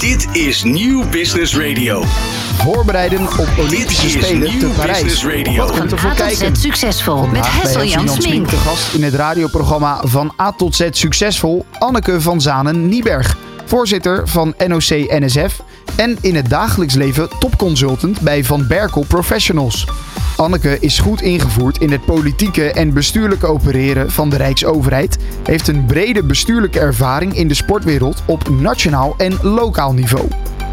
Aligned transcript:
Dit 0.00 0.28
is 0.32 0.62
Nieuw 0.62 1.08
Business 1.08 1.56
Radio. 1.56 2.02
Voorbereiden 2.56 3.20
op 3.20 3.48
Olympische 3.58 4.06
Dit 4.06 4.16
is 4.16 4.26
Spelen 4.26 4.58
te 4.58 4.66
Parijs. 4.76 5.02
Business 5.02 5.24
Radio. 5.24 5.66
Wat 5.66 5.78
komt 5.78 5.92
er 5.92 5.98
voor 5.98 6.10
A 6.10 6.14
tot 6.14 6.26
kijken? 6.26 6.56
Z 6.56 6.60
succesvol 6.60 7.26
met 7.26 7.46
Hessel 7.46 7.84
Jan 7.84 8.08
Smink. 8.08 8.22
Smink 8.22 8.48
te 8.48 8.56
gast 8.56 8.94
in 8.94 9.02
het 9.02 9.14
radioprogramma 9.14 10.00
van 10.04 10.32
A 10.40 10.52
tot 10.52 10.74
Z 10.74 10.88
Succesvol, 10.90 11.66
Anneke 11.78 12.20
van 12.20 12.40
Zanen-Nieberg. 12.40 13.36
Voorzitter 13.64 14.28
van 14.28 14.54
NOC-NSF 14.66 15.62
en 15.96 16.16
in 16.20 16.34
het 16.34 16.48
dagelijks 16.48 16.94
leven 16.94 17.28
topconsultant 17.38 18.20
bij 18.20 18.44
Van 18.44 18.66
Berkel 18.66 19.04
Professionals. 19.08 19.86
Anneke 20.36 20.76
is 20.80 20.98
goed 20.98 21.22
ingevoerd 21.22 21.80
in 21.80 21.90
het 21.90 22.04
politieke 22.04 22.72
en 22.72 22.92
bestuurlijke 22.92 23.46
opereren 23.46 24.10
van 24.10 24.30
de 24.30 24.36
Rijksoverheid, 24.36 25.18
heeft 25.44 25.68
een 25.68 25.84
brede 25.84 26.24
bestuurlijke 26.24 26.80
ervaring 26.80 27.34
in 27.34 27.48
de 27.48 27.54
sportwereld 27.54 28.22
op 28.26 28.48
nationaal 28.48 29.14
en 29.16 29.38
lokaal 29.42 29.92
niveau. 29.92 30.28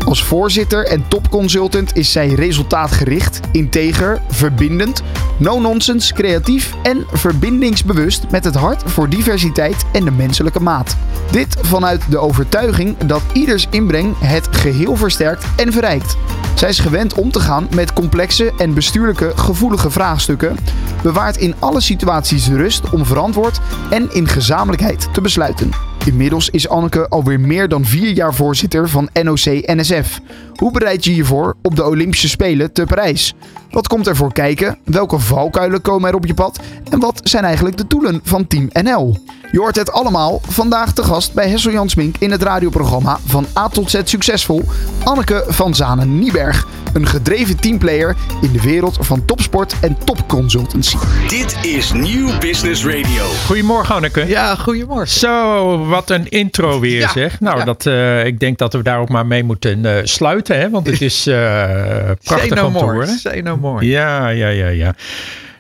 Als 0.08 0.24
voorzitter 0.24 0.86
en 0.86 1.08
topconsultant 1.08 1.96
is 1.96 2.12
zij 2.12 2.28
resultaatgericht, 2.28 3.40
integer, 3.52 4.22
verbindend, 4.30 5.04
no-nonsense, 5.38 6.14
creatief 6.14 6.74
en 6.84 7.06
verbindingsbewust 7.12 8.26
met 8.32 8.44
het 8.44 8.56
hart 8.56 8.84
voor 8.86 9.10
diversiteit 9.10 9.86
en 9.94 10.06
de 10.06 10.12
menselijke 10.12 10.60
maat. 10.60 10.98
Dit 11.32 11.58
vanuit 11.62 12.02
de 12.10 12.18
overtuiging 12.18 12.98
dat 12.98 13.22
ieders 13.34 13.68
inbreng 13.70 14.16
het 14.20 14.48
geheel 14.52 14.96
versterkt 14.96 15.46
en 15.56 15.72
verrijkt. 15.72 16.18
Zij 16.56 16.70
is 16.70 16.80
gewend 16.80 17.14
om 17.14 17.32
te 17.32 17.40
gaan 17.40 17.68
met 17.76 17.94
complexe 17.94 18.54
en 18.58 18.74
bestuurlijke 18.74 19.32
gevoelige 19.36 19.90
vraagstukken, 19.90 20.58
bewaart 21.04 21.38
in 21.38 21.56
alle 21.60 21.82
situaties 21.82 22.48
rust 22.48 22.90
om 22.90 23.06
verantwoord 23.06 23.60
en 23.90 24.14
in 24.14 24.28
gezamenlijkheid 24.28 25.08
te 25.14 25.22
besluiten. 25.22 25.87
Inmiddels 26.06 26.50
is 26.50 26.70
Anneke 26.70 27.08
alweer 27.10 27.40
meer 27.40 27.68
dan 27.68 27.86
vier 27.86 28.12
jaar 28.12 28.34
voorzitter 28.34 28.90
van 28.90 29.10
NOC-NSF. 29.24 30.20
Hoe 30.56 30.72
bereid 30.72 31.04
je 31.04 31.16
je 31.16 31.26
voor 31.26 31.56
op 31.62 31.76
de 31.76 31.86
Olympische 31.86 32.30
Spelen 32.30 32.74
te 32.74 32.84
Parijs? 32.86 33.34
Wat 33.70 33.88
komt 33.88 34.08
er 34.08 34.16
voor 34.16 34.34
kijken? 34.34 34.78
Welke 34.84 35.20
valkuilen 35.20 35.82
komen 35.82 36.10
er 36.10 36.16
op 36.16 36.26
je 36.26 36.34
pad? 36.34 36.60
En 36.90 37.00
wat 37.00 37.22
zijn 37.24 37.44
eigenlijk 37.44 37.78
de 37.78 37.88
doelen 37.88 38.20
van 38.24 38.48
Team 38.48 38.70
NL? 38.82 39.18
Je 39.52 39.60
hoort 39.60 39.76
het 39.76 39.92
allemaal 39.92 40.42
vandaag 40.48 40.94
te 40.94 41.04
gast 41.04 41.34
bij 41.34 41.50
Hessel 41.50 41.72
Jan 41.72 41.90
Smink 41.90 42.16
in 42.20 42.32
het 42.32 42.44
radioprogramma 42.44 43.20
van 43.26 43.46
A 43.58 43.68
tot 43.68 43.90
Z 43.90 44.00
Succesvol. 44.04 44.64
Anneke 45.04 45.44
van 45.48 45.76
Zanen-Nieberg, 45.76 46.68
een 46.94 47.08
gedreven 47.08 47.60
teamplayer 47.60 48.16
in 48.42 48.52
de 48.52 48.62
wereld 48.62 48.98
van 49.02 49.26
topsport 49.26 49.76
en 49.82 49.98
topconsultancy. 50.04 50.98
Dit 51.28 51.58
is 51.66 51.92
Nieuw 51.92 52.38
Business 52.40 52.86
Radio. 52.86 53.26
Goedemorgen 53.46 53.96
Anneke. 53.96 54.28
Ja, 54.28 54.56
goedemorgen. 54.56 55.08
Zo, 55.08 55.86
wat 55.86 56.10
een 56.10 56.30
intro 56.30 56.80
weer 56.80 57.00
Ja, 57.00 57.10
zeg. 57.10 57.40
Nou, 57.40 57.58
ja. 57.58 57.64
dat, 57.64 57.86
eh, 57.86 58.26
ik 58.26 58.40
denk 58.40 58.58
dat 58.58 58.74
we 58.74 58.84
daar 58.84 59.00
ook 59.00 59.10
maar 59.10 59.26
mee 59.26 59.44
moeten 59.44 59.86
eh, 59.86 60.06
sluiten. 60.06 60.60
Hè? 60.60 60.70
Want 60.70 60.88
het 60.88 61.02
is 61.02 61.28
eh 61.28 62.12
prachtig 62.24 62.56
no 62.56 62.66
om 62.66 62.74
te 62.74 62.84
horen. 62.84 63.08
Say 63.08 63.40
no 63.40 63.58
more. 63.58 63.86
Ja, 63.86 64.28
ja, 64.28 64.48
ja, 64.48 64.68
ja. 64.68 64.96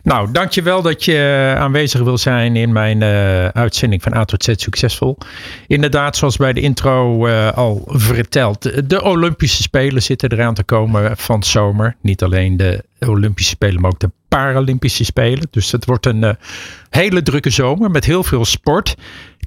Nou, 0.08 0.32
dankjewel 0.32 0.82
dat 0.82 1.06
je 1.06 1.54
aanwezig 1.58 2.02
wil 2.02 2.18
zijn 2.18 2.56
in 2.56 2.72
mijn 2.72 3.02
eh, 3.02 3.48
uitzending 3.48 4.02
van 4.02 4.14
A 4.14 4.26
tot 4.26 4.44
Z 4.44 4.54
Succesvol. 4.56 5.18
Inderdaad, 5.68 6.16
zoals 6.16 6.38
bij 6.38 6.54
de 6.54 6.62
intro 6.62 7.26
eh, 7.26 7.52
al 7.52 7.84
verteld, 7.86 8.90
de 8.90 9.04
Olympische 9.04 9.62
Spelen 9.62 10.04
zitten 10.04 10.32
eraan 10.32 10.54
te 10.54 10.64
komen 10.64 11.18
van 11.18 11.44
zomer. 11.44 11.96
Niet 12.02 12.24
alleen 12.24 12.58
de 12.58 12.84
Olympische 13.00 13.52
Spelen, 13.52 13.82
maar 13.82 13.92
ook 13.92 14.00
de 14.00 14.12
Paralympische 14.28 15.06
Spelen. 15.06 15.48
Dus 15.52 15.72
het 15.72 15.86
wordt 15.86 16.06
een 16.06 16.24
eh, 16.24 16.34
hele 16.90 17.22
drukke 17.22 17.50
zomer 17.50 17.92
met 17.92 18.06
heel 18.06 18.24
veel 18.24 18.46
sport. 18.46 18.96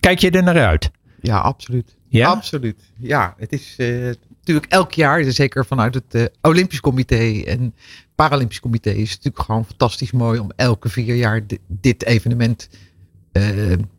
Kijk 0.00 0.18
je 0.18 0.30
er 0.30 0.42
naar 0.42 0.66
uit? 0.66 0.90
Ja, 1.20 1.38
absoluut. 1.38 1.96
Ja? 2.08 2.28
Absoluut. 2.28 2.92
Ja, 2.98 3.34
het 3.38 3.52
is 3.52 3.74
eh, 3.76 4.10
natuurlijk 4.38 4.72
elk 4.72 4.92
jaar, 4.92 5.24
zeker 5.24 5.66
vanuit 5.66 5.94
het 5.94 6.14
eh, 6.14 6.24
Olympisch 6.40 6.80
Comité 6.80 7.42
en 7.46 7.74
Paralympisch 8.20 8.60
Comité, 8.60 8.90
is 8.90 9.10
natuurlijk 9.10 9.44
gewoon 9.44 9.64
fantastisch 9.64 10.10
mooi 10.10 10.38
om 10.38 10.50
elke 10.56 10.88
vier 10.88 11.14
jaar 11.14 11.46
di- 11.46 11.58
dit 11.66 12.04
evenement 12.04 12.68
eh, 13.32 13.44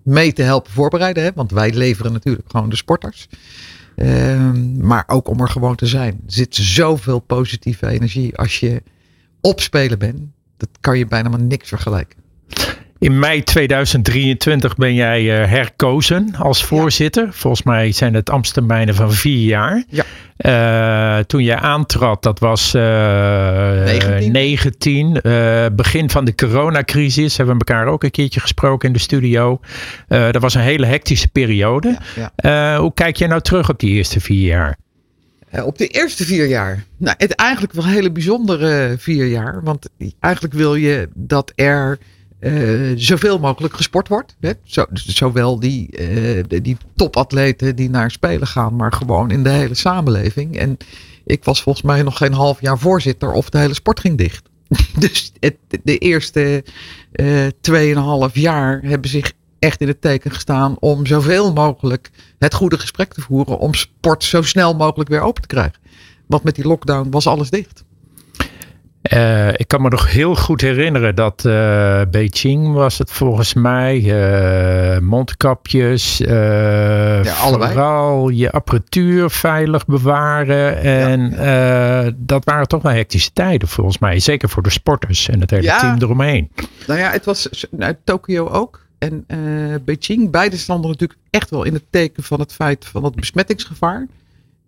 mee 0.04 0.34
te 0.34 0.42
helpen 0.42 0.72
voorbereiden. 0.72 1.24
Hè? 1.24 1.30
Want 1.36 1.52
wij 1.52 1.74
leveren 1.74 2.12
natuurlijk 2.14 2.52
gewoon 2.52 2.70
de 2.70 2.76
sporters. 2.76 3.28
Ehm, 3.96 4.86
maar 4.88 5.04
ook 5.08 5.28
om 5.28 5.40
er 5.42 5.50
gewoon 5.50 5.76
te 5.76 5.86
zijn. 5.86 6.14
Er 6.14 6.34
zit 6.34 6.56
zoveel 6.56 7.20
positieve 7.20 7.88
energie 7.88 8.38
als 8.38 8.60
je 8.60 8.84
op 9.42 9.60
spelen 9.62 10.00
bent. 10.00 10.20
Dat 10.58 10.70
kan 10.80 10.98
je 10.98 11.06
bijna 11.06 11.30
maar 11.30 11.42
niks 11.42 11.68
vergelijken. 11.68 12.20
In 13.02 13.20
mei 13.20 13.44
2023 13.44 14.76
ben 14.76 14.94
jij 14.94 15.42
eh, 15.42 15.50
herkozen 15.50 16.36
als 16.38 16.64
voorzitter. 16.64 17.34
Volgens 17.34 17.64
mij 17.64 17.92
zijn 17.92 18.14
het 18.14 18.30
ambtstermijnen 18.30 18.96
van 18.96 19.12
vier 19.12 19.46
jaar. 19.46 19.84
Ja. 19.90 20.04
Eh, 20.38 21.24
toen 21.24 21.44
jij 21.44 21.56
aantrad, 21.56 22.24
dat 22.24 22.40
was 22.40 22.74
eh 22.74 22.84
19. 23.84 24.32
19. 24.32 25.22
eh, 25.22 25.66
begin 25.74 26.10
van 26.10 26.26
de 26.26 26.36
coronacrisis. 26.36 27.38
Hebben 27.38 27.58
we 27.58 27.66
elkaar 27.66 27.88
ook 27.88 28.04
een 28.04 28.12
keertje 28.12 28.40
gesproken 28.40 28.88
in 28.88 28.94
de 28.94 29.00
studio. 29.00 29.60
Dat 30.08 30.42
was 30.42 30.54
een 30.54 30.62
hele 30.62 30.86
hectische 30.86 31.28
periode. 31.28 31.98
Ja. 32.16 32.78
Hoe 32.78 32.94
kijk 32.94 33.16
jij 33.16 33.28
nou 33.28 33.42
terug 33.42 33.70
op 33.70 33.80
die 33.80 33.92
eerste 33.92 34.20
vier 34.20 34.48
jaar? 34.48 34.78
Op 35.64 35.78
de 35.78 35.88
eerste 35.88 36.26
vier 36.26 36.46
jaar. 36.46 36.84
Nou, 36.98 37.16
het 37.18 37.36
eigenlijk 37.36 37.74
wel 37.74 37.86
hele 37.86 38.12
bijzondere 38.12 38.96
vier 38.98 39.28
jaar. 39.28 39.62
Want 39.64 39.90
eigenlijk 40.20 40.54
wil 40.54 40.76
je 40.76 41.10
dat 41.14 41.52
er 41.56 42.00
eh, 42.42 42.92
zoveel 42.96 43.40
mogelijk 43.40 43.74
gesport 43.74 44.08
wordt. 44.08 44.36
Hè? 44.40 44.52
Zo, 44.64 44.86
zowel 44.94 45.60
die, 45.60 45.90
eh, 45.90 46.62
die 46.62 46.78
topatleten 46.96 47.76
die 47.76 47.90
naar 47.90 48.12
Spelen 48.12 48.48
gaan, 48.48 48.76
maar 48.76 48.94
gewoon 48.94 49.32
in 49.32 49.44
de 49.44 49.50
hele 49.50 49.76
samenleving. 49.76 50.58
En 50.58 50.78
ik 51.26 51.44
was 51.44 51.62
volgens 51.62 51.86
mij 51.86 52.04
nog 52.04 52.18
geen 52.18 52.34
half 52.34 52.62
jaar 52.62 52.80
voorzitter 52.80 53.32
of 53.32 53.50
de 53.50 53.58
hele 53.58 53.74
sport 53.74 54.00
ging 54.00 54.18
dicht. 54.18 54.50
Dus 55.00 55.32
de 55.84 55.98
eerste 55.98 56.64
eh 57.12 57.48
tweeënhalf 57.62 58.36
jaar 58.36 58.82
hebben 58.84 59.10
zich 59.10 59.32
echt 59.60 59.82
in 59.82 59.88
het 59.88 60.02
teken 60.02 60.32
gestaan 60.32 60.78
om 60.80 61.06
zoveel 61.06 61.54
mogelijk 61.54 62.10
het 62.40 62.54
goede 62.54 62.80
gesprek 62.80 63.14
te 63.14 63.22
voeren 63.22 63.60
om 63.60 63.74
sport 63.74 64.24
zo 64.24 64.42
snel 64.42 64.76
mogelijk 64.76 65.10
weer 65.10 65.22
open 65.22 65.42
te 65.42 65.48
krijgen. 65.48 65.80
Want 66.28 66.44
met 66.44 66.56
die 66.56 66.68
lockdown 66.68 67.10
was 67.10 67.28
alles 67.28 67.50
dicht. 67.50 67.84
Eh, 69.02 69.48
ik 69.48 69.68
kan 69.68 69.82
me 69.82 69.90
nog 69.90 70.12
heel 70.12 70.36
goed 70.36 70.62
herinneren 70.62 71.16
dat 71.16 71.46
eh, 71.46 72.02
Beijing 72.12 72.74
was 72.74 72.98
het 72.98 73.12
volgens 73.12 73.54
mij. 73.54 73.98
eh, 74.96 75.00
mondkapjes. 75.00 76.18
Ja. 76.18 77.24
Vooral 77.24 78.30
je 78.30 78.52
apparatuur 78.52 79.30
veilig 79.30 79.86
bewaren. 79.86 80.78
En 80.82 82.14
dat 82.18 82.46
waren 82.46 82.68
toch 82.68 82.82
wel 82.82 82.92
hectische 82.92 83.34
tijden 83.34 83.68
volgens 83.68 83.98
mij. 84.00 84.20
Zeker 84.20 84.50
voor 84.50 84.64
de 84.64 84.70
sporters 84.70 85.30
en 85.30 85.40
het 85.42 85.50
hele 85.50 85.64
Ja. 85.64 85.80
team 85.80 85.96
eromheen. 86.02 86.52
Nou 86.88 87.00
ja, 87.00 87.12
het 87.12 87.26
was 87.26 87.50
nou, 87.72 87.96
Tokio 88.04 88.48
ook. 88.48 88.86
En 88.98 89.26
Beijing, 89.86 90.32
beide 90.32 90.58
stonden 90.58 90.92
natuurlijk 90.92 91.20
echt 91.30 91.50
wel 91.50 91.64
in 91.64 91.74
het 91.74 91.84
teken 91.90 92.24
van 92.24 92.40
het 92.40 92.54
feit 92.54 92.86
van 92.86 93.04
het 93.04 93.16
besmettingsgevaar. 93.16 94.08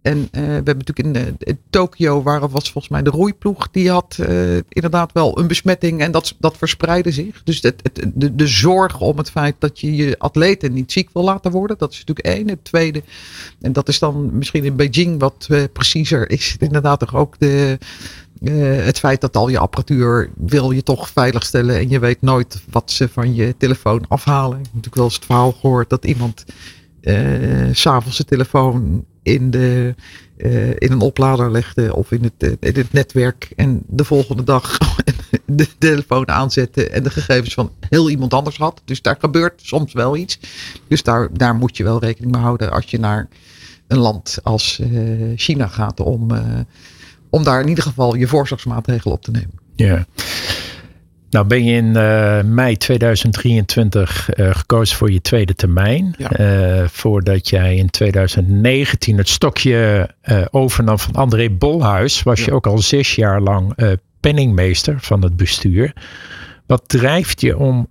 En 0.03 0.27
eh, 0.31 0.41
we 0.41 0.47
hebben 0.47 0.77
natuurlijk 0.77 1.17
in, 1.17 1.37
eh, 1.39 1.53
Tokio, 1.69 2.23
waar 2.23 2.49
was 2.49 2.71
volgens 2.71 2.93
mij 2.93 3.01
de 3.01 3.09
roeiploeg, 3.09 3.69
die 3.71 3.89
had 3.89 4.17
eh, 4.19 4.55
inderdaad 4.55 5.11
wel 5.11 5.39
een 5.39 5.47
besmetting 5.47 6.01
en 6.01 6.11
dat, 6.11 6.35
dat 6.39 6.57
verspreidde 6.57 7.11
zich. 7.11 7.43
Dus 7.43 7.61
het, 7.61 7.81
de, 8.13 8.47
zorg 8.47 8.99
om 8.99 9.17
het 9.17 9.31
feit 9.31 9.55
dat 9.59 9.79
je 9.79 9.95
je 9.95 10.19
atleten 10.19 10.73
niet 10.73 10.91
ziek 10.91 11.09
wil 11.13 11.23
laten 11.23 11.51
worden, 11.51 11.77
dat 11.77 11.91
is 11.91 12.03
natuurlijk 12.05 12.27
één. 12.27 12.49
Het 12.49 12.63
tweede, 12.63 13.03
en 13.61 13.73
dat 13.73 13.87
is 13.87 13.99
dan 13.99 14.37
misschien 14.37 14.63
in 14.63 14.75
Beijing 14.75 15.19
wat 15.19 15.47
preciezer, 15.73 16.29
is 16.29 16.55
inderdaad 16.59 16.99
toch 16.99 17.15
ook 17.15 17.39
de, 17.39 17.77
het 18.83 18.99
feit 18.99 19.21
dat 19.21 19.35
al 19.35 19.47
je 19.47 19.59
apparatuur 19.59 20.29
wil 20.35 20.71
je 20.71 20.83
toch 20.83 21.09
veilig 21.09 21.43
stellen 21.43 21.75
en 21.75 21.89
je 21.89 21.99
weet 21.99 22.21
nooit 22.21 22.61
wat 22.71 22.91
ze 22.91 23.09
van 23.09 23.35
je 23.35 23.55
telefoon 23.57 24.05
afhalen. 24.07 24.59
Ik 24.59 24.65
heb 24.65 24.73
natuurlijk 24.73 24.95
wel 24.95 25.05
eens 25.05 25.15
het 25.15 25.25
verhaal 25.25 25.51
gehoord 25.51 25.89
dat 25.89 26.05
iemand 26.05 26.45
s'avonds 27.71 28.15
zijn 28.15 28.27
telefoon 28.27 29.05
in, 29.23 29.51
de, 29.51 29.95
eh, 30.37 30.69
in 30.69 30.91
een 30.91 31.01
oplader 31.01 31.51
legde 31.51 31.95
of 31.95 32.11
in 32.11 32.23
het, 32.23 32.33
eh, 32.37 32.69
in 32.69 32.75
het 32.75 32.93
netwerk 32.93 33.51
en 33.55 33.83
de 33.87 34.03
volgende 34.03 34.43
dag 34.43 34.77
de 35.45 35.67
telefoon 35.77 36.27
aanzette 36.27 36.89
en 36.89 37.03
de 37.03 37.09
gegevens 37.09 37.53
van 37.53 37.71
heel 37.89 38.09
iemand 38.09 38.33
anders 38.33 38.57
had. 38.57 38.81
Dus 38.85 39.01
daar 39.01 39.17
gebeurt 39.19 39.61
soms 39.63 39.93
wel 39.93 40.15
iets. 40.15 40.39
Dus 40.87 41.03
daar, 41.03 41.29
daar 41.31 41.55
moet 41.55 41.77
je 41.77 41.83
wel 41.83 41.99
rekening 41.99 42.31
mee 42.31 42.41
houden 42.41 42.71
als 42.71 42.85
je 42.85 42.99
naar 42.99 43.27
een 43.87 43.97
land 43.97 44.39
als 44.43 44.79
eh, 44.79 44.89
China 45.35 45.67
gaat 45.67 45.99
om, 45.99 46.31
eh, 46.31 46.59
om 47.29 47.43
daar 47.43 47.61
in 47.61 47.67
ieder 47.67 47.83
geval 47.83 48.15
je 48.15 48.27
voorzorgsmaatregelen 48.27 49.15
op 49.15 49.23
te 49.23 49.31
nemen. 49.31 49.61
Ja. 49.75 50.05
Nou 51.33 51.47
ben 51.47 51.63
je 51.63 51.73
in 51.73 51.95
eh, 51.95 52.43
mei 52.43 52.77
2023 52.77 54.29
eh, 54.29 54.55
gekozen 54.55 54.97
voor 54.97 55.11
je 55.11 55.21
tweede 55.21 55.55
termijn. 55.55 56.15
Ja. 56.17 56.31
Eh, 56.31 56.87
voordat 56.87 57.49
jij 57.49 57.75
in 57.75 57.89
2019 57.89 59.17
het 59.17 59.29
stokje 59.29 60.09
overnam 60.51 60.99
van 60.99 61.13
André 61.13 61.49
Bolhuis, 61.49 62.23
was 62.23 62.45
je 62.45 62.51
ook 62.51 62.67
al 62.67 62.77
zes 62.77 63.15
jaar 63.15 63.41
lang 63.41 63.75
penningmeester 64.19 64.99
van 64.99 65.21
het 65.21 65.37
bestuur. 65.37 65.93
Wat 66.65 66.83
drijft 66.87 67.41
je 67.41 67.57
om 67.57 67.87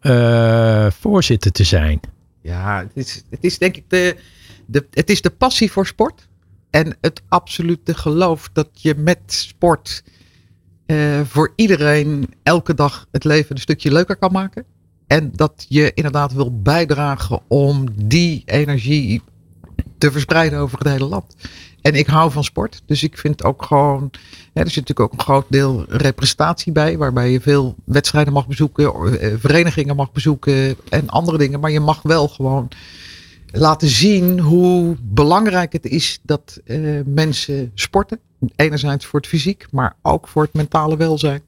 voorzitter 1.00 1.52
te 1.52 1.64
zijn? 1.64 2.00
Ja, 2.42 2.78
het 2.78 3.06
is, 3.06 3.24
het 3.30 3.44
is 3.44 3.58
denk 3.58 3.76
ik 3.76 3.84
de, 3.88 4.16
de, 4.66 4.86
het 4.90 5.10
is 5.10 5.22
de 5.22 5.30
passie 5.30 5.72
voor 5.72 5.86
sport. 5.86 6.28
En 6.70 6.96
het 7.00 7.22
absolute 7.28 7.94
geloof 7.94 8.50
dat 8.52 8.68
je 8.72 8.94
met 8.94 9.18
sport 9.26 10.02
eh, 10.92 11.20
voor 11.24 11.52
iedereen 11.56 12.28
elke 12.42 12.74
dag 12.74 13.06
het 13.10 13.24
leven 13.24 13.54
een 13.54 13.60
stukje 13.62 13.92
leuker 13.92 14.16
kan 14.16 14.32
maken. 14.32 14.64
En 15.06 15.30
dat 15.34 15.66
je 15.68 15.92
inderdaad 15.94 16.32
wil 16.32 16.60
bijdragen 16.62 17.40
om 17.48 17.86
die 18.04 18.42
energie 18.44 19.22
te 19.98 20.12
verspreiden 20.12 20.58
over 20.58 20.78
het 20.78 20.88
hele 20.88 21.04
land. 21.04 21.34
En 21.82 21.94
ik 21.94 22.06
hou 22.06 22.30
van 22.30 22.44
sport. 22.44 22.82
Dus 22.86 23.02
ik 23.02 23.18
vind 23.18 23.44
ook 23.44 23.62
gewoon. 23.62 24.10
er 24.52 24.70
zit 24.70 24.88
natuurlijk 24.88 25.00
ook 25.00 25.12
een 25.12 25.20
groot 25.20 25.46
deel 25.48 25.84
representatie 25.88 26.72
bij. 26.72 26.98
Waarbij 26.98 27.30
je 27.30 27.40
veel 27.40 27.74
wedstrijden 27.84 28.32
mag 28.32 28.46
bezoeken. 28.46 29.18
eh, 29.20 29.34
Verenigingen 29.38 29.96
mag 29.96 30.12
bezoeken. 30.12 30.76
En 30.88 31.08
andere 31.08 31.38
dingen. 31.38 31.60
Maar 31.60 31.70
je 31.70 31.80
mag 31.80 32.02
wel 32.02 32.28
gewoon 32.28 32.68
laten 33.52 33.88
zien 33.88 34.40
hoe 34.40 34.96
belangrijk 35.02 35.72
het 35.72 35.86
is 35.86 36.18
dat 36.22 36.60
eh, 36.64 36.80
mensen 37.04 37.70
sporten. 37.74 38.18
Enerzijds 38.56 39.06
voor 39.06 39.20
het 39.20 39.28
fysiek. 39.28 39.66
Maar 39.70 39.96
ook 40.02 40.28
voor 40.28 40.42
het 40.42 40.54
mentale 40.54 40.96
welzijn. 40.96 41.42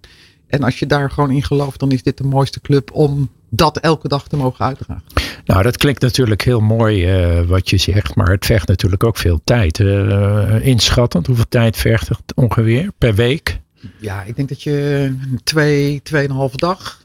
En 0.46 0.62
als 0.62 0.78
je 0.78 0.86
daar 0.86 1.10
gewoon 1.10 1.30
in 1.30 1.42
gelooft. 1.42 1.80
Dan 1.80 1.92
is 1.92 2.02
dit 2.02 2.18
de 2.18 2.24
mooiste 2.24 2.60
club 2.60 2.92
om 2.92 3.28
dat 3.48 3.78
elke 3.78 4.08
dag 4.08 4.28
te 4.28 4.36
mogen 4.36 4.64
uitdragen. 4.64 5.04
Nou, 5.44 5.62
dat 5.62 5.76
klinkt 5.76 6.00
natuurlijk 6.00 6.42
heel 6.42 6.60
mooi 6.60 7.06
eh, 7.06 7.42
wat 7.42 7.70
je 7.70 7.76
zegt, 7.76 8.14
maar 8.14 8.30
het 8.30 8.46
vergt 8.46 8.68
natuurlijk 8.68 9.04
ook 9.04 9.16
veel 9.16 9.40
tijd. 9.44 9.78
Uh, 9.78 10.66
inschattend, 10.66 11.26
hoeveel 11.26 11.48
tijd 11.48 11.76
vergt 11.76 12.08
het 12.08 12.34
ongeveer 12.34 12.90
per 12.98 13.14
week? 13.14 13.60
Ja, 13.98 14.22
ik 14.22 14.36
denk 14.36 14.48
dat 14.48 14.62
je 14.62 15.14
twee, 15.44 16.02
tweeënhalve 16.02 16.56
dag 16.56 17.04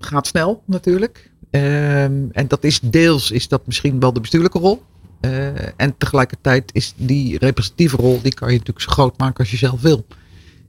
gaat 0.00 0.26
snel 0.26 0.62
natuurlijk. 0.66 1.30
Um, 1.50 2.28
en 2.32 2.48
dat 2.48 2.64
is 2.64 2.80
deels 2.80 3.30
is 3.30 3.48
dat 3.48 3.66
misschien 3.66 4.00
wel 4.00 4.12
de 4.12 4.20
bestuurlijke 4.20 4.58
rol. 4.58 4.82
Uh, 5.20 5.80
en 5.80 5.94
tegelijkertijd 5.98 6.70
is 6.74 6.94
die 6.96 7.38
representatieve 7.38 7.96
rol, 7.96 8.20
die 8.22 8.34
kan 8.34 8.48
je 8.48 8.58
natuurlijk 8.58 8.84
zo 8.84 8.92
groot 8.92 9.18
maken 9.18 9.38
als 9.38 9.50
je 9.50 9.56
zelf 9.56 9.80
wil. 9.80 10.06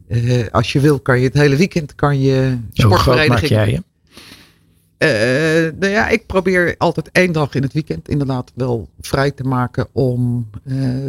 Uh, 0.07 0.47
als 0.51 0.71
je 0.71 0.79
wil, 0.79 0.99
kan 0.99 1.19
je 1.19 1.25
het 1.25 1.33
hele 1.33 1.55
weekend 1.55 1.95
kan 1.95 2.19
je 2.19 2.57
sportvereniging. 2.71 2.89
Hoe 2.89 2.97
groot 2.97 3.27
maak 3.27 3.43
jij 3.43 3.71
je? 3.71 3.83
Uh, 5.03 5.79
nou 5.79 5.91
ja, 5.91 6.07
ik 6.07 6.25
probeer 6.25 6.75
altijd 6.77 7.09
één 7.11 7.31
dag 7.31 7.55
in 7.55 7.61
het 7.61 7.73
weekend 7.73 8.09
inderdaad 8.09 8.51
wel 8.55 8.89
vrij 8.99 9.31
te 9.31 9.43
maken 9.43 9.87
om 9.91 10.49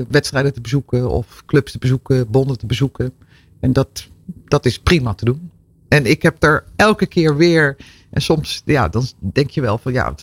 wedstrijden 0.08 0.52
te 0.52 0.60
bezoeken 0.60 1.10
of 1.10 1.42
clubs 1.46 1.72
te 1.72 1.78
bezoeken, 1.78 2.30
bonden 2.30 2.58
te 2.58 2.66
bezoeken. 2.66 3.12
En 3.60 3.72
dat, 3.72 4.08
dat 4.48 4.66
is 4.66 4.78
prima 4.78 5.14
te 5.14 5.24
doen. 5.24 5.50
En 5.88 6.06
ik 6.06 6.22
heb 6.22 6.42
er 6.42 6.64
elke 6.76 7.06
keer 7.06 7.36
weer, 7.36 7.76
en 8.10 8.22
soms 8.22 8.62
ja, 8.64 8.88
dan 8.88 9.06
denk 9.18 9.50
je 9.50 9.60
wel 9.60 9.78
van 9.78 9.92
ja, 9.92 10.14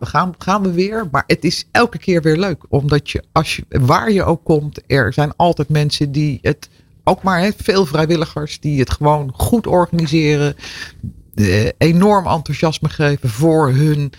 gaan, 0.00 0.34
gaan 0.38 0.62
we 0.62 0.72
weer. 0.72 1.08
Maar 1.10 1.24
het 1.26 1.44
is 1.44 1.68
elke 1.70 1.98
keer 1.98 2.22
weer 2.22 2.36
leuk. 2.36 2.64
Omdat 2.68 3.10
je, 3.10 3.24
als 3.32 3.56
je, 3.56 3.64
waar 3.68 4.12
je 4.12 4.24
ook 4.24 4.44
komt, 4.44 4.80
er 4.86 5.12
zijn 5.12 5.32
altijd 5.36 5.68
mensen 5.68 6.12
die 6.12 6.38
het, 6.42 6.68
ook 7.04 7.22
maar 7.22 7.40
he, 7.40 7.50
veel 7.56 7.86
vrijwilligers, 7.86 8.60
die 8.60 8.78
het 8.78 8.90
gewoon 8.90 9.32
goed 9.36 9.66
organiseren 9.66 10.56
enorm 11.78 12.26
enthousiasme 12.26 12.88
geven 12.88 13.28
voor 13.28 13.70
hun 13.72 14.12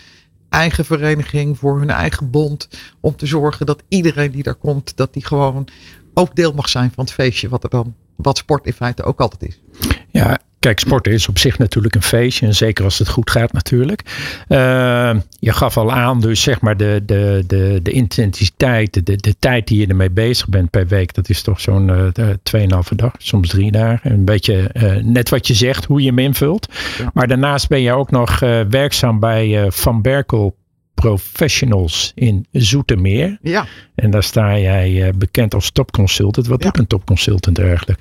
eigen 0.50 0.86
vereniging, 0.86 1.58
voor 1.58 1.80
hun 1.80 1.90
eigen 1.90 2.30
bond. 2.30 2.68
Om 3.00 3.16
te 3.16 3.26
zorgen 3.26 3.66
dat 3.66 3.84
iedereen 3.88 4.32
die 4.32 4.44
daar 4.44 4.56
komt, 4.56 4.98
dat 4.98 5.14
die 5.14 5.26
gewoon 5.26 5.68
ook 6.14 6.36
deel 6.36 6.54
mag 6.54 6.70
zijn 6.70 6.92
van 6.92 7.04
het 7.04 7.14
feestje. 7.14 7.50
Wat 7.50 7.64
er 7.64 7.70
dan, 7.70 7.96
wat 8.16 8.38
sport 8.38 8.66
in 8.66 8.74
feite 8.74 9.04
ook 9.04 9.20
altijd 9.20 9.44
is. 9.44 9.62
Ja, 10.10 10.40
Kijk, 10.62 10.80
sporten 10.80 11.12
is 11.12 11.28
op 11.28 11.38
zich 11.38 11.58
natuurlijk 11.58 11.96
een 11.96 12.02
feestje. 12.02 12.46
En 12.46 12.56
zeker 12.56 12.84
als 12.84 13.00
het 13.00 13.10
goed 13.10 13.30
gaat 13.30 13.54
natuurlijk. 13.54 14.02
Uh, 14.48 15.14
je 15.40 15.52
gaf 15.52 15.78
al 15.78 15.92
aan, 15.92 16.22
dus 16.22 16.42
zeg 16.42 16.62
maar 16.62 16.78
de, 16.78 17.02
de, 17.06 17.44
de, 17.48 17.80
de 17.84 17.92
intensiteit, 17.92 19.06
de, 19.06 19.16
de 19.16 19.36
tijd 19.40 19.68
die 19.68 19.80
je 19.80 19.88
ermee 19.88 20.12
bezig 20.12 20.50
bent 20.50 20.70
per 20.70 20.88
week. 20.88 21.14
Dat 21.14 21.30
is 21.30 21.42
toch 21.42 21.62
zo'n 21.62 21.88
uh, 21.88 22.30
tweeënhalve 22.44 22.96
dag, 22.96 23.14
soms 23.18 23.50
drie 23.50 23.72
dagen. 23.72 24.12
Een 24.12 24.26
beetje 24.26 24.70
uh, 24.74 24.96
net 25.04 25.30
wat 25.30 25.48
je 25.48 25.54
zegt, 25.54 25.86
hoe 25.86 26.02
je 26.02 26.08
hem 26.08 26.20
invult. 26.20 26.68
Ja. 26.98 27.12
Maar 27.14 27.28
daarnaast 27.28 27.68
ben 27.68 27.82
je 27.82 27.92
ook 27.92 28.12
nog 28.12 28.40
werkzaam 28.70 29.20
bij 29.20 29.72
Van 29.72 30.02
Berkel 30.02 30.56
Professionals 30.94 32.12
in 32.16 32.46
Zoetermeer. 32.52 33.38
Ja. 33.42 33.66
En 33.96 34.12
daar 34.12 34.24
sta 34.24 34.58
jij 34.58 35.14
bekend 35.18 35.54
als 35.54 35.72
topconsultant. 35.72 36.48
Wat 36.48 36.64
ja. 36.64 36.70
doet 36.70 36.80
een 36.80 36.88
topconsultant 36.88 37.60
eigenlijk? 37.60 38.00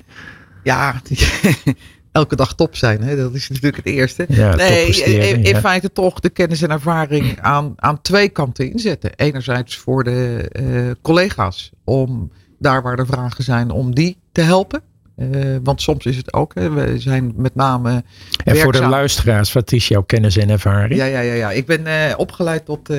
Ja, 0.63 1.01
elke 2.11 2.35
dag 2.35 2.55
top 2.55 2.75
zijn. 2.75 3.01
Hè? 3.01 3.15
Dat 3.15 3.33
is 3.33 3.49
natuurlijk 3.49 3.75
het 3.75 3.85
eerste. 3.85 4.25
Ja, 4.27 4.55
nee, 4.55 4.87
in, 4.87 5.43
in 5.43 5.53
ja. 5.53 5.59
feite 5.59 5.91
toch 5.91 6.19
de 6.19 6.29
kennis 6.29 6.61
en 6.61 6.69
ervaring 6.69 7.39
aan, 7.41 7.73
aan 7.75 8.01
twee 8.01 8.29
kanten 8.29 8.71
inzetten. 8.71 9.11
Enerzijds 9.15 9.77
voor 9.77 10.03
de 10.03 10.49
uh, 10.61 10.91
collega's 11.01 11.71
om 11.83 12.31
daar 12.59 12.81
waar 12.81 12.99
er 12.99 13.05
vragen 13.05 13.43
zijn, 13.43 13.71
om 13.71 13.95
die 13.95 14.17
te 14.31 14.41
helpen. 14.41 14.81
Uh, 15.17 15.57
want 15.63 15.81
soms 15.81 16.05
is 16.05 16.17
het 16.17 16.33
ook, 16.33 16.55
hè, 16.55 16.69
we 16.69 16.99
zijn 16.99 17.33
met 17.35 17.55
name. 17.55 17.89
En 17.89 18.03
werkzaam. 18.43 18.63
voor 18.63 18.81
de 18.81 18.87
luisteraars, 18.87 19.53
wat 19.53 19.71
is 19.71 19.87
jouw 19.87 20.01
kennis 20.01 20.37
en 20.37 20.49
ervaring? 20.49 20.95
Ja, 20.95 21.05
ja, 21.05 21.19
ja, 21.19 21.33
ja. 21.33 21.51
ik 21.51 21.65
ben 21.65 21.87
uh, 21.87 22.13
opgeleid 22.17 22.65
tot 22.65 22.89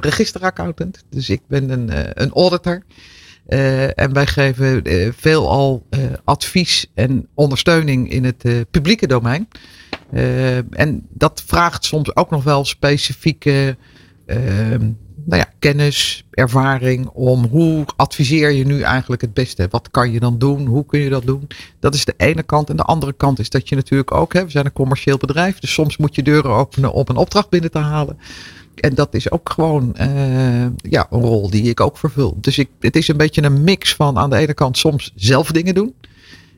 registeraccountant. 0.00 1.04
Dus 1.10 1.30
ik 1.30 1.40
ben 1.48 1.70
een, 1.70 1.90
een 2.22 2.30
auditor. 2.32 2.82
Uh, 3.52 3.98
en 3.98 4.12
wij 4.12 4.26
geven 4.26 4.88
uh, 4.88 5.12
veelal 5.16 5.86
uh, 5.90 6.00
advies 6.24 6.86
en 6.94 7.28
ondersteuning 7.34 8.10
in 8.10 8.24
het 8.24 8.70
publieke 8.70 9.06
domein. 9.06 9.48
en 10.70 11.06
dat 11.08 11.42
vraagt 11.46 11.84
soms 11.84 12.16
ook 12.16 12.30
nog 12.30 12.44
wel 12.44 12.64
specifieke 12.64 13.76
ehm, 14.26 14.90
nou 15.24 15.42
ja, 15.42 15.52
kennis, 15.58 16.24
ervaring 16.30 17.06
om 17.06 17.44
hoe 17.44 17.84
adviseer 17.96 18.50
je 18.50 18.66
nu 18.66 18.80
eigenlijk 18.80 19.22
het 19.22 19.34
beste? 19.34 19.66
Wat 19.70 19.90
kan 19.90 20.12
je 20.12 20.20
dan 20.20 20.38
doen? 20.38 20.66
Hoe 20.66 20.86
kun 20.86 21.00
je 21.00 21.08
dat 21.08 21.26
doen? 21.26 21.46
Dat 21.80 21.94
is 21.94 22.04
de 22.04 22.14
ene 22.16 22.42
kant. 22.42 22.70
En 22.70 22.76
de 22.76 22.82
andere 22.82 23.12
kant 23.12 23.38
is 23.38 23.50
dat 23.50 23.68
je 23.68 23.74
natuurlijk 23.74 24.12
ook, 24.12 24.32
hè, 24.32 24.44
we 24.44 24.50
zijn 24.50 24.64
een 24.64 24.72
commercieel 24.72 25.16
bedrijf, 25.16 25.58
dus 25.58 25.72
soms 25.72 25.96
moet 25.96 26.14
je 26.14 26.22
deuren 26.22 26.50
openen 26.50 26.92
om 26.92 27.04
een 27.06 27.16
opdracht 27.16 27.48
binnen 27.48 27.70
te 27.70 27.78
halen. 27.78 28.18
En 28.80 28.94
dat 28.94 29.14
is 29.14 29.30
ook 29.30 29.50
gewoon 29.50 29.94
uh, 30.00 30.66
ja, 30.76 31.06
een 31.10 31.20
rol 31.20 31.50
die 31.50 31.62
ik 31.62 31.80
ook 31.80 31.96
vervul. 31.96 32.38
Dus 32.40 32.58
ik, 32.58 32.68
het 32.80 32.96
is 32.96 33.08
een 33.08 33.16
beetje 33.16 33.42
een 33.42 33.64
mix 33.64 33.94
van 33.94 34.18
aan 34.18 34.30
de 34.30 34.36
ene 34.36 34.54
kant 34.54 34.78
soms 34.78 35.12
zelf 35.14 35.50
dingen 35.50 35.74
doen. 35.74 35.94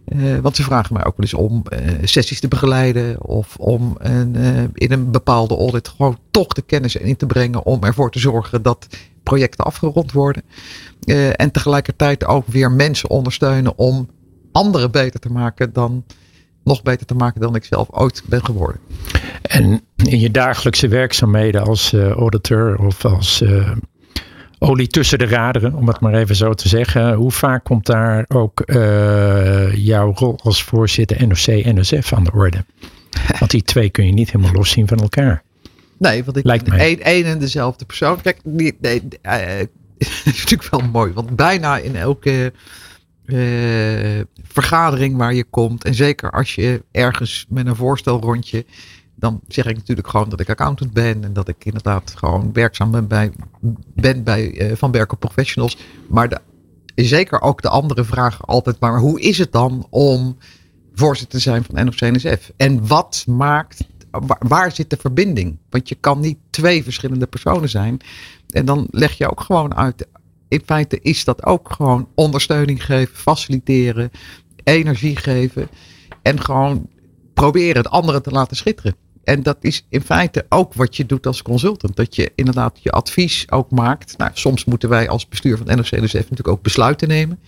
Uh, 0.09 0.39
want 0.39 0.57
ze 0.57 0.63
vragen 0.63 0.95
mij 0.95 1.05
ook 1.05 1.17
wel 1.17 1.27
eens 1.27 1.35
om 1.35 1.63
uh, 1.73 1.79
sessies 2.03 2.41
te 2.41 2.49
begeleiden. 2.49 3.23
Of 3.27 3.57
om 3.57 3.95
een, 3.99 4.37
in 4.75 4.93
een 4.93 5.11
bepaalde 5.11 5.57
audit 5.57 5.89
gewoon 5.89 6.19
toch 6.31 6.47
de 6.47 6.63
kennis 6.63 6.97
in 6.97 7.17
te 7.17 7.27
brengen. 7.27 7.65
Om 7.65 7.85
ervoor 7.85 8.11
te 8.11 8.19
zorgen 8.19 8.63
dat 8.63 8.87
projecten 9.23 9.65
afgerond 9.65 10.13
worden. 10.13 10.43
en 11.37 11.51
tegelijkertijd 11.51 12.25
ook 12.25 12.47
weer 12.47 12.71
mensen 12.71 13.11
ondersteunen 13.11 13.79
om 13.79 14.09
anderen 14.53 14.91
beter 14.91 15.21
te 15.21 15.31
maken 15.31 15.73
dan 15.73 16.05
nog 16.65 16.83
beter 16.83 17.07
te 17.07 17.15
maken 17.15 17.41
dan 17.41 17.55
ik 17.55 17.65
zelf 17.65 17.89
ooit 17.91 18.23
ben 18.27 18.45
geworden. 18.45 18.81
En 19.43 19.81
in 19.97 20.21
je 20.21 20.31
dagelijkse 20.31 20.89
werkzaamheden 20.89 21.65
als 21.65 21.93
uh, 21.93 22.11
auditor 22.11 22.77
of 22.77 23.05
als 23.05 23.43
uh, 23.43 23.71
olie 24.59 24.87
tussen 24.87 25.19
de 25.19 25.27
raderen, 25.27 25.75
om 25.75 25.89
het 25.89 26.01
maar 26.01 26.15
even 26.15 26.37
zo 26.37 26.55
te 26.55 26.69
zeggen. 26.69 27.15
Hoe 27.15 27.31
vaak 27.31 27.65
komt 27.65 27.87
daar 27.87 28.25
ook 28.29 28.63
uh, 28.67 29.75
jouw 29.75 30.13
rol 30.15 30.39
als 30.43 30.63
voorzitter 30.63 31.27
NOC-NSF 31.27 32.13
aan 32.13 32.25
de 32.25 32.33
orde? 32.33 32.65
Want 33.39 33.51
die 33.51 33.63
twee 33.63 33.91
kun 33.91 34.07
je 34.07 34.13
niet 34.13 34.31
helemaal 34.31 34.55
los 34.55 34.71
zien 34.71 34.89
van 34.89 34.99
elkaar. 34.99 35.43
Nee, 35.99 36.25
want 36.25 36.37
ik 36.37 36.45
Lijkt 36.45 36.65
ben 36.65 36.79
één, 36.79 37.01
één 37.01 37.25
en 37.25 37.39
dezelfde 37.39 37.85
persoon. 37.85 38.21
Kijk, 38.21 38.39
nee, 38.45 38.77
is 39.99 40.23
natuurlijk 40.25 40.71
wel 40.71 40.81
mooi, 40.81 41.13
want 41.13 41.37
bijna 41.37 41.79
in 41.79 41.97
elke 41.97 42.53
uh, 43.27 44.21
vergadering 44.43 45.17
waar 45.17 45.35
je 45.35 45.45
komt. 45.45 45.85
En 45.85 45.95
zeker 45.95 46.31
als 46.31 46.55
je 46.55 46.83
ergens 46.91 47.47
met 47.49 47.67
een 47.67 47.77
voorstelrondje. 47.77 48.65
Dan 49.15 49.41
zeg 49.49 49.67
ik 49.67 49.77
natuurlijk 49.77 50.09
gewoon 50.09 50.29
dat 50.29 50.41
ik 50.41 50.51
accountant 50.51 50.93
ben. 50.93 51.25
En 51.25 51.33
dat 51.33 51.49
ik 51.49 51.65
inderdaad 51.65 52.15
gewoon 52.17 52.53
werkzaam 52.53 52.91
ben 52.91 53.09
bij, 53.09 53.33
ben 53.95 54.25
bij 54.25 54.71
uh, 54.71 54.77
Van 54.77 54.91
Berkel 54.91 55.17
Professionals. 55.17 55.79
Maar 56.09 56.29
de, 56.29 56.39
zeker 56.95 57.41
ook 57.41 57.63
de 57.63 57.69
andere 57.69 58.05
vragen 58.05 58.45
altijd. 58.45 58.81
Maar 58.81 58.99
hoe 58.99 59.21
is 59.21 59.39
het 59.39 59.53
dan 59.53 59.87
om 59.91 60.37
voorzitter 60.95 61.39
te 61.39 61.45
zijn 61.45 61.65
van 61.65 61.85
NOC-NSF? 61.85 62.53
En 62.57 62.87
wat 62.87 63.25
maakt 63.27 63.91
Waar, 64.11 64.41
waar, 64.49 64.73
zit 64.73 64.91
de 64.91 64.97
verbinding? 64.97 65.59
Want 65.71 65.89
je 65.89 65.95
kan 65.95 66.21
niet 66.21 66.39
twee 66.51 66.83
verschillende 66.83 67.27
personen 67.27 67.69
zijn. 67.69 68.01
En 68.49 68.65
dan 68.65 68.87
leg 68.91 69.13
je 69.13 69.31
ook 69.31 69.41
gewoon 69.41 69.75
uit 69.75 70.07
in 70.53 70.63
feite 70.65 71.01
is 71.01 71.25
dat 71.25 71.45
ook 71.45 71.73
gewoon 71.73 72.09
ondersteuning 72.15 72.85
geven, 72.85 73.17
faciliteren, 73.17 74.11
energie 74.65 75.17
geven 75.17 75.69
en 76.23 76.41
gewoon 76.41 76.89
proberen 77.35 77.77
het 77.77 77.91
andere 77.91 78.21
te 78.21 78.31
laten 78.31 78.57
schitteren. 78.57 78.95
En 79.25 79.43
dat 79.43 79.57
is 79.61 79.87
in 79.89 80.01
feite 80.01 80.47
ook 80.49 80.75
wat 80.75 80.97
je 80.97 81.07
doet 81.07 81.27
als 81.27 81.43
consultant. 81.43 81.97
Dat 81.97 82.17
je 82.17 82.33
inderdaad 82.35 82.79
je 82.83 82.91
advies 82.91 83.51
ook 83.51 83.71
maakt. 83.71 84.19
Nou, 84.19 84.31
soms 84.35 84.65
moeten 84.65 84.89
wij 84.89 85.09
als 85.09 85.29
bestuur 85.29 85.57
van 85.57 85.67
NOC 85.67 85.91
NSF 85.91 86.13
natuurlijk 86.13 86.49
ook 86.49 86.63
besluiten 86.63 87.09
nemen. 87.09 87.39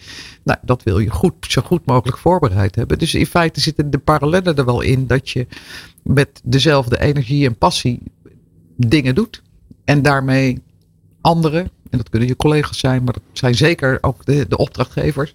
Nou, 0.43 0.59
dat 0.63 0.83
wil 0.83 0.99
je 0.99 1.11
goed, 1.11 1.35
zo 1.49 1.63
goed 1.63 1.87
mogelijk 1.87 2.19
voorbereid 2.19 2.75
hebben. 2.75 2.99
Dus 2.99 3.15
in 3.15 3.27
feite 3.27 3.61
zitten 3.61 3.91
de 3.91 3.99
parallellen 3.99 4.57
er 4.57 4.65
wel 4.65 4.81
in 4.81 5.07
dat 5.07 5.31
je 5.31 5.47
met 6.03 6.41
dezelfde 6.45 7.01
energie 7.01 7.47
en 7.47 7.59
passie 7.59 8.03
dingen 8.77 9.15
doet. 9.15 9.43
En 9.85 10.03
daarmee 10.03 10.63
anderen 11.21 11.71
en 11.95 12.01
dat 12.01 12.09
kunnen 12.09 12.29
je 12.29 12.37
collega's 12.37 12.79
zijn, 12.79 13.05
maar 13.05 13.13
dat 13.13 13.23
zijn 13.33 13.55
zeker 13.55 13.99
ook 14.01 14.25
de, 14.25 14.47
de 14.49 14.57
opdrachtgevers, 14.57 15.35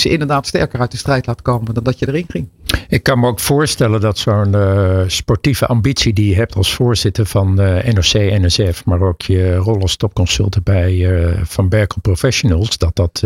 ze 0.00 0.08
inderdaad 0.08 0.46
sterker 0.46 0.80
uit 0.80 0.90
de 0.90 0.96
strijd 0.96 1.26
laat 1.26 1.42
komen 1.42 1.74
dan 1.74 1.84
dat 1.84 1.98
je 1.98 2.08
erin 2.08 2.26
ging. 2.28 2.48
Ik 2.88 3.02
kan 3.02 3.20
me 3.20 3.26
ook 3.26 3.40
voorstellen 3.40 4.00
dat 4.00 4.18
zo'n 4.18 4.52
uh, 4.52 5.02
sportieve 5.06 5.66
ambitie 5.66 6.12
die 6.12 6.28
je 6.28 6.34
hebt 6.34 6.54
als 6.54 6.74
voorzitter 6.74 7.26
van 7.26 7.60
uh, 7.60 7.84
NOC, 7.84 8.12
NSF, 8.12 8.84
maar 8.84 9.00
ook 9.00 9.22
je 9.22 9.56
rol 9.56 9.80
als 9.80 9.96
topconsultant 9.96 10.64
bij 10.64 10.94
uh, 10.94 11.40
Van 11.44 11.68
Berkel 11.68 12.00
Professionals, 12.00 12.78
dat 12.78 12.96
dat, 12.96 13.24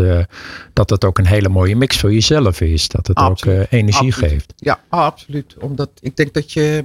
dat 0.73 0.87
dat 0.87 1.05
ook 1.05 1.17
een 1.17 1.25
hele 1.25 1.49
mooie 1.49 1.75
mix 1.75 1.99
voor 1.99 2.13
jezelf 2.13 2.61
is. 2.61 2.87
Dat 2.87 3.07
het 3.07 3.17
absoluut. 3.17 3.59
ook 3.59 3.65
energie 3.69 4.07
absoluut. 4.07 4.31
geeft. 4.31 4.53
Ja, 4.55 4.79
absoluut. 4.89 5.55
Omdat 5.59 5.89
ik 5.99 6.15
denk 6.15 6.33
dat 6.33 6.51
je, 6.51 6.83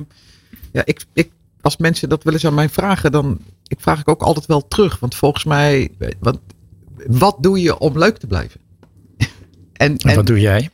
ja, 0.73 0.83
ik, 0.85 1.05
ik, 1.13 1.31
als 1.61 1.77
mensen 1.77 2.09
dat 2.09 2.23
wel 2.23 2.33
eens 2.33 2.47
aan 2.47 2.55
mij 2.55 2.69
vragen, 2.69 3.13
dan 3.13 3.39
ik 3.67 3.81
vraag 3.81 4.01
ik 4.01 4.09
ook 4.09 4.23
altijd 4.23 4.47
wel 4.47 4.69
terug. 4.69 4.99
Want 4.99 5.15
volgens 5.15 5.45
mij, 5.45 5.91
want, 6.19 6.39
wat 7.07 7.37
doe 7.41 7.61
je 7.61 7.79
om 7.79 7.99
leuk 7.99 8.17
te 8.17 8.27
blijven? 8.27 8.61
En, 9.77 9.97
en, 9.97 10.17
wat 10.17 10.27
doe 10.27 10.41
jij? 10.41 10.71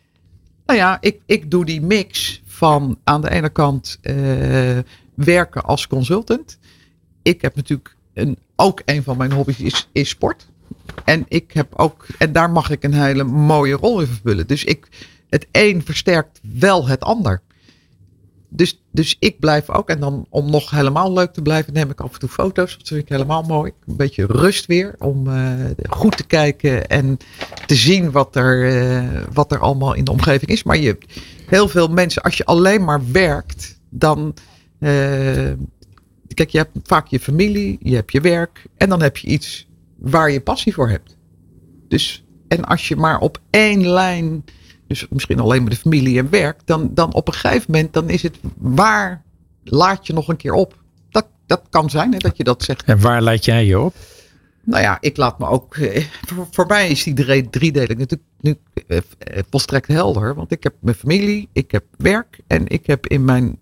Nou 0.67 0.79
ja, 0.79 0.99
ik, 1.01 1.21
ik 1.27 1.51
doe 1.51 1.65
die 1.65 1.81
mix 1.81 2.43
van 2.47 2.99
aan 3.05 3.21
de 3.21 3.31
ene 3.31 3.51
kant 3.51 3.99
uh, 4.03 4.79
werken 5.15 5.63
als 5.65 5.87
consultant. 5.87 6.59
Ik 7.23 7.43
heb 7.43 7.57
natuurlijk 7.57 7.97
een, 8.15 8.39
ook 8.57 8.83
een 8.85 9.03
van 9.03 9.17
mijn 9.17 9.33
hobby's 9.33 9.59
is, 9.59 9.89
is 9.93 10.09
sport. 10.09 10.47
En 11.05 11.25
ik 11.29 11.53
heb 11.53 11.75
ook, 11.77 12.07
en 12.19 12.33
daar 12.33 12.51
mag 12.51 12.71
ik 12.71 12.83
een 12.83 12.95
hele 12.95 13.25
mooie 13.25 13.75
rol 13.75 14.01
in 14.01 14.07
vervullen. 14.07 14.47
Dus 14.47 14.65
ik, 14.65 14.89
het 15.29 15.47
een 15.53 15.83
versterkt 15.85 16.41
wel 16.43 16.87
het 16.87 17.01
ander 17.01 17.41
dus, 18.55 18.83
dus 18.91 19.17
ik 19.19 19.39
blijf 19.39 19.71
ook. 19.71 19.89
En 19.89 20.01
dan 20.01 20.27
om 20.29 20.51
nog 20.51 20.71
helemaal 20.71 21.13
leuk 21.13 21.33
te 21.33 21.43
blijven, 21.43 21.73
neem 21.73 21.91
ik 21.91 22.01
af 22.01 22.13
en 22.13 22.19
toe 22.19 22.29
foto's. 22.29 22.79
Dat 22.79 22.89
vind 22.89 23.01
ik 23.01 23.09
helemaal 23.09 23.43
mooi. 23.43 23.73
Een 23.87 23.97
beetje 23.97 24.27
rust 24.27 24.67
weer. 24.67 24.95
Om 24.99 25.27
uh, 25.27 25.53
goed 25.89 26.17
te 26.17 26.27
kijken 26.27 26.89
en 26.89 27.17
te 27.67 27.75
zien 27.75 28.11
wat 28.11 28.37
er, 28.37 28.83
uh, 28.85 29.23
wat 29.33 29.53
er 29.53 29.59
allemaal 29.59 29.95
in 29.95 30.05
de 30.05 30.11
omgeving 30.11 30.51
is. 30.51 30.63
Maar 30.63 30.79
je 30.79 30.99
heel 31.47 31.69
veel 31.69 31.89
mensen, 31.89 32.23
als 32.23 32.37
je 32.37 32.45
alleen 32.45 32.85
maar 32.85 33.01
werkt, 33.13 33.81
dan. 33.91 34.35
Uh, 34.79 34.91
kijk, 36.35 36.51
je 36.51 36.59
hebt 36.59 36.79
vaak 36.83 37.07
je 37.07 37.21
familie, 37.21 37.79
je 37.81 37.95
hebt 37.95 38.13
je 38.13 38.21
werk. 38.21 38.67
En 38.77 38.89
dan 38.89 39.03
heb 39.03 39.17
je 39.17 39.29
iets 39.29 39.69
waar 39.99 40.31
je 40.31 40.41
passie 40.41 40.75
voor 40.75 40.89
hebt. 40.89 41.17
Dus, 41.89 42.25
en 42.49 42.65
als 42.65 42.89
je 42.89 42.97
maar 42.97 43.19
op 43.19 43.41
één 43.51 43.89
lijn 43.89 44.45
dus 44.93 45.07
misschien 45.11 45.41
alleen 45.41 45.61
maar 45.61 45.71
de 45.71 45.77
familie 45.77 46.19
en 46.19 46.31
werk, 46.31 46.61
dan, 46.65 46.91
dan 46.95 47.15
op 47.15 47.29
een 47.29 47.35
gegeven 47.35 47.65
moment 47.69 47.93
dan 47.93 48.11
is 48.11 48.23
het 48.23 48.37
waar 48.59 49.23
laat 49.65 50.07
je 50.07 50.13
nog 50.13 50.29
een 50.29 50.37
keer 50.37 50.53
op? 50.53 50.81
Dat, 51.11 51.27
dat 51.47 51.63
kan 51.71 51.91
zijn 51.91 52.13
hè, 52.13 52.19
dat 52.19 52.37
je 52.37 52.45
dat 52.45 52.63
zegt. 52.63 52.85
En 52.85 53.01
waar 53.01 53.23
laat 53.23 53.45
jij 53.45 53.67
je 53.67 53.81
op? 53.81 53.95
Nou 54.65 54.83
ja, 54.83 54.99
ik 55.01 55.17
laat 55.17 55.39
me 55.39 55.47
ook. 55.47 55.77
Eh, 55.77 56.05
voor, 56.27 56.47
voor, 56.51 56.67
mij 56.67 56.89
is 56.89 57.03
die 57.03 57.51
driedeling 57.51 57.99
natuurlijk 57.99 58.29
nu 58.41 58.57
eh, 58.87 58.97
eh, 58.97 59.43
volstrekt 59.51 59.87
helder. 59.87 60.35
Want 60.35 60.53
ik 60.53 60.63
heb 60.63 60.75
mijn 60.81 60.97
familie, 60.97 61.49
ik 61.53 61.71
heb 61.71 61.85
werk 61.97 62.41
en 62.47 62.69
ik 62.69 62.87
heb 62.87 63.07
in 63.07 63.25
mijn 63.25 63.59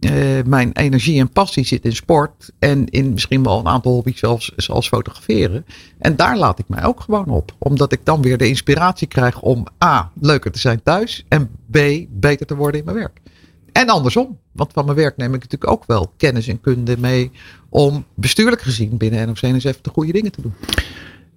uh, 0.00 0.42
mijn 0.46 0.72
energie 0.72 1.20
en 1.20 1.30
passie 1.30 1.64
zit 1.64 1.84
in 1.84 1.94
sport. 1.94 2.52
En 2.58 2.86
in 2.86 3.12
misschien 3.12 3.42
wel 3.42 3.58
een 3.58 3.68
aantal 3.68 3.92
hobby's 3.92 4.18
zelfs, 4.18 4.52
zoals 4.56 4.88
fotograferen. 4.88 5.66
En 5.98 6.16
daar 6.16 6.36
laat 6.36 6.58
ik 6.58 6.68
mij 6.68 6.84
ook 6.84 7.00
gewoon 7.00 7.28
op. 7.28 7.54
Omdat 7.58 7.92
ik 7.92 8.00
dan 8.04 8.22
weer 8.22 8.38
de 8.38 8.48
inspiratie 8.48 9.06
krijg 9.06 9.40
om 9.40 9.66
A. 9.84 10.10
leuker 10.20 10.50
te 10.50 10.58
zijn 10.58 10.82
thuis. 10.82 11.24
En 11.28 11.50
B. 11.70 11.78
beter 12.08 12.46
te 12.46 12.56
worden 12.56 12.80
in 12.80 12.86
mijn 12.86 12.96
werk. 12.96 13.20
En 13.72 13.88
andersom. 13.88 14.38
Want 14.52 14.72
van 14.72 14.84
mijn 14.84 14.96
werk 14.96 15.16
neem 15.16 15.34
ik 15.34 15.42
natuurlijk 15.42 15.70
ook 15.70 15.84
wel 15.86 16.12
kennis 16.16 16.48
en 16.48 16.60
kunde 16.60 16.98
mee. 16.98 17.30
Om 17.68 18.04
bestuurlijk 18.14 18.62
gezien 18.62 18.96
binnen 18.96 19.26
NOC-NSF 19.26 19.80
de 19.80 19.90
goede 19.90 20.12
dingen 20.12 20.32
te 20.32 20.42
doen. 20.42 20.54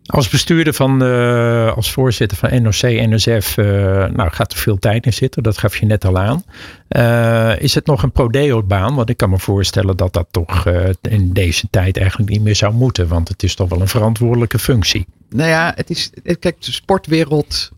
Als 0.09 0.29
bestuurder 0.29 0.73
van, 0.73 1.03
uh, 1.03 1.75
als 1.75 1.91
voorzitter 1.91 2.37
van 2.37 2.61
NOC, 2.61 2.81
NSF, 2.81 3.57
uh, 3.57 3.65
nou 4.05 4.29
gaat 4.31 4.51
er 4.51 4.57
veel 4.57 4.79
tijd 4.79 5.05
in 5.05 5.13
zitten. 5.13 5.43
Dat 5.43 5.57
gaf 5.57 5.77
je 5.77 5.85
net 5.85 6.05
al 6.05 6.17
aan. 6.17 6.43
Uh, 6.89 7.61
is 7.61 7.75
het 7.75 7.85
nog 7.85 8.03
een 8.03 8.11
prodeo-baan? 8.11 8.95
Want 8.95 9.09
ik 9.09 9.17
kan 9.17 9.29
me 9.29 9.39
voorstellen 9.39 9.97
dat 9.97 10.13
dat 10.13 10.27
toch 10.31 10.65
in 11.01 11.33
deze 11.33 11.67
tijd 11.69 11.97
eigenlijk 11.97 12.29
niet 12.29 12.41
meer 12.41 12.55
zou 12.55 12.73
moeten. 12.73 13.07
Want 13.07 13.27
het 13.27 13.43
is 13.43 13.55
toch 13.55 13.69
wel 13.69 13.81
een 13.81 13.87
verantwoordelijke 13.87 14.59
functie. 14.59 15.05
Nou 15.29 15.49
ja, 15.49 15.73
het 15.75 15.89
is, 15.89 16.11
kijk, 16.39 16.61
de 16.61 16.71
sportwereld 16.71 17.71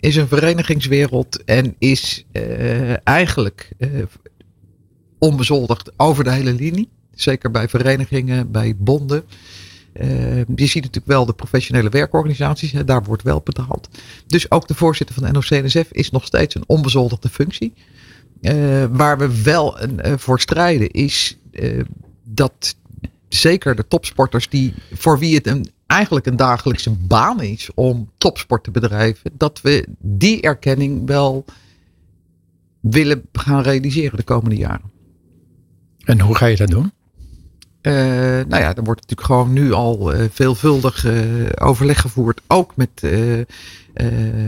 is 0.00 0.16
een 0.16 0.28
verenigingswereld. 0.28 1.44
En 1.44 1.74
is 1.78 2.24
eigenlijk 3.04 3.70
onbezoldigd 5.18 5.92
over 5.96 6.24
de 6.24 6.32
hele 6.32 6.52
linie. 6.52 6.88
Zeker 7.14 7.50
bij 7.50 7.68
verenigingen, 7.68 8.50
bij 8.50 8.74
bonden. 8.76 9.24
Uh, 9.94 10.36
je 10.36 10.66
ziet 10.66 10.82
natuurlijk 10.82 11.06
wel 11.06 11.26
de 11.26 11.32
professionele 11.32 11.88
werkorganisaties, 11.88 12.72
daar 12.72 13.02
wordt 13.02 13.22
wel 13.22 13.40
betaald. 13.44 13.88
Dus 14.26 14.50
ook 14.50 14.68
de 14.68 14.74
voorzitter 14.74 15.14
van 15.14 15.24
de 15.24 15.32
NOC-NSF 15.32 15.92
is 15.92 16.10
nog 16.10 16.24
steeds 16.24 16.54
een 16.54 16.64
onbezoldigde 16.66 17.28
functie. 17.28 17.72
Uh, 18.40 18.84
waar 18.90 19.18
we 19.18 19.42
wel 19.42 19.80
een, 19.80 20.00
uh, 20.06 20.12
voor 20.16 20.40
strijden 20.40 20.90
is 20.90 21.38
dat 22.24 22.76
zeker 23.28 23.74
de 23.74 23.88
topsporters 23.88 24.48
die, 24.48 24.74
voor 24.92 25.18
wie 25.18 25.34
het 25.34 25.46
een, 25.46 25.66
eigenlijk 25.86 26.26
een 26.26 26.36
dagelijkse 26.36 26.90
baan 26.90 27.42
is 27.42 27.70
om 27.74 28.10
topsport 28.18 28.64
te 28.64 28.70
bedrijven, 28.70 29.30
dat 29.36 29.60
we 29.60 29.86
die 29.98 30.40
erkenning 30.40 31.06
wel 31.06 31.44
willen 32.80 33.22
gaan 33.32 33.62
realiseren 33.62 34.16
de 34.16 34.22
komende 34.22 34.56
jaren. 34.56 34.90
En 36.04 36.20
hoe 36.20 36.34
ga 36.34 36.46
je 36.46 36.56
dat 36.56 36.68
doen? 36.68 36.92
Uh, 37.82 37.92
nou 38.48 38.62
ja, 38.62 38.74
er 38.74 38.84
wordt 38.84 39.00
natuurlijk 39.00 39.26
gewoon 39.26 39.52
nu 39.52 39.72
al 39.72 40.14
uh, 40.14 40.24
veelvuldig 40.30 41.04
uh, 41.04 41.46
overleg 41.58 42.00
gevoerd. 42.00 42.40
Ook 42.46 42.76
met 42.76 42.90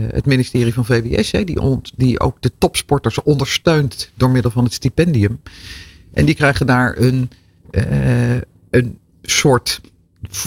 het 0.07 0.25
ministerie 0.25 0.73
van 0.73 0.85
VWS. 0.85 1.31
Die, 1.31 1.59
die 1.95 2.19
ook 2.19 2.41
de 2.41 2.51
topsporters 2.57 3.23
ondersteunt 3.23 4.11
door 4.15 4.29
middel 4.29 4.51
van 4.51 4.63
het 4.63 4.73
stipendium. 4.73 5.41
En 6.13 6.25
die 6.25 6.35
krijgen 6.35 6.65
daar 6.65 6.97
een, 6.97 7.29
een 8.69 8.99
soort 9.21 9.81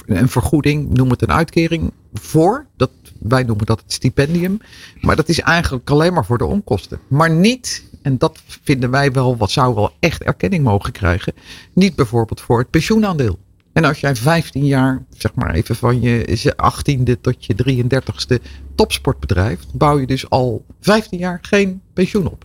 een 0.07 0.28
vergoeding, 0.28 0.90
noem 0.90 1.11
het 1.11 1.23
een 1.23 1.33
uitkering 1.33 1.92
voor. 2.14 2.66
Dat, 2.76 2.90
wij 3.18 3.42
noemen 3.42 3.66
dat 3.66 3.80
het 3.80 3.92
stipendium. 3.92 4.59
Maar 5.00 5.16
dat 5.16 5.28
is 5.28 5.40
eigenlijk 5.40 5.90
alleen 5.90 6.12
maar 6.12 6.25
voor 6.25 6.38
de 6.38 6.45
onkosten. 6.45 7.00
Maar 7.09 7.30
niet 7.30 7.88
en 8.02 8.19
dat 8.19 8.40
vinden 8.47 8.90
wij 8.90 9.12
wel, 9.12 9.37
wat 9.37 9.50
zou 9.50 9.75
wel 9.75 9.93
echt 9.99 10.23
erkenning 10.23 10.64
mogen 10.64 10.93
krijgen. 10.93 11.33
Niet 11.73 11.95
bijvoorbeeld 11.95 12.40
voor 12.40 12.59
het 12.59 12.71
pensioenaandeel. 12.71 13.38
En 13.73 13.85
als 13.85 14.00
jij 14.00 14.17
15 14.17 14.67
jaar, 14.67 15.05
zeg 15.17 15.35
maar 15.35 15.55
even 15.55 15.76
van 15.76 16.00
je 16.00 16.55
18e 16.57 17.21
tot 17.21 17.45
je 17.45 17.85
33ste 17.85 18.43
topsport 18.75 19.21
bedrijft, 19.21 19.67
bouw 19.73 19.99
je 19.99 20.07
dus 20.07 20.31
al 20.31 20.64
15 20.81 21.19
jaar 21.19 21.38
geen 21.43 21.81
pensioen 21.93 22.26
op. 22.26 22.45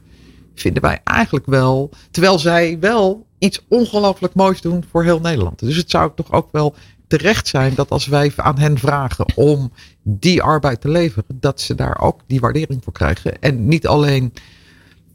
Vinden 0.55 0.81
wij 0.81 1.01
eigenlijk 1.03 1.45
wel, 1.45 1.89
terwijl 2.12 2.39
zij 2.39 2.79
wel 2.79 3.25
iets 3.38 3.65
ongelooflijk 3.67 4.33
moois 4.33 4.62
doen 4.62 4.83
voor 4.91 5.03
heel 5.03 5.19
Nederland. 5.19 5.60
Dus 5.60 5.75
het 5.75 5.89
zou 5.89 6.12
toch 6.15 6.31
ook 6.31 6.48
wel 6.51 6.75
terecht 7.07 7.48
zijn 7.48 7.74
dat 7.75 7.89
als 7.89 8.07
wij 8.07 8.33
aan 8.36 8.60
hen 8.60 8.77
vragen 8.77 9.25
om 9.36 9.72
die 10.03 10.41
arbeid 10.41 10.81
te 10.81 10.89
leveren, 10.89 11.25
dat 11.39 11.62
ze 11.62 11.75
daar 11.75 12.00
ook 12.00 12.19
die 12.27 12.39
waardering 12.39 12.83
voor 12.83 12.93
krijgen. 12.93 13.41
En 13.41 13.67
niet 13.67 13.88
alleen 13.88 14.33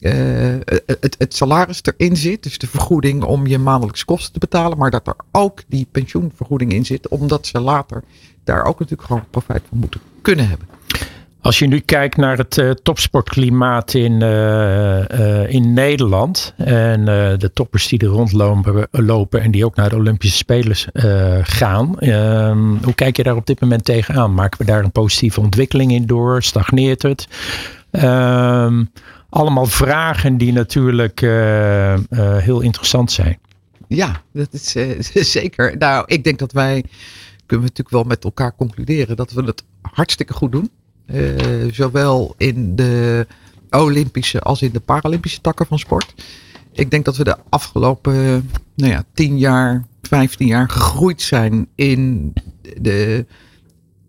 het, 0.00 1.14
het 1.18 1.34
salaris 1.34 1.80
erin 1.82 2.16
zit, 2.16 2.42
dus 2.42 2.58
de 2.58 2.66
vergoeding 2.66 3.22
om 3.22 3.46
je 3.46 3.58
maandelijks 3.58 4.04
kosten 4.04 4.32
te 4.32 4.38
betalen, 4.38 4.78
maar 4.78 4.90
dat 4.90 5.06
er 5.06 5.16
ook 5.32 5.62
die 5.66 5.86
pensioenvergoeding 5.92 6.72
in 6.72 6.86
zit, 6.86 7.08
omdat 7.08 7.46
ze 7.46 7.60
later 7.60 8.02
daar 8.44 8.64
ook 8.64 8.78
natuurlijk 8.78 9.08
gewoon 9.08 9.24
profijt 9.30 9.62
van 9.68 9.78
moeten 9.78 10.00
kunnen 10.22 10.48
hebben. 10.48 10.66
Als 11.40 11.58
je 11.58 11.66
nu 11.66 11.78
kijkt 11.80 12.16
naar 12.16 12.36
het 12.36 12.56
uh, 12.56 12.70
topsportklimaat 12.70 13.94
in, 13.94 14.22
in 15.48 15.72
Nederland 15.72 16.54
en 16.56 17.04
de 17.38 17.50
toppers 17.54 17.88
die 17.88 17.98
er 17.98 18.06
rondlopen 18.06 18.88
lopen 18.90 19.40
en 19.40 19.50
die 19.50 19.64
ook 19.64 19.76
naar 19.76 19.88
de 19.88 19.96
Olympische 19.96 20.36
Spelen 20.36 20.76
gaan, 21.44 21.98
ehm, 21.98 22.58
hoe 22.82 22.94
kijk 22.94 23.16
je 23.16 23.22
daar 23.22 23.36
op 23.36 23.46
dit 23.46 23.60
moment 23.60 23.84
tegenaan? 23.84 24.34
Maken 24.34 24.58
we 24.58 24.64
daar 24.64 24.84
een 24.84 24.92
positieve 24.92 25.40
ontwikkeling 25.40 25.92
in 25.92 26.06
door? 26.06 26.42
Stagneert 26.42 27.02
het? 27.02 27.28
Ehm, 27.90 28.84
allemaal 29.28 29.66
vragen 29.66 30.36
die 30.36 30.52
natuurlijk 30.52 31.20
uh, 31.20 31.92
uh, 31.92 31.98
heel 32.36 32.60
interessant 32.60 33.12
zijn. 33.12 33.38
Ja, 33.88 34.22
dat 34.32 34.48
is 34.52 34.76
uh, 34.76 35.00
zeker. 35.40 35.76
Nou, 35.78 36.04
ik 36.06 36.24
denk 36.24 36.38
dat 36.38 36.52
wij, 36.52 36.84
kunnen 37.46 37.66
we 37.66 37.72
natuurlijk 37.72 37.90
wel 37.90 38.04
met 38.04 38.24
elkaar 38.24 38.54
concluderen, 38.56 39.16
dat 39.16 39.32
we 39.32 39.42
het 39.42 39.64
hartstikke 39.82 40.32
goed 40.32 40.52
doen. 40.52 40.70
zowel 41.72 42.34
in 42.36 42.76
de 42.76 43.26
Olympische 43.70 44.40
als 44.40 44.62
in 44.62 44.72
de 44.72 44.80
Paralympische 44.80 45.40
takken 45.40 45.66
van 45.66 45.78
sport. 45.78 46.14
Ik 46.72 46.90
denk 46.90 47.04
dat 47.04 47.16
we 47.16 47.24
de 47.24 47.36
afgelopen 47.48 48.50
nou 48.74 48.92
ja, 48.92 49.04
10 49.14 49.38
jaar, 49.38 49.86
15 50.02 50.46
jaar 50.46 50.70
gegroeid 50.70 51.22
zijn 51.22 51.68
in 51.74 52.32
de, 52.80 53.26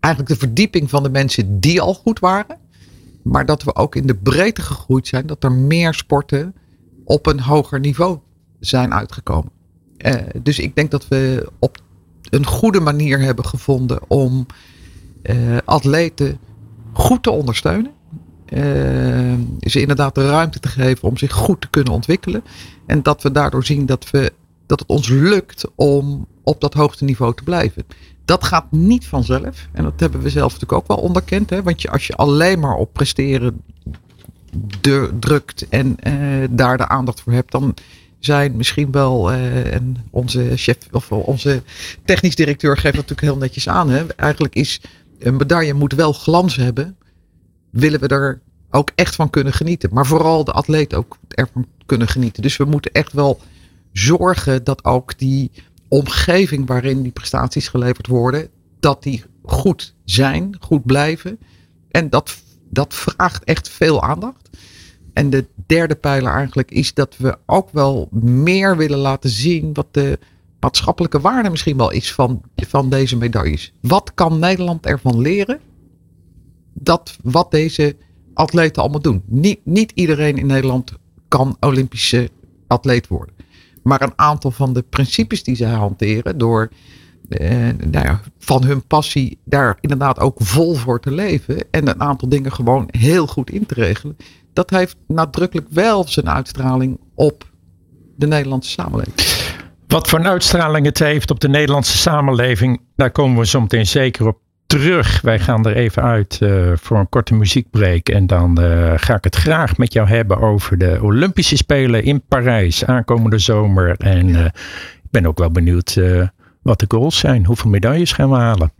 eigenlijk 0.00 0.34
de 0.34 0.46
verdieping 0.46 0.90
van 0.90 1.02
de 1.02 1.10
mensen 1.10 1.60
die 1.60 1.80
al 1.80 1.94
goed 1.94 2.18
waren. 2.18 2.58
Maar 3.30 3.46
dat 3.46 3.62
we 3.62 3.74
ook 3.74 3.94
in 3.94 4.06
de 4.06 4.14
breedte 4.14 4.62
gegroeid 4.62 5.06
zijn. 5.06 5.26
Dat 5.26 5.44
er 5.44 5.52
meer 5.52 5.94
sporten 5.94 6.54
op 7.04 7.26
een 7.26 7.40
hoger 7.40 7.80
niveau 7.80 8.18
zijn 8.60 8.94
uitgekomen. 8.94 9.50
Uh, 9.98 10.14
dus 10.42 10.58
ik 10.58 10.74
denk 10.74 10.90
dat 10.90 11.08
we 11.08 11.50
op 11.58 11.78
een 12.30 12.46
goede 12.46 12.80
manier 12.80 13.20
hebben 13.20 13.44
gevonden 13.44 14.00
om 14.08 14.46
eh, 15.22 15.36
atleten 15.64 16.38
goed 16.92 17.22
te 17.22 17.30
ondersteunen. 17.30 17.92
Uh, 18.46 18.60
ze 19.60 19.80
inderdaad 19.80 20.14
de 20.14 20.28
ruimte 20.28 20.60
te 20.60 20.68
geven 20.68 21.08
om 21.08 21.16
zich 21.16 21.32
goed 21.32 21.60
te 21.60 21.70
kunnen 21.70 21.92
ontwikkelen. 21.92 22.42
En 22.86 23.02
dat 23.02 23.22
we 23.22 23.32
daardoor 23.32 23.64
zien 23.64 23.86
dat, 23.86 24.10
we, 24.10 24.32
dat 24.66 24.80
het 24.80 24.88
ons 24.88 25.08
lukt 25.08 25.64
om 25.74 26.26
op 26.50 26.60
dat 26.60 26.74
hoogste 26.74 27.04
niveau 27.04 27.34
te 27.34 27.42
blijven. 27.42 27.86
Dat 28.24 28.44
gaat 28.44 28.72
niet 28.72 29.06
vanzelf. 29.06 29.68
En 29.72 29.84
dat 29.84 30.00
hebben 30.00 30.20
we 30.20 30.30
zelf 30.30 30.52
natuurlijk 30.52 30.80
ook 30.80 30.88
wel 30.88 30.96
onderkend. 30.96 31.50
Hè? 31.50 31.62
Want 31.62 31.82
je, 31.82 31.90
als 31.90 32.06
je 32.06 32.16
alleen 32.16 32.58
maar 32.60 32.76
op 32.76 32.92
presteren 32.92 33.62
drukt 35.20 35.68
en 35.68 35.96
uh, 36.06 36.48
daar 36.50 36.76
de 36.76 36.88
aandacht 36.88 37.20
voor 37.20 37.32
hebt, 37.32 37.52
dan 37.52 37.74
zijn 38.18 38.56
misschien 38.56 38.90
wel, 38.90 39.32
uh, 39.32 39.74
en 39.74 39.96
onze 40.10 40.52
chef 40.56 40.76
of 40.90 41.12
onze 41.12 41.62
technisch 42.04 42.34
directeur 42.34 42.74
geeft 42.74 42.96
dat 42.96 43.08
natuurlijk 43.08 43.20
heel 43.20 43.36
netjes 43.36 43.68
aan. 43.68 43.90
Hè? 43.90 44.06
Eigenlijk 44.06 44.54
is 44.54 44.80
een 45.18 45.36
medaille 45.36 45.74
moet 45.74 45.94
wel 45.94 46.12
glans 46.12 46.56
hebben. 46.56 46.96
Willen 47.70 48.00
we 48.00 48.08
er 48.08 48.40
ook 48.70 48.90
echt 48.94 49.14
van 49.14 49.30
kunnen 49.30 49.52
genieten. 49.52 49.90
Maar 49.92 50.06
vooral 50.06 50.44
de 50.44 50.52
atleet 50.52 50.94
ook 50.94 51.18
ervan 51.28 51.66
kunnen 51.86 52.08
genieten. 52.08 52.42
Dus 52.42 52.56
we 52.56 52.64
moeten 52.64 52.92
echt 52.92 53.12
wel 53.12 53.40
zorgen 53.92 54.64
dat 54.64 54.84
ook 54.84 55.18
die 55.18 55.50
omgeving 55.90 56.66
waarin 56.66 57.02
die 57.02 57.12
prestaties 57.12 57.68
geleverd 57.68 58.06
worden, 58.06 58.48
dat 58.80 59.02
die 59.02 59.24
goed 59.42 59.94
zijn, 60.04 60.56
goed 60.60 60.84
blijven. 60.84 61.38
En 61.90 62.10
dat, 62.10 62.36
dat 62.68 62.94
vraagt 62.94 63.44
echt 63.44 63.68
veel 63.68 64.02
aandacht. 64.02 64.50
En 65.12 65.30
de 65.30 65.46
derde 65.66 65.94
pijler 65.94 66.32
eigenlijk 66.32 66.70
is 66.70 66.94
dat 66.94 67.16
we 67.16 67.38
ook 67.46 67.70
wel 67.70 68.08
meer 68.20 68.76
willen 68.76 68.98
laten 68.98 69.30
zien 69.30 69.74
wat 69.74 69.86
de 69.90 70.18
maatschappelijke 70.60 71.20
waarde 71.20 71.50
misschien 71.50 71.76
wel 71.76 71.90
is 71.90 72.12
van, 72.12 72.42
van 72.56 72.90
deze 72.90 73.16
medailles. 73.16 73.72
Wat 73.80 74.14
kan 74.14 74.38
Nederland 74.38 74.86
ervan 74.86 75.20
leren? 75.20 75.60
Dat 76.74 77.16
wat 77.22 77.50
deze 77.50 77.96
atleten 78.34 78.82
allemaal 78.82 79.00
doen. 79.00 79.22
Niet, 79.26 79.60
niet 79.64 79.92
iedereen 79.94 80.36
in 80.38 80.46
Nederland 80.46 80.92
kan 81.28 81.56
Olympische 81.60 82.30
atleet 82.66 83.06
worden. 83.08 83.34
Maar 83.82 84.02
een 84.02 84.12
aantal 84.16 84.50
van 84.50 84.72
de 84.72 84.82
principes 84.82 85.42
die 85.42 85.56
zij 85.56 85.70
hanteren 85.70 86.38
door 86.38 86.70
eh, 87.28 87.48
nou 87.90 88.06
ja, 88.06 88.20
van 88.38 88.64
hun 88.64 88.86
passie 88.86 89.38
daar 89.44 89.78
inderdaad 89.80 90.18
ook 90.18 90.36
vol 90.42 90.74
voor 90.74 91.00
te 91.00 91.10
leven. 91.10 91.70
En 91.70 91.88
een 91.88 92.00
aantal 92.00 92.28
dingen 92.28 92.52
gewoon 92.52 92.88
heel 92.90 93.26
goed 93.26 93.50
in 93.50 93.66
te 93.66 93.74
regelen. 93.74 94.16
Dat 94.52 94.70
heeft 94.70 94.96
nadrukkelijk 95.06 95.68
wel 95.70 96.08
zijn 96.08 96.28
uitstraling 96.28 96.98
op 97.14 97.50
de 98.16 98.26
Nederlandse 98.26 98.70
samenleving. 98.70 99.14
Wat 99.86 100.08
voor 100.08 100.18
een 100.18 100.26
uitstraling 100.26 100.86
het 100.86 100.98
heeft 100.98 101.30
op 101.30 101.40
de 101.40 101.48
Nederlandse 101.48 101.98
samenleving, 101.98 102.80
daar 102.96 103.10
komen 103.10 103.38
we 103.38 103.46
zo 103.46 103.60
meteen 103.60 103.86
zeker 103.86 104.26
op 104.26 104.38
terug. 104.70 105.20
Wij 105.20 105.38
gaan 105.38 105.66
er 105.66 105.76
even 105.76 106.02
uit 106.02 106.38
uh, 106.42 106.72
voor 106.74 106.98
een 106.98 107.08
korte 107.08 107.34
muziekbreak. 107.34 108.08
En 108.08 108.26
dan 108.26 108.60
uh, 108.60 108.92
ga 108.96 109.14
ik 109.14 109.24
het 109.24 109.36
graag 109.36 109.76
met 109.76 109.92
jou 109.92 110.08
hebben 110.08 110.40
over 110.40 110.78
de 110.78 110.98
Olympische 111.02 111.56
Spelen 111.56 112.04
in 112.04 112.22
Parijs 112.28 112.84
aankomende 112.84 113.38
zomer. 113.38 113.96
En 113.96 114.28
uh, 114.28 114.44
ik 114.44 115.10
ben 115.10 115.26
ook 115.26 115.38
wel 115.38 115.50
benieuwd 115.50 116.00
wat 116.62 116.80
de 116.80 116.84
goals 116.88 117.18
zijn. 117.18 117.46
Hoeveel 117.46 117.70
medailles 117.70 118.12
gaan 118.12 118.30
we 118.30 118.36
halen? 118.36 118.72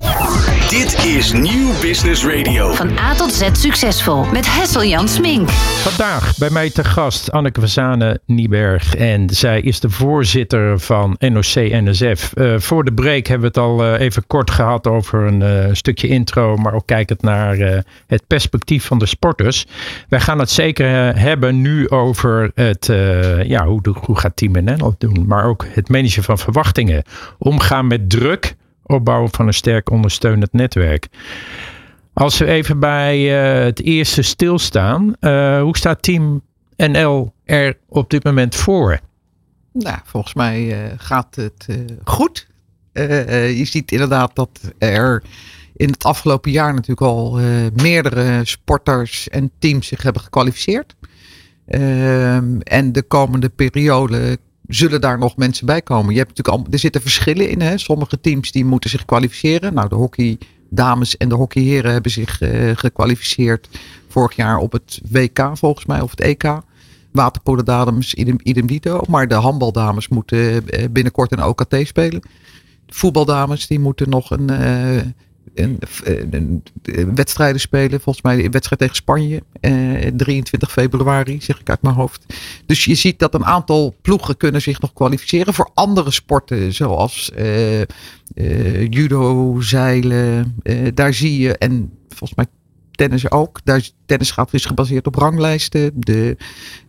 Dit 0.70 1.04
is 1.04 1.32
Nieuw 1.32 1.80
Business 1.80 2.26
Radio. 2.26 2.72
Van 2.72 2.98
A 2.98 3.14
tot 3.14 3.32
Z 3.32 3.48
succesvol 3.52 4.24
met 4.24 4.54
Hessel 4.54 4.84
Jan 4.84 5.08
Smink. 5.08 5.48
Vandaag 5.50 6.38
bij 6.38 6.50
mij 6.50 6.70
te 6.70 6.84
gast 6.84 7.32
Anneke 7.32 7.60
Vazane 7.60 8.20
Nieberg. 8.26 8.94
En 8.94 9.30
zij 9.30 9.60
is 9.60 9.80
de 9.80 9.90
voorzitter 9.90 10.80
van 10.80 11.16
NOC-NSF. 11.18 12.32
Uh, 12.34 12.54
eh, 12.54 12.60
voor 12.60 12.84
de 12.84 12.92
break 12.92 13.26
hebben 13.26 13.52
we 13.52 13.60
het 13.60 13.68
al 13.68 13.84
uh, 13.84 14.00
even 14.00 14.26
kort 14.26 14.50
gehad 14.50 14.86
over 14.86 15.26
een 15.26 15.40
uh, 15.40 15.74
stukje 15.74 16.08
intro. 16.08 16.56
Maar 16.56 16.74
ook 16.74 16.86
kijkend 16.86 17.22
naar 17.22 17.84
het 18.06 18.26
perspectief 18.26 18.84
van 18.84 18.98
de 18.98 19.06
sporters. 19.06 19.66
Wij 20.08 20.20
gaan 20.20 20.38
het 20.38 20.50
zeker 20.50 21.18
hebben 21.18 21.60
nu 21.60 21.88
over 21.88 22.50
het, 22.54 22.86
ja, 23.42 23.66
hoe, 23.66 23.80
hoe 24.00 24.18
gaat 24.18 24.36
Team 24.36 24.64
NL 24.64 24.94
doen. 24.98 25.24
Maar 25.26 25.44
ook 25.44 25.66
het 25.68 25.88
managen 25.88 26.22
van 26.22 26.38
verwachtingen. 26.38 27.02
Omgaan 27.38 27.86
met 27.86 28.10
druk 28.10 28.58
opbouwen 28.90 29.30
van 29.30 29.46
een 29.46 29.54
sterk 29.54 29.90
ondersteunend 29.90 30.52
netwerk. 30.52 31.08
Als 32.12 32.38
we 32.38 32.46
even 32.46 32.78
bij 32.78 33.18
uh, 33.18 33.64
het 33.64 33.82
eerste 33.82 34.22
stilstaan, 34.22 35.14
uh, 35.20 35.60
hoe 35.62 35.76
staat 35.76 36.02
Team 36.02 36.42
NL 36.76 37.32
er 37.44 37.78
op 37.88 38.10
dit 38.10 38.24
moment 38.24 38.54
voor? 38.54 39.00
Nou, 39.72 39.98
volgens 40.04 40.34
mij 40.34 40.62
uh, 40.62 40.92
gaat 40.96 41.34
het 41.34 41.66
goed. 42.04 42.48
je 42.92 43.64
ziet 43.64 43.92
inderdaad 43.92 44.34
dat 44.34 44.60
er 44.78 45.22
in 45.76 45.90
het 45.90 46.04
afgelopen 46.04 46.50
jaar 46.50 46.72
natuurlijk 46.72 47.00
al 47.00 47.38
meerdere 47.74 48.40
sporters 48.44 49.28
en 49.28 49.50
teams 49.58 49.86
zich 49.86 50.02
hebben 50.02 50.22
gekwalificeerd. 50.22 50.96
Ehm, 51.70 52.60
en 52.60 52.92
de 52.92 53.02
komende 53.02 53.48
periode 53.48 54.38
zullen 54.70 55.00
daar 55.00 55.18
nog 55.18 55.36
mensen 55.36 55.66
bij 55.66 55.82
komen. 55.82 56.12
Je 56.12 56.18
hebt 56.18 56.36
natuurlijk 56.36 56.66
al, 56.66 56.72
er 56.72 56.78
zitten 56.78 57.00
verschillen 57.00 57.48
in. 57.48 57.60
Hè? 57.60 57.78
Sommige 57.78 58.20
teams 58.20 58.52
die 58.52 58.64
moeten 58.64 58.90
zich 58.90 59.04
kwalificeren. 59.04 59.74
Nou, 59.74 59.88
de 59.88 59.94
hockeydames 59.94 61.16
en 61.16 61.28
de 61.28 61.34
hockeyheren 61.34 61.92
hebben 61.92 62.10
zich 62.10 62.40
uh, 62.40 62.70
gekwalificeerd 62.74 63.68
vorig 64.08 64.36
jaar 64.36 64.58
op 64.58 64.72
het 64.72 65.00
WK 65.10 65.50
volgens 65.54 65.86
mij, 65.86 66.00
of 66.00 66.10
het 66.10 66.20
EK. 66.20 66.58
Waterpolendames 67.12 68.14
idem, 68.14 68.36
idem 68.42 68.66
dito. 68.66 69.00
Maar 69.08 69.28
de 69.28 69.34
handbaldames 69.34 70.08
moeten 70.08 70.68
eh, 70.68 70.84
binnenkort 70.90 71.32
een 71.32 71.44
OKT 71.44 71.76
spelen. 71.82 72.20
De 72.86 72.94
voetbaldames 72.94 73.66
die 73.66 73.80
moeten 73.80 74.08
nog 74.08 74.30
een, 74.30 74.50
een, 75.62 75.78
een, 76.30 76.62
een, 76.82 77.14
wedstrijden 77.14 77.60
spelen. 77.60 78.00
Volgens 78.00 78.24
mij 78.24 78.44
een 78.44 78.50
wedstrijd 78.50 78.80
tegen 78.80 78.96
Spanje. 78.96 79.42
Eh, 79.60 79.72
23 80.16 80.72
februari, 80.72 81.40
zeg 81.40 81.60
ik 81.60 81.70
uit 81.70 81.82
mijn 81.82 81.94
hoofd. 81.94 82.34
Dus 82.66 82.84
je 82.84 82.94
ziet 82.94 83.18
dat 83.18 83.34
een 83.34 83.44
aantal 83.44 83.94
ploegen 84.02 84.36
kunnen 84.36 84.62
zich 84.62 84.80
nog 84.80 84.92
kwalificeren 84.92 85.54
voor 85.54 85.70
andere 85.74 86.10
sporten. 86.10 86.72
Zoals 86.72 87.30
uh, 87.38 87.80
uh, 87.80 88.88
judo, 88.88 89.56
zeilen. 89.60 90.60
daar 90.94 91.14
zie 91.14 91.38
je, 91.38 91.58
en 91.58 91.92
volgens 92.08 92.34
mij 92.34 92.46
tennis 93.00 93.30
ook. 93.30 93.60
Tennis 94.06 94.30
gaat 94.30 94.54
is 94.54 94.64
gebaseerd 94.64 95.06
op 95.06 95.14
ranglijsten. 95.14 95.92
De, 95.94 96.36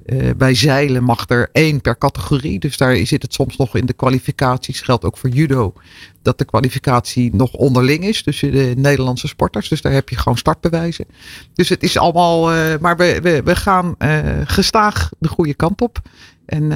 uh, 0.06 0.30
bij 0.38 0.54
zeilen 0.56 1.04
mag 1.04 1.30
er 1.30 1.50
één 1.52 1.82
per 1.82 1.98
categorie. 1.98 2.60
Dus 2.60 2.78
daar 2.78 2.96
zit 2.96 3.22
het 3.22 3.34
soms 3.34 3.58
nog 3.58 3.76
in 3.76 3.86
de 3.86 3.94
kwalificaties. 3.94 4.82
Geldt 4.82 5.06
ook 5.06 5.18
voor 5.18 5.30
judo. 5.30 5.74
Dat 6.22 6.38
de 6.38 6.46
kwalificatie 6.46 7.36
nog 7.36 7.54
onderling 7.54 8.04
is 8.04 8.24
tussen 8.24 8.52
de 8.52 8.74
Nederlandse 8.78 9.28
sporters. 9.28 9.70
Dus 9.70 9.82
daar 9.82 9.94
heb 9.94 10.10
je 10.10 10.18
gewoon 10.18 10.38
startbewijzen. 10.38 11.06
Dus 11.54 11.70
het 11.70 11.84
is 11.84 11.98
allemaal. 11.98 12.54
Uh, 12.54 12.78
maar 12.80 12.98
we, 12.98 13.20
we, 13.22 13.42
we 13.44 13.56
gaan 13.56 13.96
uh, 14.00 14.20
gestaag 14.44 15.10
de 15.20 15.28
goede 15.28 15.54
kant 15.54 15.82
op. 15.82 16.02
En 16.46 16.72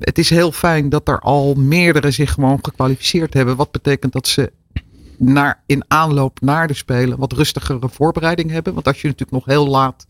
het 0.00 0.18
is 0.18 0.30
heel 0.30 0.52
fijn 0.52 0.88
dat 0.88 1.08
er 1.08 1.18
al 1.18 1.54
meerdere 1.54 2.10
zich 2.10 2.32
gewoon 2.32 2.58
gekwalificeerd 2.62 3.34
hebben. 3.34 3.56
Wat 3.56 3.70
betekent 3.70 4.12
dat 4.12 4.28
ze 4.28 4.52
naar, 5.18 5.62
in 5.66 5.84
aanloop 5.88 6.40
naar 6.40 6.66
de 6.66 6.74
Spelen 6.74 7.18
wat 7.18 7.32
rustigere 7.32 7.88
voorbereiding 7.88 8.50
hebben. 8.50 8.74
Want 8.74 8.86
als 8.86 9.00
je 9.00 9.08
natuurlijk 9.08 9.46
nog 9.46 9.54
heel 9.54 9.66
laat 9.68 10.06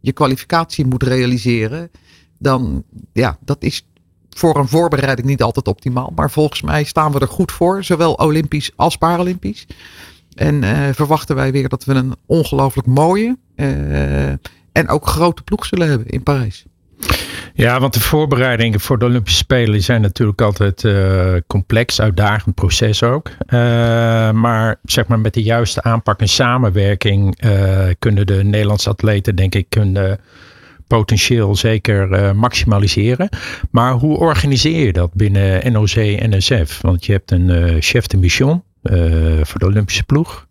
je 0.00 0.12
kwalificatie 0.12 0.86
moet 0.86 1.02
realiseren, 1.02 1.90
dan 2.38 2.84
ja, 3.12 3.38
dat 3.40 3.62
is 3.62 3.86
voor 4.30 4.56
een 4.56 4.68
voorbereiding 4.68 5.26
niet 5.26 5.42
altijd 5.42 5.68
optimaal. 5.68 6.12
Maar 6.14 6.30
volgens 6.30 6.62
mij 6.62 6.84
staan 6.84 7.12
we 7.12 7.20
er 7.20 7.28
goed 7.28 7.52
voor, 7.52 7.84
zowel 7.84 8.14
Olympisch 8.14 8.72
als 8.76 8.96
Paralympisch. 8.96 9.66
En 10.34 10.62
uh, 10.62 10.88
verwachten 10.92 11.36
wij 11.36 11.52
weer 11.52 11.68
dat 11.68 11.84
we 11.84 11.94
een 11.94 12.14
ongelooflijk 12.26 12.88
mooie 12.88 13.38
uh, 13.56 14.28
en 14.72 14.88
ook 14.88 15.06
grote 15.06 15.42
ploeg 15.42 15.66
zullen 15.66 15.88
hebben 15.88 16.08
in 16.08 16.22
Parijs. 16.22 16.64
Ja, 17.54 17.80
want 17.80 17.94
de 17.94 18.00
voorbereidingen 18.00 18.80
voor 18.80 18.98
de 18.98 19.04
Olympische 19.04 19.38
Spelen 19.38 19.82
zijn 19.82 20.00
natuurlijk 20.00 20.40
altijd 20.40 20.84
uh, 20.84 21.34
complex, 21.46 22.00
uitdagend 22.00 22.54
proces 22.54 23.02
ook. 23.02 23.28
Uh, 23.28 23.60
maar 24.30 24.76
zeg 24.82 25.06
maar 25.06 25.18
met 25.18 25.34
de 25.34 25.42
juiste 25.42 25.82
aanpak 25.82 26.20
en 26.20 26.28
samenwerking 26.28 27.44
uh, 27.44 27.86
kunnen 27.98 28.26
de 28.26 28.44
Nederlandse 28.44 28.88
atleten 28.88 29.34
denk 29.36 29.54
ik 29.54 29.66
hun 29.70 30.18
potentieel 30.86 31.56
zeker 31.56 32.36
maximaliseren. 32.36 33.28
Maar 33.70 33.92
hoe 33.92 34.16
organiseer 34.18 34.86
je 34.86 34.92
dat 34.92 35.14
binnen 35.14 35.72
NOC 35.72 35.94
en 35.94 36.36
NSF? 36.36 36.80
Want 36.80 37.06
je 37.06 37.12
hebt 37.12 37.30
een 37.30 37.76
chef 37.82 38.06
de 38.06 38.16
mission 38.16 38.62
voor 39.42 39.58
de 39.58 39.66
Olympische 39.66 40.04
ploeg, 40.04 40.46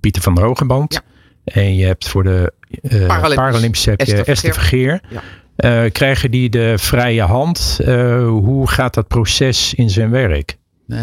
Pieter 0.00 0.22
van 0.22 0.34
der 0.34 0.44
Hogeband. 0.44 0.92
Ja. 0.92 1.02
En 1.44 1.76
je 1.76 1.86
hebt 1.86 2.08
voor 2.08 2.22
de 2.22 2.52
Paralympisch, 2.80 3.34
Paralympische 3.34 3.90
heb 3.90 4.00
je 4.00 4.24
Esther 4.24 4.52
Vergeer. 4.52 5.00
Ja. 5.08 5.22
Uh, 5.64 5.90
krijgen 5.92 6.30
die 6.30 6.50
de 6.50 6.74
vrije 6.78 7.22
hand? 7.22 7.78
Uh, 7.80 8.28
hoe 8.28 8.68
gaat 8.68 8.94
dat 8.94 9.08
proces 9.08 9.74
in 9.74 9.90
zijn 9.90 10.10
werk? 10.10 10.58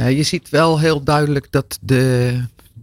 Je 0.09 0.23
ziet 0.23 0.49
wel 0.49 0.79
heel 0.79 1.03
duidelijk 1.03 1.47
dat 1.49 1.79
de, 1.81 2.31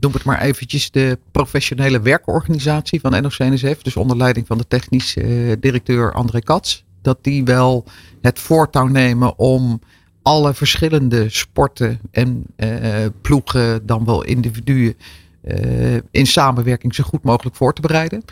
noem 0.00 0.12
het 0.12 0.24
maar 0.24 0.40
eventjes, 0.40 0.90
de 0.90 1.18
professionele 1.32 2.00
werkorganisatie 2.00 3.00
van 3.00 3.22
NOC-NSF, 3.22 3.82
dus 3.82 3.96
onder 3.96 4.16
leiding 4.16 4.46
van 4.46 4.58
de 4.58 4.66
technisch 4.68 5.16
directeur 5.60 6.12
André 6.12 6.40
Katz, 6.40 6.82
dat 7.02 7.18
die 7.20 7.44
wel 7.44 7.84
het 8.20 8.38
voortouw 8.38 8.86
nemen 8.86 9.38
om 9.38 9.80
alle 10.24 10.54
verschillende 10.54 11.28
sporten 11.28 12.00
en 12.10 12.44
eh, 12.56 13.04
ploegen, 13.20 13.86
dan 13.86 14.04
wel 14.04 14.24
individuen, 14.24 14.94
eh, 15.40 15.94
in 16.10 16.26
samenwerking 16.26 16.94
zo 16.94 17.04
goed 17.04 17.22
mogelijk 17.22 17.56
voor 17.56 17.74
te 17.74 17.80
bereiden. 17.80 18.24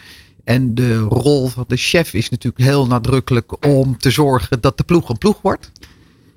En 0.45 0.75
de 0.75 0.99
rol 0.99 1.49
van 1.49 1.65
de 1.69 1.77
chef 1.77 2.15
is 2.15 2.29
natuurlijk 2.29 2.65
heel 2.65 2.87
nadrukkelijk 2.87 3.67
om 3.67 3.99
te 3.99 4.11
zorgen 4.11 4.61
dat 4.61 4.77
de 4.77 4.85
ploeg 4.85 5.09
een 5.09 5.19
ploeg 5.19 5.43
wordt. 5.43 5.71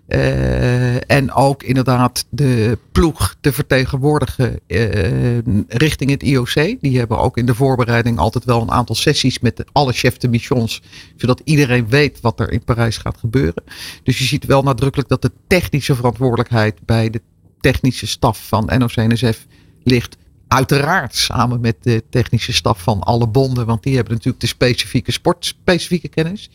Uh, 0.07 1.11
en 1.11 1.31
ook 1.33 1.63
inderdaad 1.63 2.25
de 2.29 2.77
ploeg 2.91 3.35
te 3.41 3.53
vertegenwoordigen 3.53 4.59
uh, 4.67 5.37
richting 5.67 6.09
het 6.09 6.23
IOC. 6.23 6.53
Die 6.81 6.97
hebben 6.97 7.17
ook 7.17 7.37
in 7.37 7.45
de 7.45 7.55
voorbereiding 7.55 8.17
altijd 8.17 8.45
wel 8.45 8.61
een 8.61 8.71
aantal 8.71 8.95
sessies 8.95 9.39
met 9.39 9.63
alle 9.71 9.93
chefs 9.93 10.19
de 10.19 10.27
missions. 10.27 10.81
Zodat 11.15 11.41
iedereen 11.43 11.89
weet 11.89 12.21
wat 12.21 12.39
er 12.39 12.51
in 12.51 12.63
Parijs 12.63 12.97
gaat 12.97 13.17
gebeuren. 13.17 13.63
Dus 14.03 14.17
je 14.17 14.23
ziet 14.23 14.45
wel 14.45 14.63
nadrukkelijk 14.63 15.09
dat 15.09 15.21
de 15.21 15.31
technische 15.47 15.95
verantwoordelijkheid 15.95 16.79
bij 16.85 17.09
de 17.09 17.21
technische 17.59 18.07
staf 18.07 18.47
van 18.47 18.65
NOC-NSF 18.77 19.45
ligt. 19.83 20.17
Uiteraard 20.55 21.15
samen 21.15 21.61
met 21.61 21.75
de 21.81 22.03
technische 22.09 22.53
staf 22.53 22.81
van 22.81 22.99
alle 22.99 23.27
bonden. 23.27 23.65
Want 23.65 23.83
die 23.83 23.95
hebben 23.95 24.13
natuurlijk 24.13 24.41
de 24.41 24.47
specifieke 24.47 25.11
sportspecifieke 25.11 26.07
kennis. 26.07 26.49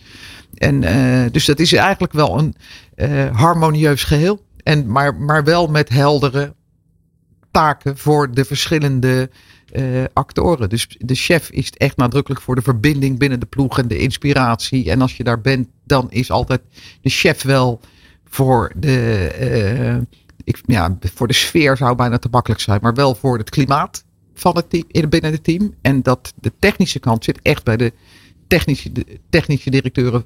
En 0.54 0.82
uh, 0.82 1.30
dus 1.32 1.44
dat 1.44 1.58
is 1.58 1.72
eigenlijk 1.72 2.12
wel 2.12 2.38
een 2.38 2.54
uh, 2.96 3.36
harmonieus 3.36 4.04
geheel. 4.04 4.44
En, 4.62 4.86
maar, 4.86 5.14
maar 5.14 5.44
wel 5.44 5.66
met 5.66 5.88
heldere 5.88 6.54
taken 7.50 7.98
voor 7.98 8.34
de 8.34 8.44
verschillende 8.44 9.30
uh, 9.72 10.04
actoren. 10.12 10.68
Dus 10.68 10.86
de 10.98 11.14
chef 11.14 11.50
is 11.50 11.70
echt 11.70 11.96
nadrukkelijk 11.96 12.40
voor 12.40 12.54
de 12.54 12.62
verbinding 12.62 13.18
binnen 13.18 13.40
de 13.40 13.46
ploeg 13.46 13.78
en 13.78 13.88
de 13.88 13.98
inspiratie. 13.98 14.90
En 14.90 15.00
als 15.00 15.16
je 15.16 15.24
daar 15.24 15.40
bent, 15.40 15.68
dan 15.84 16.10
is 16.10 16.30
altijd 16.30 16.60
de 17.00 17.10
chef 17.10 17.42
wel 17.42 17.80
voor 18.24 18.72
de, 18.76 20.06
ik, 20.50 20.62
ja, 20.66 20.98
voor 21.00 21.26
de 21.26 21.34
sfeer 21.34 21.76
zou 21.76 21.96
bijna 21.96 22.18
te 22.18 22.28
makkelijk 22.30 22.60
zijn, 22.60 22.78
maar 22.82 22.94
wel 22.94 23.14
voor 23.14 23.38
het 23.38 23.50
klimaat 23.50 24.04
van 24.34 24.56
het 24.56 24.70
team, 24.70 25.08
binnen 25.08 25.32
het 25.32 25.44
team. 25.44 25.74
En 25.82 26.02
dat 26.02 26.32
de 26.40 26.52
technische 26.58 26.98
kant 26.98 27.24
zit 27.24 27.38
echt 27.42 27.64
bij 27.64 27.76
de 27.76 27.92
technische, 28.48 28.92
de 28.92 29.06
technische 29.30 29.70
directeuren 29.70 30.24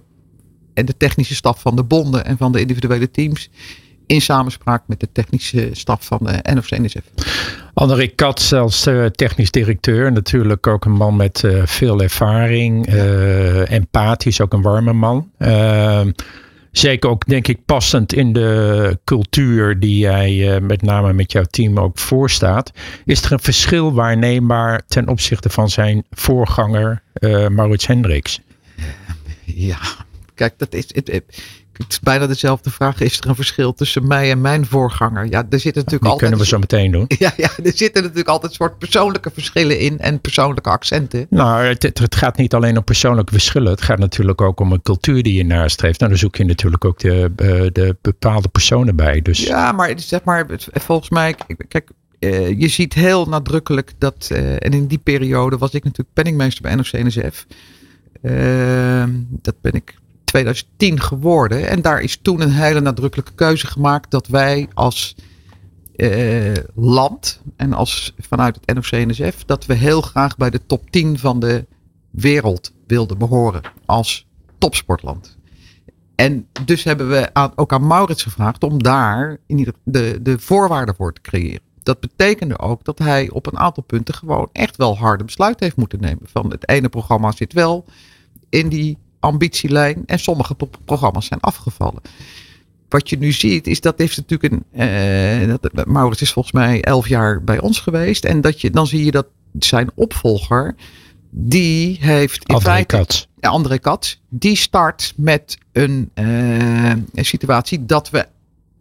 en 0.74 0.86
de 0.86 0.96
technische 0.96 1.34
staf 1.34 1.60
van 1.60 1.76
de 1.76 1.84
bonden 1.84 2.24
en 2.24 2.36
van 2.36 2.52
de 2.52 2.60
individuele 2.60 3.10
teams 3.10 3.50
in 4.06 4.20
samenspraak 4.20 4.82
met 4.86 5.00
de 5.00 5.08
technische 5.12 5.68
staf 5.72 6.06
van 6.06 6.18
de 6.22 6.52
NOC-NSF. 6.54 7.02
André 7.74 8.06
Kat 8.06 8.52
als 8.52 8.86
uh, 8.86 9.06
technisch 9.06 9.50
directeur. 9.50 10.12
Natuurlijk 10.12 10.66
ook 10.66 10.84
een 10.84 10.92
man 10.92 11.16
met 11.16 11.42
uh, 11.42 11.62
veel 11.66 12.00
ervaring. 12.00 12.88
Uh, 12.88 13.70
empathisch, 13.70 14.40
ook 14.40 14.52
een 14.52 14.62
warme 14.62 14.92
man. 14.92 15.30
Ehm, 15.38 16.10
zeker 16.78 17.10
ook, 17.10 17.26
denk 17.26 17.48
ik, 17.48 17.64
passend 17.64 18.12
in 18.12 18.32
de 18.32 18.98
cultuur 19.04 19.80
die 19.80 19.98
jij 19.98 20.60
met 20.60 20.82
name 20.82 21.12
met 21.12 21.32
jouw 21.32 21.44
team 21.50 21.78
ook 21.78 21.98
voorstaat. 21.98 22.70
Is 23.04 23.22
er 23.22 23.32
een 23.32 23.40
verschil 23.40 23.92
waarneembaar 23.92 24.82
ten 24.86 25.08
opzichte 25.08 25.50
van 25.50 25.70
zijn 25.70 26.04
voorganger 26.10 27.02
Maurits 27.48 27.86
Hendricks? 27.86 28.40
Ja, 29.44 29.78
Kijk, 30.34 30.54
dat 30.56 30.74
is, 30.74 30.84
het, 30.94 31.22
het, 31.76 31.92
is 31.92 32.00
bijna 32.00 32.26
dezelfde 32.26 32.70
vraag. 32.70 33.00
Is 33.00 33.20
er 33.20 33.28
een 33.28 33.34
verschil 33.34 33.74
tussen 33.74 34.06
mij 34.06 34.30
en 34.30 34.40
mijn 34.40 34.66
voorganger? 34.66 35.24
Ja, 35.24 35.46
er 35.50 35.60
zitten 35.60 35.84
natuurlijk 35.84 36.02
Die 36.02 36.10
altijd. 36.10 36.18
kunnen 36.18 36.38
we 36.38 36.46
zo 36.46 36.58
meteen 36.58 36.90
doen. 36.90 37.04
Ja, 37.18 37.32
ja, 37.36 37.50
er 37.64 37.72
zitten 37.74 38.02
natuurlijk 38.02 38.28
altijd 38.28 38.52
soort 38.52 38.78
persoonlijke 38.78 39.30
verschillen 39.34 39.78
in 39.78 39.98
en 39.98 40.20
persoonlijke 40.20 40.70
accenten. 40.70 41.26
Nou, 41.30 41.64
het, 41.64 41.82
het, 41.82 42.16
gaat 42.16 42.36
niet 42.36 42.54
alleen 42.54 42.76
om 42.76 42.84
persoonlijke 42.84 43.32
verschillen. 43.32 43.70
Het 43.70 43.82
gaat 43.82 43.98
natuurlijk 43.98 44.40
ook 44.40 44.60
om 44.60 44.72
een 44.72 44.82
cultuur 44.82 45.22
die 45.22 45.34
je 45.34 45.44
nastreeft. 45.44 45.98
Nou, 45.98 46.10
dan 46.10 46.20
zoek 46.20 46.36
je 46.36 46.44
natuurlijk 46.44 46.84
ook 46.84 46.98
de, 46.98 47.32
de 47.72 47.96
bepaalde 48.00 48.48
personen 48.48 48.96
bij. 48.96 49.22
Dus. 49.22 49.44
Ja, 49.46 49.72
maar 49.72 49.92
zeg 49.96 50.24
maar, 50.24 50.46
volgens 50.72 51.10
mij, 51.10 51.34
kijk, 51.68 51.90
uh, 52.24 52.60
je 52.60 52.68
ziet 52.68 52.94
heel 52.94 53.26
nadrukkelijk 53.26 53.92
dat, 53.98 54.28
uh, 54.32 54.52
en 54.52 54.72
in 54.72 54.86
die 54.86 54.98
periode 54.98 55.58
was 55.58 55.70
ik 55.72 55.84
natuurlijk 55.84 56.14
penningmeester 56.14 56.62
bij 56.62 56.74
NOC-NSF. 56.74 57.46
Uh, 58.22 59.04
dat 59.28 59.54
ben 59.60 59.72
ik 59.72 59.94
2010 60.34 61.00
geworden. 61.00 61.68
En 61.68 61.82
daar 61.82 62.00
is 62.00 62.18
toen 62.22 62.40
een 62.40 62.50
hele 62.50 62.80
nadrukkelijke 62.80 63.34
keuze 63.34 63.66
gemaakt 63.66 64.10
dat 64.10 64.26
wij 64.26 64.68
als 64.74 65.16
uh, 65.96 66.52
land 66.74 67.40
en 67.56 67.72
als 67.72 68.14
vanuit 68.18 68.58
het 68.64 68.74
NOC-NSF 68.74 69.44
dat 69.44 69.66
we 69.66 69.74
heel 69.74 70.00
graag 70.00 70.36
bij 70.36 70.50
de 70.50 70.66
top 70.66 70.90
10 70.90 71.18
van 71.18 71.40
de 71.40 71.66
wereld 72.10 72.72
wilden 72.86 73.18
behoren 73.18 73.60
als 73.86 74.26
topsportland. 74.58 75.36
En 76.14 76.46
dus 76.64 76.84
hebben 76.84 77.08
we 77.08 77.30
aan, 77.32 77.52
ook 77.54 77.72
aan 77.72 77.86
Maurits 77.86 78.22
gevraagd 78.22 78.62
om 78.62 78.82
daar 78.82 79.38
in 79.46 79.58
ieder, 79.58 79.74
de, 79.84 80.18
de 80.22 80.38
voorwaarden 80.38 80.94
voor 80.94 81.12
te 81.12 81.20
creëren. 81.20 81.62
Dat 81.82 82.00
betekende 82.00 82.58
ook 82.58 82.84
dat 82.84 82.98
hij 82.98 83.30
op 83.30 83.46
een 83.46 83.58
aantal 83.58 83.82
punten 83.82 84.14
gewoon 84.14 84.48
echt 84.52 84.76
wel 84.76 84.96
harde 84.96 85.24
besluiten 85.24 85.64
heeft 85.64 85.78
moeten 85.78 86.00
nemen. 86.00 86.26
Van 86.32 86.50
het 86.50 86.68
ene 86.68 86.88
programma 86.88 87.32
zit 87.32 87.52
wel 87.52 87.84
in 88.48 88.68
die 88.68 88.98
ambitielijn 89.24 90.02
en 90.06 90.18
sommige 90.18 90.56
programma's 90.84 91.26
zijn 91.26 91.40
afgevallen. 91.40 92.02
Wat 92.88 93.08
je 93.08 93.18
nu 93.18 93.32
ziet 93.32 93.66
is 93.66 93.80
dat 93.80 93.98
heeft 93.98 94.16
natuurlijk 94.16 94.52
een. 94.52 94.64
Uh, 95.48 95.54
dat, 95.60 95.86
Maurits 95.86 96.22
is 96.22 96.32
volgens 96.32 96.54
mij 96.54 96.82
elf 96.82 97.08
jaar 97.08 97.44
bij 97.44 97.60
ons 97.60 97.80
geweest. 97.80 98.24
En 98.24 98.40
dat 98.40 98.60
je, 98.60 98.70
dan 98.70 98.86
zie 98.86 99.04
je 99.04 99.10
dat 99.10 99.26
zijn 99.58 99.90
opvolger. 99.94 100.74
Die 101.30 101.98
heeft 102.00 102.48
in 102.48 102.54
André 102.54 102.70
feite. 102.70 103.26
Ja, 103.40 103.48
André. 103.48 103.78
Die 104.28 104.56
start 104.56 105.12
met 105.16 105.58
een, 105.72 106.10
uh, 106.14 106.88
een 106.88 107.24
situatie 107.24 107.86
dat 107.86 108.10
we 108.10 108.26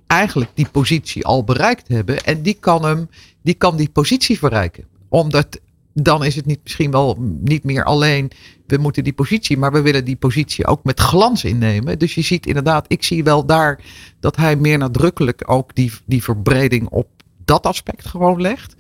eigenlijk 0.08 0.52
die 0.54 0.68
positie 0.72 1.26
al 1.26 1.44
bereikt 1.44 1.88
hebben. 1.88 2.24
En 2.24 2.42
die 2.42 2.58
kan 2.60 2.86
hem, 2.86 3.10
die 3.42 3.54
kan 3.54 3.76
die 3.76 3.90
positie 3.90 4.38
verrijken. 4.38 4.86
Omdat 5.10 5.60
dan 5.94 6.24
is 6.24 6.36
het 6.36 6.46
niet, 6.46 6.60
misschien 6.64 6.92
wel 6.92 7.18
niet 7.20 7.64
meer 7.64 7.84
alleen 7.84 8.32
we 8.68 8.78
moeten 8.78 9.04
die 9.04 9.14
positie, 9.14 9.58
maar 9.58 9.72
we 9.72 9.82
willen 9.82 10.06
die 10.06 10.16
positie 10.16 10.68
ook 10.68 10.84
met 10.84 11.00
glans 11.00 11.44
innemen. 11.44 12.00
Dus 12.00 12.16
je 12.16 12.22
ziet 12.22 12.46
inderdaad, 12.46 12.86
ik 12.88 13.04
zie 13.04 13.24
wel 13.24 13.46
daar 13.46 13.80
dat 14.20 14.36
hij 14.36 14.56
meer 14.56 14.78
nadrukkelijk 14.78 15.44
ook 15.46 15.76
die, 15.76 15.92
die 16.06 16.24
verbreding 16.24 16.88
op 16.90 17.08
dat 17.46 17.66
aspect 17.66 18.06
gewoon 18.06 18.42
legt. 18.42 18.76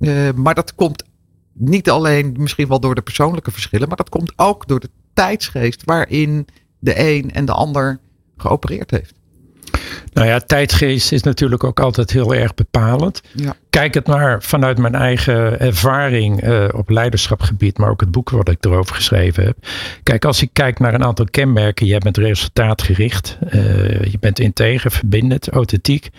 Uh, 0.00 0.30
maar 0.32 0.54
dat 0.54 0.74
komt 0.74 1.04
niet 1.52 1.90
alleen 1.90 2.36
misschien 2.38 2.68
wel 2.68 2.80
door 2.80 2.94
de 2.94 3.02
persoonlijke 3.02 3.50
verschillen, 3.50 3.88
maar 3.88 3.96
dat 3.96 4.08
komt 4.08 4.32
ook 4.36 4.68
door 4.68 4.80
de 4.80 4.90
tijdsgeest 5.12 5.84
waarin 5.84 6.46
de 6.78 6.98
een 6.98 7.30
en 7.32 7.44
de 7.44 7.52
ander 7.52 8.00
geopereerd 8.36 8.90
heeft. 8.90 9.14
Nou 10.12 10.26
ja, 10.26 10.38
tijdgeest 10.38 11.12
is 11.12 11.22
natuurlijk 11.22 11.64
ook 11.64 11.80
altijd 11.80 12.10
heel 12.10 12.34
erg 12.34 12.54
bepalend. 12.54 13.22
Ja. 13.34 13.54
Kijk 13.70 13.94
het 13.94 14.06
maar 14.06 14.42
vanuit 14.42 14.78
mijn 14.78 14.94
eigen 14.94 15.60
ervaring 15.60 16.44
uh, 16.44 16.68
op 16.72 16.88
leiderschapgebied, 16.88 17.78
maar 17.78 17.90
ook 17.90 18.00
het 18.00 18.10
boek 18.10 18.30
wat 18.30 18.48
ik 18.48 18.64
erover 18.64 18.94
geschreven 18.94 19.44
heb. 19.44 19.56
Kijk, 20.02 20.24
als 20.24 20.42
ik 20.42 20.50
kijk 20.52 20.78
naar 20.78 20.94
een 20.94 21.04
aantal 21.04 21.24
kenmerken, 21.30 21.86
je 21.86 21.98
bent 21.98 22.16
resultaatgericht, 22.16 23.38
uh, 23.44 24.04
je 24.04 24.18
bent 24.20 24.38
integer, 24.38 24.90
verbindend, 24.90 25.48
authentiek, 25.48 26.10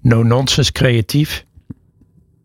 no-nonsense, 0.00 0.72
creatief 0.72 1.44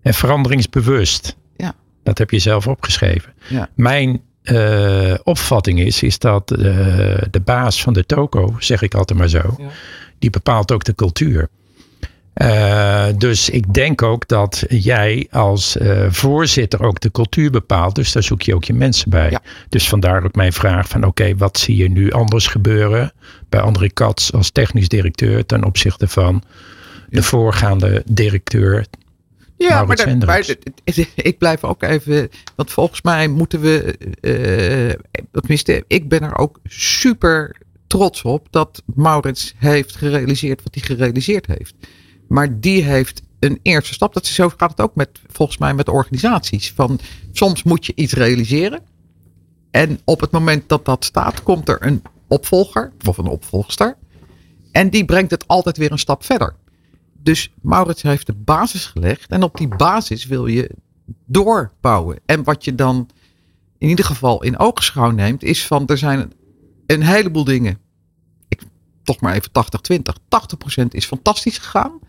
en 0.01 0.13
veranderingsbewust. 0.13 1.35
Ja. 1.57 1.73
Dat 2.03 2.17
heb 2.17 2.29
je 2.29 2.39
zelf 2.39 2.67
opgeschreven. 2.67 3.33
Ja. 3.47 3.69
Mijn 3.75 4.21
uh, 4.43 5.13
opvatting 5.23 5.79
is, 5.79 6.03
is 6.03 6.19
dat 6.19 6.47
de 6.47 7.41
baas 7.43 7.83
van 7.83 7.93
de 7.93 8.05
toko, 8.05 8.55
zeg 8.59 8.81
ik 8.81 8.93
altijd 8.93 9.19
maar 9.19 9.29
zo, 9.29 9.55
Ja. 9.57 9.67
Die 10.25 10.41
bepaalt 10.41 10.71
ook 10.71 10.83
de 10.83 10.95
cultuur. 10.95 11.49
Uh, 12.35 13.05
dus 13.17 13.49
ik 13.49 13.73
denk 13.73 14.01
ook 14.01 14.27
dat 14.27 14.63
jij 14.69 15.27
als 15.31 15.77
uh, 15.77 16.05
voorzitter 16.09 16.83
ook 16.83 16.99
de 16.99 17.11
cultuur 17.11 17.51
bepaalt. 17.51 17.95
Dus 17.95 18.11
daar 18.11 18.23
zoek 18.23 18.41
je 18.41 18.55
ook 18.55 18.63
je 18.63 18.73
mensen 18.73 19.09
bij. 19.09 19.29
Ja. 19.29 19.41
Dus 19.69 19.89
vandaar 19.89 20.23
ook 20.23 20.35
mijn 20.35 20.53
vraag 20.53 20.87
van 20.87 20.99
oké, 20.99 21.07
okay, 21.07 21.37
wat 21.37 21.57
zie 21.57 21.75
je 21.75 21.89
nu 21.89 22.11
anders 22.11 22.47
gebeuren 22.47 23.11
bij 23.49 23.59
André 23.59 23.89
Katz 23.89 24.31
als 24.31 24.51
technisch 24.51 24.87
directeur 24.87 25.45
ten 25.45 25.63
opzichte 25.63 26.07
van 26.07 26.43
de 27.09 27.23
voorgaande 27.23 28.03
directeur 28.05 28.85
Ja, 29.57 29.83
maar, 29.83 29.95
dat, 29.95 30.25
maar, 30.25 30.45
ik 31.15 31.37
blijf 31.37 31.63
ook 31.63 31.83
even. 31.83 32.29
Want 32.55 32.71
volgens 32.71 33.01
mij 33.01 33.27
moeten 33.27 33.61
we. 33.61 33.97
Uh, 34.21 35.19
tenminste, 35.31 35.83
ik 35.87 36.09
ben 36.09 36.21
er 36.21 36.37
ook 36.37 36.59
super 36.63 37.55
trots 37.87 38.21
op 38.21 38.47
dat 38.49 38.81
Maurits 38.95 39.53
heeft 39.57 39.95
gerealiseerd 39.95 40.63
wat 40.63 40.75
hij 40.75 40.83
gerealiseerd 40.83 41.45
heeft. 41.45 41.75
Maar 42.27 42.59
die 42.59 42.83
heeft 42.83 43.21
een 43.39 43.59
eerste 43.61 43.93
stap. 43.93 44.13
Dat 44.13 44.25
zo 44.25 44.49
gaat 44.57 44.69
het 44.69 44.81
ook 44.81 44.95
met, 44.95 45.09
volgens 45.27 45.57
mij 45.57 45.73
met 45.73 45.89
organisaties. 45.89 46.71
Van, 46.71 46.99
soms 47.31 47.63
moet 47.63 47.85
je 47.85 47.95
iets 47.95 48.13
realiseren. 48.13 48.81
En 49.71 49.99
op 50.03 50.21
het 50.21 50.31
moment 50.31 50.69
dat 50.69 50.85
dat 50.85 51.05
staat, 51.05 51.43
komt 51.43 51.69
er 51.69 51.85
een 51.85 52.01
opvolger 52.27 52.91
of 53.07 53.17
een 53.17 53.27
opvolgster. 53.27 53.97
En 54.71 54.89
die 54.89 55.05
brengt 55.05 55.31
het 55.31 55.47
altijd 55.47 55.77
weer 55.77 55.91
een 55.91 55.99
stap 55.99 56.23
verder. 56.23 56.55
Dus 57.13 57.53
Maurits 57.61 58.01
heeft 58.01 58.25
de 58.25 58.33
basis 58.33 58.85
gelegd. 58.85 59.31
En 59.31 59.43
op 59.43 59.57
die 59.57 59.67
basis 59.67 60.25
wil 60.25 60.45
je 60.45 60.69
doorbouwen. 61.25 62.19
En 62.25 62.43
wat 62.43 62.65
je 62.65 62.75
dan 62.75 63.09
in 63.77 63.89
ieder 63.89 64.05
geval 64.05 64.43
in 64.43 64.59
oogschouw 64.59 65.11
neemt, 65.11 65.43
is 65.43 65.67
van 65.67 65.87
er 65.87 65.97
zijn 65.97 66.33
een 66.85 67.03
heleboel 67.03 67.43
dingen. 67.43 67.77
Ik 68.47 68.61
toch 69.03 69.21
maar 69.21 69.33
even 69.33 69.51
80-20. 69.93 69.99
80%, 70.83 70.87
is 70.89 71.05
fantastisch 71.05 71.57
gegaan. 71.57 71.99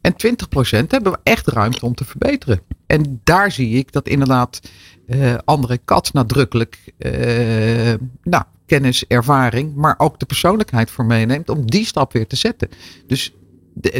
En 0.00 0.12
20% 0.12 0.86
hebben 0.86 1.12
we 1.12 1.18
echt 1.22 1.46
ruimte 1.46 1.84
om 1.84 1.94
te 1.94 2.04
verbeteren. 2.04 2.60
En 2.86 3.20
daar 3.24 3.52
zie 3.52 3.78
ik 3.78 3.92
dat 3.92 4.08
inderdaad 4.08 4.60
uh, 5.06 5.34
André 5.44 5.78
Kat 5.84 6.12
nadrukkelijk 6.12 6.92
uh, 6.98 7.94
nou, 8.22 8.44
kennis, 8.66 9.06
ervaring, 9.06 9.74
maar 9.74 9.94
ook 9.98 10.18
de 10.18 10.26
persoonlijkheid 10.26 10.90
voor 10.90 11.04
meeneemt 11.04 11.48
om 11.48 11.70
die 11.70 11.84
stap 11.84 12.12
weer 12.12 12.26
te 12.26 12.36
zetten. 12.36 12.68
Dus, 13.06 13.34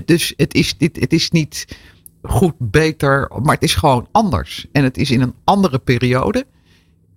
dus 0.04 0.34
het, 0.36 0.54
is, 0.54 0.78
dit, 0.78 1.00
het 1.00 1.12
is 1.12 1.30
niet 1.30 1.76
goed, 2.22 2.54
beter, 2.58 3.30
maar 3.42 3.54
het 3.54 3.64
is 3.64 3.74
gewoon 3.74 4.08
anders. 4.12 4.66
En 4.72 4.84
het 4.84 4.96
is 4.96 5.10
in 5.10 5.20
een 5.20 5.34
andere 5.44 5.78
periode. 5.78 6.46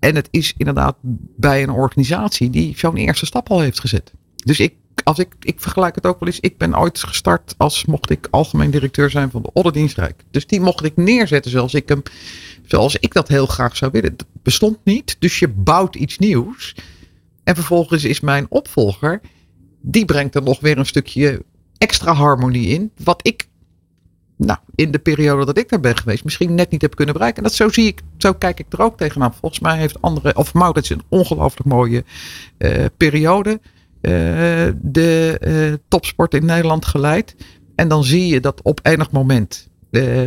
En 0.06 0.16
het 0.16 0.28
is 0.32 0.54
inderdaad 0.58 0.96
bij 1.36 1.64
een 1.64 1.70
organisatie 1.70 2.50
die 2.50 2.78
zo'n 2.78 2.96
eerste 2.96 3.26
stap 3.26 3.50
al 3.50 3.60
heeft 3.60 3.80
gezet. 3.80 4.14
Dus 4.36 4.60
ik, 4.60 4.74
als 5.04 5.20
ik, 5.20 5.36
ik 5.40 5.62
vergelijk 5.62 5.96
het 5.96 6.06
ook 6.06 6.20
wel 6.20 6.30
eens. 6.30 6.40
Ik 6.40 6.58
ben 6.58 6.80
ooit 6.80 7.04
gestart 7.04 7.56
als 7.58 7.86
mocht 7.86 8.10
ik 8.10 8.28
algemeen 8.32 8.72
directeur 8.72 9.10
zijn 9.10 9.32
van 9.32 9.42
de 9.42 9.50
Odderdienst 9.54 9.98
Rijk. 9.98 10.24
Dus 10.32 10.48
die 10.48 10.60
mocht 10.60 10.84
ik 10.84 10.96
neerzetten 10.96 11.52
zoals 11.52 11.74
ik 11.74 11.90
hem, 11.90 12.02
zoals 12.66 12.96
ik 12.96 13.14
dat 13.14 13.28
heel 13.28 13.46
graag 13.46 13.78
zou 13.78 13.92
willen. 13.92 14.18
Dat 14.18 14.28
bestond 14.44 14.78
niet. 14.84 15.16
Dus 15.20 15.40
je 15.40 15.48
bouwt 15.48 15.96
iets 15.96 16.18
nieuws. 16.18 16.76
En 17.44 17.56
vervolgens 17.56 18.04
is 18.04 18.20
mijn 18.20 18.46
opvolger, 18.50 19.22
die 19.82 20.06
brengt 20.06 20.36
er 20.36 20.44
nog 20.44 20.60
weer 20.60 20.78
een 20.78 20.86
stukje 20.86 21.44
extra 21.78 22.14
harmonie 22.14 22.68
in. 22.68 22.92
Wat 23.04 23.28
ik 23.28 23.48
nou, 24.38 24.60
in 24.76 24.92
de 24.92 25.00
periode 25.00 25.46
dat 25.46 25.58
ik 25.58 25.70
daar 25.70 25.80
ben 25.80 25.98
geweest, 25.98 26.24
misschien 26.24 26.56
net 26.56 26.72
niet 26.72 26.82
heb 26.82 26.96
kunnen 26.96 27.14
bereiken. 27.14 27.44
En 27.44 27.50
dat 27.50 27.58
zo 27.58 27.70
zie 27.70 27.88
ik, 27.88 28.02
zo 28.18 28.34
kijk 28.34 28.60
ik 28.60 28.66
er 28.70 28.82
ook 28.82 28.98
tegenaan. 28.98 29.34
Volgens 29.34 29.62
mij 29.62 29.78
heeft 29.78 30.02
andere, 30.02 30.36
of 30.36 30.54
Maurits 30.54 30.90
een 30.90 31.04
ongelooflijk 31.10 31.68
mooie 31.68 32.04
uh, 32.58 32.86
periode. 32.98 33.60
Uh, 34.02 34.12
de 34.82 35.40
uh, 35.42 35.74
topsport 35.88 36.34
in 36.34 36.46
Nederland 36.46 36.86
geleid. 36.86 37.36
En 37.76 37.88
dan 37.88 38.04
zie 38.04 38.28
je 38.28 38.40
dat 38.40 38.62
op 38.62 38.80
enig 38.84 39.12
moment 39.12 39.70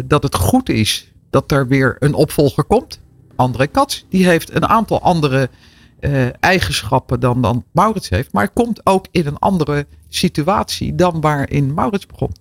dat 0.05 0.23
het 0.23 0.35
goed 0.35 0.68
is 0.68 1.12
dat 1.31 1.53
er 1.53 1.68
weer 1.68 1.97
een 1.99 2.14
opvolger 2.14 2.64
komt. 2.64 3.01
André 3.37 3.66
Katz, 3.66 4.05
die 4.09 4.27
heeft 4.27 4.55
een 4.55 4.66
aantal 4.66 5.03
andere 5.03 5.51
eigenschappen 6.40 7.21
dan, 7.21 7.42
dan 7.42 7.64
Maurits 7.73 8.09
heeft. 8.09 8.33
Maar 8.33 8.49
komt 8.49 8.87
ook 8.87 9.07
in 9.11 9.27
een 9.27 9.38
andere 9.38 9.87
situatie 10.09 10.94
dan 10.94 11.21
waarin 11.21 11.75
Maurits 11.75 12.07
begon. 12.07 12.33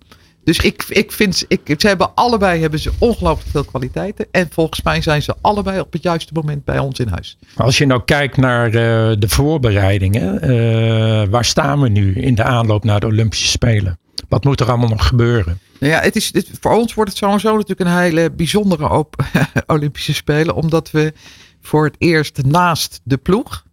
Dus 0.48 0.58
ik, 0.58 0.84
ik 0.88 1.12
vind, 1.12 1.44
ik, 1.48 1.74
ze 1.78 1.86
hebben 1.86 2.14
allebei 2.14 2.60
hebben 2.60 2.80
ze 2.80 2.92
ongelooflijk 2.98 3.50
veel 3.50 3.64
kwaliteiten. 3.64 4.26
En 4.30 4.48
volgens 4.50 4.82
mij 4.82 5.02
zijn 5.02 5.22
ze 5.22 5.34
allebei 5.40 5.80
op 5.80 5.92
het 5.92 6.02
juiste 6.02 6.32
moment 6.32 6.64
bij 6.64 6.78
ons 6.78 6.98
in 6.98 7.08
huis. 7.08 7.38
Als 7.56 7.78
je 7.78 7.86
nou 7.86 8.02
kijkt 8.04 8.36
naar 8.36 8.66
uh, 8.66 8.72
de 9.18 9.28
voorbereidingen. 9.28 10.50
Uh, 10.50 11.28
waar 11.28 11.44
staan 11.44 11.80
we 11.80 11.88
nu 11.88 12.14
in 12.14 12.34
de 12.34 12.42
aanloop 12.42 12.84
naar 12.84 13.00
de 13.00 13.06
Olympische 13.06 13.46
Spelen? 13.46 13.98
Wat 14.28 14.44
moet 14.44 14.60
er 14.60 14.68
allemaal 14.68 14.88
nog 14.88 15.06
gebeuren? 15.06 15.58
Nou 15.80 15.92
ja, 15.92 16.00
het 16.00 16.16
is, 16.16 16.32
voor 16.60 16.76
ons 16.76 16.94
wordt 16.94 17.10
het 17.10 17.18
sowieso 17.18 17.52
natuurlijk 17.52 17.90
een 17.90 17.98
hele 17.98 18.30
bijzondere 18.30 18.90
op, 18.90 19.16
Olympische 19.66 20.14
Spelen. 20.14 20.54
Omdat 20.54 20.90
we 20.90 21.12
voor 21.60 21.84
het 21.84 21.96
eerst 21.98 22.42
naast 22.44 23.00
de 23.02 23.16
ploeg. 23.16 23.64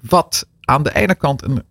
Wat 0.00 0.46
aan 0.60 0.82
de 0.82 0.94
ene 0.94 1.14
kant 1.14 1.42
een 1.42 1.62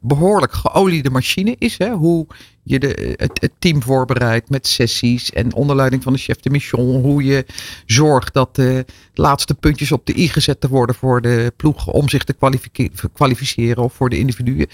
behoorlijk 0.00 0.52
geoliede 0.52 1.10
machine 1.10 1.56
is. 1.58 1.78
Hè? 1.78 1.90
Hoe 1.90 2.26
je 2.62 2.78
de, 2.78 3.14
het, 3.16 3.50
team 3.58 3.82
voorbereidt 3.82 4.50
met 4.50 4.66
sessies 4.66 5.32
en 5.32 5.54
onder 5.54 5.76
leiding 5.76 6.02
van 6.02 6.12
de 6.12 6.18
chef 6.18 6.40
de 6.40 6.50
mission. 6.50 7.02
Hoe 7.02 7.24
je 7.24 7.46
zorgt 7.86 8.34
dat 8.34 8.56
de 8.56 8.84
laatste 9.14 9.54
puntjes 9.54 9.92
op 9.92 10.06
de 10.06 10.18
i 10.18 10.28
gezet 10.28 10.66
worden 10.68 10.94
voor 10.94 11.20
de 11.20 11.52
ploeg 11.56 11.86
om 11.86 12.08
zich 12.08 12.24
te 12.24 12.34
kwalificeren 13.12 13.82
of 13.82 13.92
voor 13.92 14.10
de 14.10 14.18
individuen. 14.18 14.66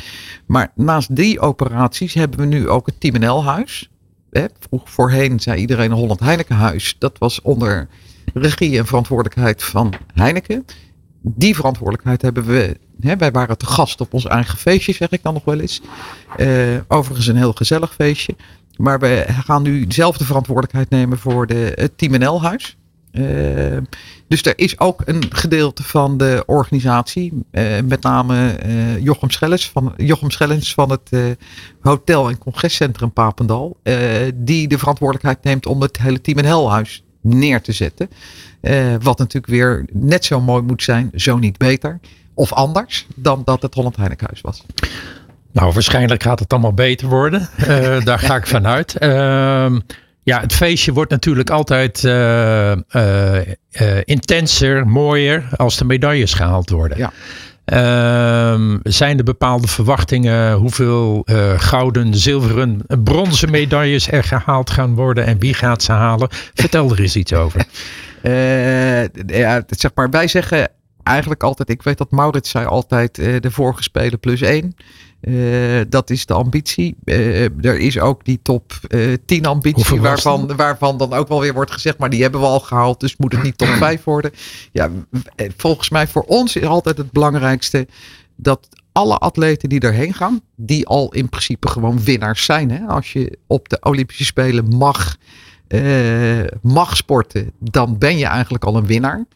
Maar 0.46 0.72
naast 0.74 1.16
die 1.16 1.40
operaties 1.40 2.14
hebben 2.14 2.38
we 2.38 2.46
nu 2.46 2.68
ook 2.68 2.86
het 2.86 3.00
Team 3.00 3.18
NL-huis. 3.18 3.90
Voorheen 4.84 5.40
zei 5.40 5.60
iedereen 5.60 5.90
een 5.90 5.96
Holland 5.96 6.20
Heinekenhuis. 6.20 6.96
Dat 6.98 7.18
was 7.18 7.40
onder 7.42 7.88
regie 8.34 8.78
en 8.78 8.86
verantwoordelijkheid 8.86 9.62
van 9.62 9.92
Heineken. 10.14 10.64
Die 11.34 11.54
verantwoordelijkheid 11.54 12.22
hebben 12.22 12.44
we 12.44 12.76
Hè, 13.00 13.16
wij 13.16 13.30
waren 13.30 13.58
te 13.58 13.66
gast 13.66 14.00
op 14.00 14.14
ons 14.14 14.26
eigen 14.26 14.58
feestje, 14.58 14.92
zeg 14.92 15.10
ik 15.10 15.22
dan 15.22 15.34
nog 15.34 15.44
wel 15.44 15.60
eens. 15.60 15.80
Uh, 16.36 16.48
overigens 16.88 17.26
een 17.26 17.36
heel 17.36 17.52
gezellig 17.52 17.94
feestje. 17.94 18.34
Maar 18.76 18.98
we 18.98 19.24
gaan 19.28 19.62
nu 19.62 19.86
dezelfde 19.86 20.24
verantwoordelijkheid 20.24 20.90
nemen 20.90 21.18
voor 21.18 21.46
de, 21.46 21.72
het 21.74 21.98
Team 21.98 22.18
NL-huis. 22.18 22.76
Eh, 23.10 23.22
dus 24.28 24.42
er 24.42 24.58
is 24.58 24.78
ook 24.78 25.02
een 25.04 25.24
gedeelte 25.30 25.82
van 25.82 26.16
de 26.16 26.42
organisatie, 26.46 27.32
uh, 27.52 27.80
met 27.84 28.02
name 28.02 28.58
Jochem, 29.00 29.30
Schellens 29.30 29.70
van, 29.70 29.94
Jochem 29.96 30.30
Schellens 30.30 30.74
van 30.74 30.90
het 30.90 31.36
Hotel- 31.80 32.28
en 32.28 32.38
Congrescentrum 32.38 33.12
Papendal, 33.12 33.76
die 34.34 34.68
de 34.68 34.78
verantwoordelijkheid 34.78 35.44
neemt 35.44 35.66
om 35.66 35.80
het 35.80 35.98
hele 35.98 36.20
Team 36.20 36.44
NL-huis 36.44 37.04
neer 37.20 37.60
te 37.60 37.72
zetten. 37.72 38.08
Wat 39.02 39.18
natuurlijk 39.18 39.52
weer 39.52 39.84
net 39.92 40.24
zo 40.24 40.40
mooi 40.40 40.62
moet 40.62 40.82
zijn, 40.82 41.10
zo 41.14 41.36
niet 41.36 41.58
beter 41.58 42.00
of 42.36 42.52
anders 42.52 43.06
dan 43.14 43.42
dat 43.44 43.62
het 43.62 43.74
Holland 43.74 43.96
Heinekenhuis 43.96 44.40
was? 44.40 44.62
Nou, 45.52 45.72
waarschijnlijk 45.72 46.22
gaat 46.22 46.38
het 46.38 46.52
allemaal 46.52 46.74
beter 46.74 47.08
worden. 47.08 47.48
Uh, 47.60 47.68
daar 48.04 48.18
ga 48.18 48.36
ik 48.36 48.46
vanuit. 48.46 48.96
Uh, 49.00 49.76
ja, 50.22 50.40
het 50.40 50.54
feestje 50.54 50.92
wordt 50.92 51.10
natuurlijk 51.10 51.50
altijd 51.50 52.02
uh, 52.02 52.72
intenser, 54.04 54.86
mooier 54.86 55.48
als 55.56 55.76
de 55.76 55.84
medailles 55.84 56.34
gehaald 56.34 56.70
worden. 56.70 56.98
Ja. 56.98 57.12
Ehm, 57.64 58.78
zijn 58.82 59.18
er 59.18 59.24
bepaalde 59.24 59.68
verwachtingen 59.68 60.52
hoeveel 60.52 61.26
gouden, 61.56 62.14
zilveren, 62.14 62.84
bronzen 63.04 63.50
medailles 63.50 64.10
er 64.10 64.24
gehaald 64.24 64.70
gaan 64.70 64.94
worden 64.94 65.26
en 65.26 65.38
wie 65.38 65.54
gaat 65.54 65.82
ze 65.82 65.92
halen? 65.92 66.28
Vertel 66.54 66.90
er 66.90 67.00
eens 67.00 67.16
iets 67.16 67.32
over. 67.32 67.64
ja, 69.26 69.62
zeg 69.66 69.90
maar, 69.94 70.10
wij 70.10 70.28
zeggen 70.28 70.70
eigenlijk 71.06 71.42
altijd, 71.42 71.70
ik 71.70 71.82
weet 71.82 71.98
dat 71.98 72.10
Maurits 72.10 72.50
zei 72.50 72.66
altijd 72.66 73.18
uh, 73.18 73.40
de 73.40 73.50
vorige 73.50 73.82
spelen 73.82 74.20
plus 74.20 74.40
één. 74.40 74.76
Uh, 75.20 75.80
dat 75.88 76.10
is 76.10 76.26
de 76.26 76.34
ambitie. 76.34 76.96
Uh, 77.04 77.64
er 77.64 77.78
is 77.78 77.98
ook 77.98 78.24
die 78.24 78.40
top 78.42 78.72
10 79.26 79.46
ambitie 79.46 80.00
waarvan, 80.00 80.56
waarvan 80.56 80.98
dan 80.98 81.12
ook 81.12 81.28
wel 81.28 81.40
weer 81.40 81.54
wordt 81.54 81.70
gezegd, 81.70 81.98
maar 81.98 82.10
die 82.10 82.22
hebben 82.22 82.40
we 82.40 82.46
al 82.46 82.60
gehaald, 82.60 83.00
dus 83.00 83.16
moet 83.16 83.32
het 83.32 83.42
niet 83.42 83.58
top 83.58 83.68
5 83.88 84.04
worden. 84.04 84.30
Ja, 84.72 84.90
volgens 85.56 85.90
mij 85.90 86.06
voor 86.06 86.22
ons 86.22 86.56
is 86.56 86.66
altijd 86.66 86.98
het 86.98 87.12
belangrijkste 87.12 87.86
dat 88.36 88.68
alle 88.92 89.18
atleten 89.18 89.68
die 89.68 89.80
erheen 89.80 90.14
gaan, 90.14 90.40
die 90.56 90.86
al 90.86 91.12
in 91.12 91.28
principe 91.28 91.68
gewoon 91.68 92.04
winnaars 92.04 92.44
zijn. 92.44 92.70
Hè? 92.70 92.86
Als 92.86 93.12
je 93.12 93.38
op 93.46 93.68
de 93.68 93.78
Olympische 93.80 94.24
Spelen 94.24 94.68
mag, 94.68 95.16
mag 96.62 96.96
sporten, 96.96 97.52
dan 97.58 97.98
ben 97.98 98.18
je 98.18 98.26
eigenlijk 98.26 98.64
al 98.64 98.76
een 98.76 98.86
winnaar. 98.86 99.26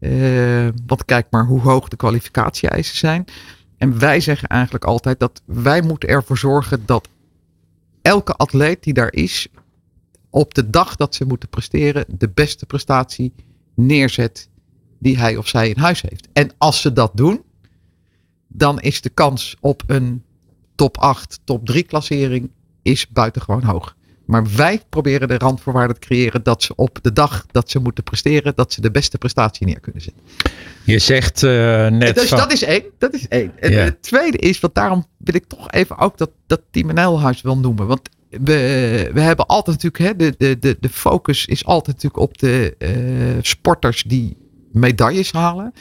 Uh, 0.00 0.68
want 0.86 1.04
kijk 1.04 1.26
maar 1.30 1.44
hoe 1.44 1.60
hoog 1.60 1.88
de 1.88 1.96
kwalificatie-eisen 1.96 2.96
zijn. 2.96 3.24
En 3.76 3.98
wij 3.98 4.20
zeggen 4.20 4.48
eigenlijk 4.48 4.84
altijd 4.84 5.20
dat 5.20 5.42
wij 5.44 5.82
moeten 5.82 6.08
ervoor 6.08 6.38
zorgen 6.38 6.82
dat 6.86 7.08
elke 8.02 8.34
atleet 8.34 8.82
die 8.82 8.94
daar 8.94 9.12
is, 9.12 9.48
op 10.30 10.54
de 10.54 10.70
dag 10.70 10.96
dat 10.96 11.14
ze 11.14 11.24
moeten 11.24 11.48
presteren, 11.48 12.04
de 12.08 12.28
beste 12.28 12.66
prestatie 12.66 13.32
neerzet 13.74 14.48
die 14.98 15.18
hij 15.18 15.36
of 15.36 15.48
zij 15.48 15.68
in 15.68 15.78
huis 15.78 16.02
heeft. 16.02 16.28
En 16.32 16.50
als 16.58 16.80
ze 16.80 16.92
dat 16.92 17.10
doen, 17.14 17.42
dan 18.48 18.80
is 18.80 19.00
de 19.00 19.08
kans 19.08 19.56
op 19.60 19.82
een 19.86 20.22
top 20.74 20.98
8, 20.98 21.40
top 21.44 21.66
3 21.66 21.82
klassering 21.82 22.50
is 22.82 23.08
buitengewoon 23.08 23.62
hoog. 23.62 23.96
Maar 24.24 24.46
wij 24.56 24.80
proberen 24.88 25.28
de 25.28 25.38
randvoorwaarden 25.38 26.00
te 26.00 26.06
creëren 26.06 26.42
dat 26.42 26.62
ze 26.62 26.74
op 26.76 26.98
de 27.02 27.12
dag 27.12 27.46
dat 27.50 27.70
ze 27.70 27.78
moeten 27.78 28.04
presteren, 28.04 28.52
dat 28.54 28.72
ze 28.72 28.80
de 28.80 28.90
beste 28.90 29.18
prestatie 29.18 29.66
neer 29.66 29.80
kunnen 29.80 30.02
zetten. 30.02 30.22
Je 30.84 30.98
zegt 30.98 31.42
uh, 31.42 31.50
net. 31.86 32.14
Dus 32.14 32.30
dat 32.30 32.52
is 32.52 32.62
één. 32.62 32.84
Dat 32.98 33.14
is 33.14 33.28
één. 33.28 33.52
En 33.58 33.72
het 33.72 34.02
tweede 34.02 34.38
is, 34.38 34.60
want 34.60 34.74
daarom 34.74 35.06
wil 35.16 35.34
ik 35.34 35.44
toch 35.46 35.70
even 35.70 35.98
ook 35.98 36.18
dat, 36.18 36.30
dat 36.46 36.60
Team 36.70 36.94
Nijlhuis 36.94 37.42
wil 37.42 37.58
noemen. 37.58 37.86
Want 37.86 38.08
we, 38.30 39.10
we 39.12 39.20
hebben 39.20 39.46
altijd 39.46 39.82
natuurlijk, 39.82 40.20
hè, 40.20 40.30
de, 40.36 40.56
de, 40.58 40.76
de, 40.80 40.88
focus 40.88 41.46
is 41.46 41.64
altijd 41.64 41.96
natuurlijk 41.96 42.22
op 42.22 42.38
de 42.38 42.74
uh, 42.78 43.42
sporters 43.42 44.02
die 44.02 44.36
medailles 44.72 45.32
halen. 45.32 45.72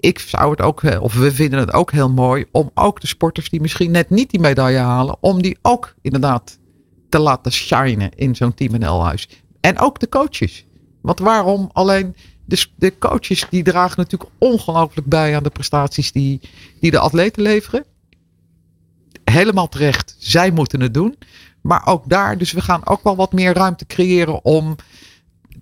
Ik 0.00 0.18
zou 0.18 0.50
het 0.50 0.60
ook, 0.60 0.82
of 1.00 1.14
we 1.14 1.32
vinden 1.32 1.58
het 1.58 1.72
ook 1.72 1.90
heel 1.92 2.10
mooi 2.10 2.44
om 2.50 2.70
ook 2.74 3.00
de 3.00 3.06
sporters 3.06 3.50
die 3.50 3.60
misschien 3.60 3.90
net 3.90 4.10
niet 4.10 4.30
die 4.30 4.40
medaille 4.40 4.78
halen, 4.78 5.16
om 5.20 5.42
die 5.42 5.58
ook 5.62 5.94
inderdaad 6.02 6.58
te 7.08 7.18
laten 7.18 7.52
shinen 7.52 8.10
in 8.14 8.36
zo'n 8.36 8.54
Team 8.54 8.78
NL-huis. 8.78 9.28
En 9.60 9.78
ook 9.78 10.00
de 10.00 10.08
coaches. 10.08 10.64
Want 11.00 11.18
waarom 11.18 11.70
alleen 11.72 12.14
de, 12.44 12.98
coaches 12.98 13.46
die 13.50 13.62
dragen 13.62 13.96
natuurlijk 13.96 14.30
ongelooflijk 14.38 15.06
bij 15.06 15.36
aan 15.36 15.42
de 15.42 15.50
prestaties 15.50 16.12
die, 16.12 16.40
die 16.80 16.90
de 16.90 16.98
atleten 16.98 17.42
leveren. 17.42 17.84
Helemaal 19.24 19.68
terecht, 19.68 20.16
zij 20.18 20.50
moeten 20.50 20.80
het 20.80 20.94
doen. 20.94 21.18
Maar 21.60 21.86
ook 21.86 22.08
daar, 22.08 22.38
dus 22.38 22.52
we 22.52 22.60
gaan 22.60 22.86
ook 22.86 23.02
wel 23.02 23.16
wat 23.16 23.32
meer 23.32 23.54
ruimte 23.54 23.86
creëren 23.86 24.44
om 24.44 24.76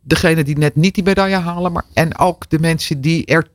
degene 0.02 0.44
die 0.44 0.58
net 0.58 0.76
niet 0.76 0.94
die 0.94 1.04
medaille 1.04 1.36
halen, 1.36 1.72
maar 1.72 1.84
en 1.92 2.18
ook 2.18 2.50
de 2.50 2.58
mensen 2.58 3.00
die 3.00 3.26
er 3.26 3.48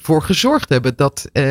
voor 0.00 0.22
gezorgd 0.22 0.68
hebben 0.68 0.92
dat, 0.96 1.28
eh, 1.32 1.44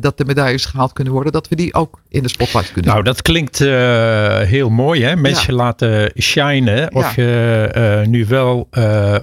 dat 0.00 0.18
de 0.18 0.24
medailles 0.24 0.64
gehaald 0.64 0.92
kunnen 0.92 1.12
worden, 1.12 1.32
dat 1.32 1.48
we 1.48 1.56
die 1.56 1.74
ook 1.74 2.00
in 2.08 2.22
de 2.22 2.28
spotlight 2.28 2.72
kunnen 2.72 2.90
Nou, 2.90 3.04
dat 3.04 3.22
klinkt 3.22 3.60
eh, 3.60 4.38
heel 4.38 4.70
mooi, 4.70 5.04
hè? 5.04 5.16
Mensen 5.16 5.54
laten 5.54 6.12
shinen. 6.20 6.94
Of 6.94 7.14
je 7.14 7.68
eh, 7.72 8.06
nu 8.06 8.26
wel 8.26 8.68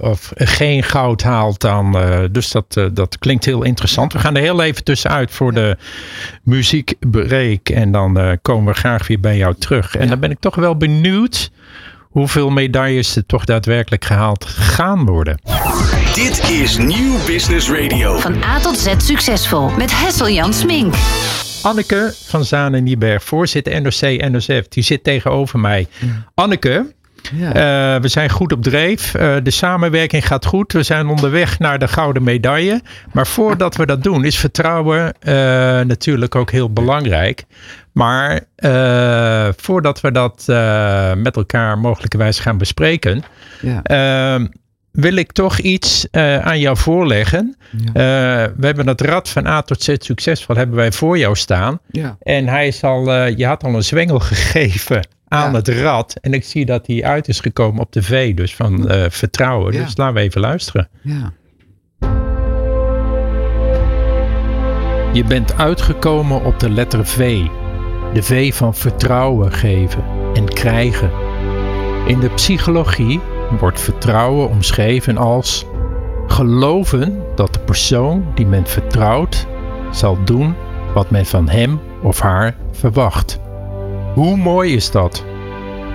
of 0.00 0.32
geen 0.34 0.82
goud 0.82 1.22
haalt 1.22 1.60
dan. 1.60 1.96
dus 2.32 2.50
dat, 2.50 2.80
dat 2.92 3.18
klinkt 3.18 3.44
heel 3.44 3.62
interessant. 3.62 4.12
We 4.12 4.18
gaan 4.18 4.36
er 4.36 4.42
heel 4.42 4.62
even 4.62 4.84
tussenuit 4.84 5.30
voor 5.30 5.52
de 5.52 5.76
muziekbreak. 6.42 7.68
En 7.68 7.92
dan 7.92 8.38
komen 8.42 8.72
we 8.72 8.78
graag 8.78 9.06
weer 9.06 9.20
bij 9.20 9.36
jou 9.36 9.54
terug. 9.58 9.96
En 9.96 10.08
dan 10.08 10.20
ben 10.20 10.30
ik 10.30 10.40
toch 10.40 10.54
wel 10.54 10.76
benieuwd 10.76 11.50
hoeveel 12.08 12.50
medailles 12.50 13.16
er 13.16 13.26
toch 13.26 13.44
daadwerkelijk 13.44 14.04
gehaald 14.04 14.44
gaan 14.44 15.04
worden. 15.04 15.40
Dit 16.18 16.50
is 16.50 16.76
Nieuw 16.76 17.24
Business 17.26 17.70
Radio. 17.70 18.18
Van 18.18 18.42
A 18.44 18.60
tot 18.60 18.78
Z 18.78 18.94
succesvol 18.96 19.70
met 19.70 20.00
Hessel-Jan 20.00 20.52
Smink. 20.52 20.94
Anneke 21.62 22.14
van 22.24 22.44
Zanen-Nieberg, 22.44 23.22
voorzitter 23.22 23.82
NOC-NSF, 23.82 24.68
die 24.68 24.82
zit 24.82 25.04
tegenover 25.04 25.58
mij. 25.58 25.86
Anneke, 26.34 26.94
Ja. 27.34 27.48
Eh, 27.94 28.00
we 28.02 28.08
zijn 28.08 28.30
goed 28.30 28.52
op 28.52 28.62
dreef. 28.62 29.14
Eh, 29.14 29.36
de 29.42 29.50
samenwerking 29.50 30.26
gaat 30.26 30.46
goed. 30.46 30.72
We 30.72 30.82
zijn 30.82 31.06
onderweg 31.06 31.58
naar 31.58 31.78
de 31.78 31.88
gouden 31.88 32.22
medaille. 32.22 32.82
Maar 33.12 33.26
voordat 33.26 33.76
we 33.76 33.86
dat 33.86 34.02
doen, 34.02 34.24
is 34.24 34.38
vertrouwen 34.38 35.12
eh, 35.20 35.34
natuurlijk 35.80 36.34
ook 36.34 36.50
heel 36.50 36.72
belangrijk. 36.72 37.44
Maar 37.92 38.40
eh, 38.56 39.48
voordat 39.56 40.00
we 40.00 40.12
dat 40.12 40.44
eh, 40.46 41.14
met 41.14 41.36
elkaar 41.36 41.78
mogelijkerwijs 41.78 42.38
gaan 42.38 42.58
bespreken, 42.58 43.22
ja. 43.60 43.82
Wil 45.00 45.14
ik 45.16 45.32
toch 45.32 45.58
iets 45.58 46.10
eh, 46.10 46.38
aan 46.38 46.60
jou 46.60 46.76
voorleggen. 46.76 47.56
Ja. 47.70 47.86
Eh, 47.86 48.52
we 48.56 48.66
hebben 48.66 48.86
het 48.86 49.00
rad 49.00 49.28
van 49.28 49.46
A 49.46 49.62
tot 49.62 49.82
Z 49.82 49.94
succesvol 49.98 50.56
hebben 50.56 50.76
wij 50.76 50.92
voor 50.92 51.18
jou 51.18 51.36
staan. 51.36 51.78
ja. 51.90 52.16
En 52.22 52.46
hij 52.48 52.66
is 52.66 52.82
al, 52.82 53.12
eh, 53.12 53.36
je 53.36 53.46
had 53.46 53.64
al 53.64 53.74
een 53.74 53.84
zwengel 53.84 54.18
gegeven 54.32 55.06
aan 55.28 55.50
Ja. 55.50 55.56
het 55.56 55.68
rad. 55.68 56.16
En 56.20 56.32
ik 56.34 56.44
zie 56.44 56.64
dat 56.66 56.86
hij 56.86 57.04
uit 57.04 57.28
is 57.28 57.40
gekomen 57.40 57.80
op 57.80 57.92
de 57.92 58.02
V, 58.02 58.34
dus 58.34 58.54
van 58.54 58.84
vertrouwen. 59.10 59.72
Dus 59.72 59.96
laten 59.96 60.14
we 60.14 60.20
even 60.20 60.40
luisteren. 60.40 60.88
ja. 61.02 61.32
Je 65.12 65.24
bent 65.24 65.56
uitgekomen 65.58 66.44
op 66.44 66.60
de 66.60 66.70
letter 66.70 67.06
V. 67.06 67.42
De 68.14 68.22
V 68.22 68.54
van 68.54 68.74
vertrouwen 68.74 69.52
geven 69.52 70.04
en 70.34 70.48
krijgen. 70.48 71.10
In 72.06 72.20
de 72.20 72.28
psychologie 72.30 73.20
wordt 73.60 73.80
vertrouwen 73.80 74.48
omschreven 74.48 75.16
als 75.16 75.66
geloven 76.26 77.22
dat 77.34 77.52
de 77.52 77.58
persoon 77.58 78.24
die 78.34 78.46
men 78.46 78.66
vertrouwt 78.66 79.46
zal 79.90 80.18
doen 80.24 80.54
wat 80.94 81.10
men 81.10 81.26
van 81.26 81.48
hem 81.48 81.80
of 82.02 82.20
haar 82.20 82.56
verwacht. 82.72 83.40
Hoe 84.14 84.36
mooi 84.36 84.74
is 84.74 84.90
dat? 84.90 85.24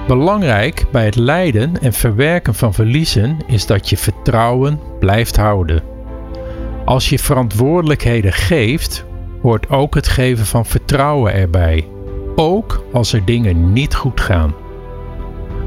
Belangrijk 0.07 0.85
bij 0.91 1.05
het 1.05 1.15
leiden 1.15 1.81
en 1.81 1.93
verwerken 1.93 2.53
van 2.55 2.73
verliezen 2.73 3.37
is 3.47 3.65
dat 3.65 3.89
je 3.89 3.97
vertrouwen 3.97 4.79
blijft 4.99 5.37
houden. 5.37 5.83
Als 6.85 7.09
je 7.09 7.19
verantwoordelijkheden 7.19 8.33
geeft, 8.33 9.05
hoort 9.41 9.69
ook 9.69 9.95
het 9.95 10.07
geven 10.07 10.45
van 10.45 10.65
vertrouwen 10.65 11.33
erbij. 11.33 11.87
Ook 12.35 12.83
als 12.91 13.13
er 13.13 13.25
dingen 13.25 13.73
niet 13.73 13.95
goed 13.95 14.21
gaan. 14.21 14.53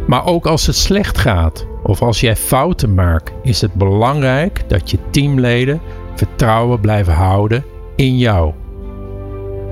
Maar 0.07 0.25
ook 0.25 0.47
als 0.47 0.67
het 0.67 0.77
slecht 0.77 1.19
gaat 1.19 1.67
of 1.87 2.03
als 2.03 2.21
jij 2.21 2.37
fouten 2.37 2.95
maakt, 2.95 3.33
is 3.43 3.61
het 3.61 3.75
belangrijk 3.75 4.63
dat 4.69 4.91
je 4.91 4.99
teamleden 5.11 5.81
vertrouwen 6.15 6.81
blijven 6.81 7.15
houden 7.15 7.65
in 7.97 8.19
jou. 8.19 8.53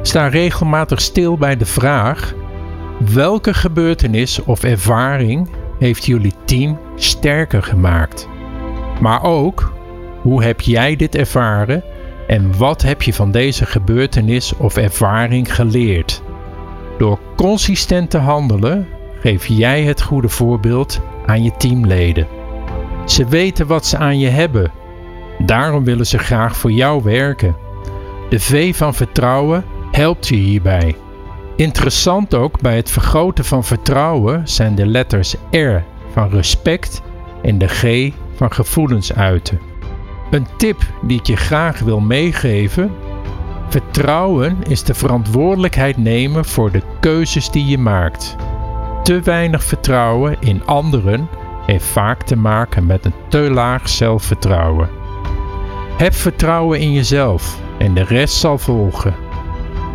Sta 0.03 0.27
regelmatig 0.27 1.01
stil 1.01 1.37
bij 1.39 1.57
de 1.57 1.67
vraag: 1.67 2.35
welke 3.13 3.55
gebeurtenis 3.55 4.43
of 4.45 4.65
ervaring 4.65 5.49
heeft 5.79 6.05
jullie 6.05 6.35
team 6.45 6.79
sterker 6.97 7.63
gemaakt? 7.63 8.29
Maar 9.01 9.23
ook, 9.23 9.73
hoe 10.21 10.43
heb 10.43 10.61
jij 10.61 10.97
dit 10.97 11.15
ervaren 11.15 11.85
en 12.27 12.59
wat 12.59 12.83
heb 12.83 13.03
je 13.03 13.15
van 13.15 13.31
deze 13.31 13.67
gebeurtenis 13.67 14.57
of 14.57 14.77
ervaring 14.77 15.55
geleerd? 15.55 16.23
Door 16.99 17.19
consistent 17.37 18.11
te 18.11 18.19
handelen 18.19 18.89
geef 19.25 19.47
jij 19.47 19.83
het 19.83 20.03
goede 20.03 20.29
voorbeeld 20.29 21.01
aan 21.27 21.43
je 21.43 21.57
teamleden. 21.57 22.27
Ze 23.05 23.27
weten 23.27 23.67
wat 23.67 23.87
ze 23.87 23.97
aan 23.97 24.19
je 24.19 24.29
hebben. 24.29 24.73
Daarom 25.39 25.85
willen 25.85 26.07
ze 26.07 26.19
graag 26.19 26.57
voor 26.57 26.71
jou 26.71 27.03
werken. 27.03 27.57
De 28.29 28.41
V 28.41 28.77
van 28.77 28.95
vertrouwen 28.95 29.65
helpt 29.91 30.29
je 30.29 30.35
hierbij. 30.35 30.97
Interessant 31.57 32.35
ook 32.35 32.61
bij 32.61 32.77
het 32.77 32.91
vergroten 32.91 33.45
van 33.45 33.65
vertrouwen 33.65 34.49
zijn 34.49 34.75
de 34.75 34.87
letters 34.87 35.35
R 35.51 35.83
van 36.13 36.31
respect 36.31 37.03
en 37.43 37.59
de 37.59 37.69
G 37.69 38.13
van 38.35 38.53
gevoelens 38.53 39.15
uiten. 39.15 39.61
Een 40.31 40.47
tip 40.57 40.83
die 41.03 41.19
ik 41.19 41.27
je 41.27 41.37
graag 41.37 41.79
wil 41.79 42.01
meegeven: 42.01 42.91
vertrouwen 43.69 44.57
is 44.69 44.83
de 44.83 44.95
verantwoordelijkheid 44.95 45.97
nemen 45.97 46.45
voor 46.45 46.71
de 46.71 46.83
keuzes 47.01 47.51
die 47.51 47.67
je 47.67 47.79
maakt. 47.79 48.37
Te 49.05 49.21
weinig 49.21 49.65
vertrouwen 49.65 50.37
in 50.41 50.67
anderen 50.67 51.29
heeft 51.67 51.85
vaak 51.85 52.23
te 52.23 52.37
maken 52.37 52.87
met 52.87 53.05
een 53.05 53.15
te 53.29 53.39
laag 53.39 53.89
zelfvertrouwen. 53.89 54.89
Heb 55.97 56.15
vertrouwen 56.15 56.81
in 56.81 56.93
jezelf 56.93 57.59
en 57.79 57.95
de 57.95 58.05
rest 58.05 58.35
zal 58.35 58.59
volgen. 58.59 59.15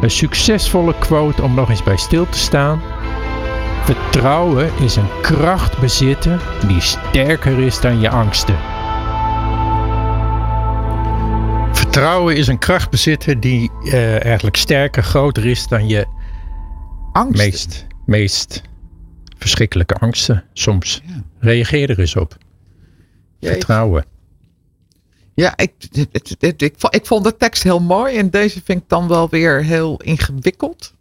Een 0.01 0.11
succesvolle 0.11 0.93
quote 0.99 1.41
om 1.41 1.53
nog 1.53 1.69
eens 1.69 1.83
bij 1.83 1.97
stil 1.97 2.29
te 2.29 2.37
staan. 2.37 2.81
Vertrouwen 3.83 4.69
is 4.79 4.95
een 4.95 5.21
kracht 5.21 5.79
bezitten 5.79 6.39
die 6.67 6.81
sterker 6.81 7.59
is 7.59 7.81
dan 7.81 7.99
je 7.99 8.09
angsten. 8.09 8.57
Vertrouwen 11.71 12.35
is 12.35 12.47
een 12.47 12.59
kracht 12.59 12.89
bezitten 12.89 13.39
die 13.39 13.71
eh, 13.83 14.25
eigenlijk 14.25 14.57
sterker, 14.57 15.03
groter 15.03 15.45
is 15.45 15.67
dan 15.67 15.87
je 15.87 16.05
Angst. 17.11 17.37
meest, 17.37 17.87
meest 18.05 18.67
verschrikkelijke 19.39 19.93
angsten 19.93 20.43
soms. 20.53 21.01
Ja. 21.05 21.23
Reageer 21.39 21.89
er 21.89 21.99
eens 21.99 22.15
op. 22.15 22.37
Vertrouwen. 23.41 24.05
Ja, 25.33 25.57
ik, 25.57 25.71
ik, 26.39 26.75
ik 26.89 27.05
vond 27.05 27.23
de 27.23 27.37
tekst 27.37 27.63
heel 27.63 27.79
mooi 27.79 28.17
en 28.17 28.29
deze 28.29 28.61
vind 28.63 28.81
ik 28.81 28.89
dan 28.89 29.07
wel 29.07 29.29
weer 29.29 29.63
heel 29.63 30.01
ingewikkeld. 30.01 30.93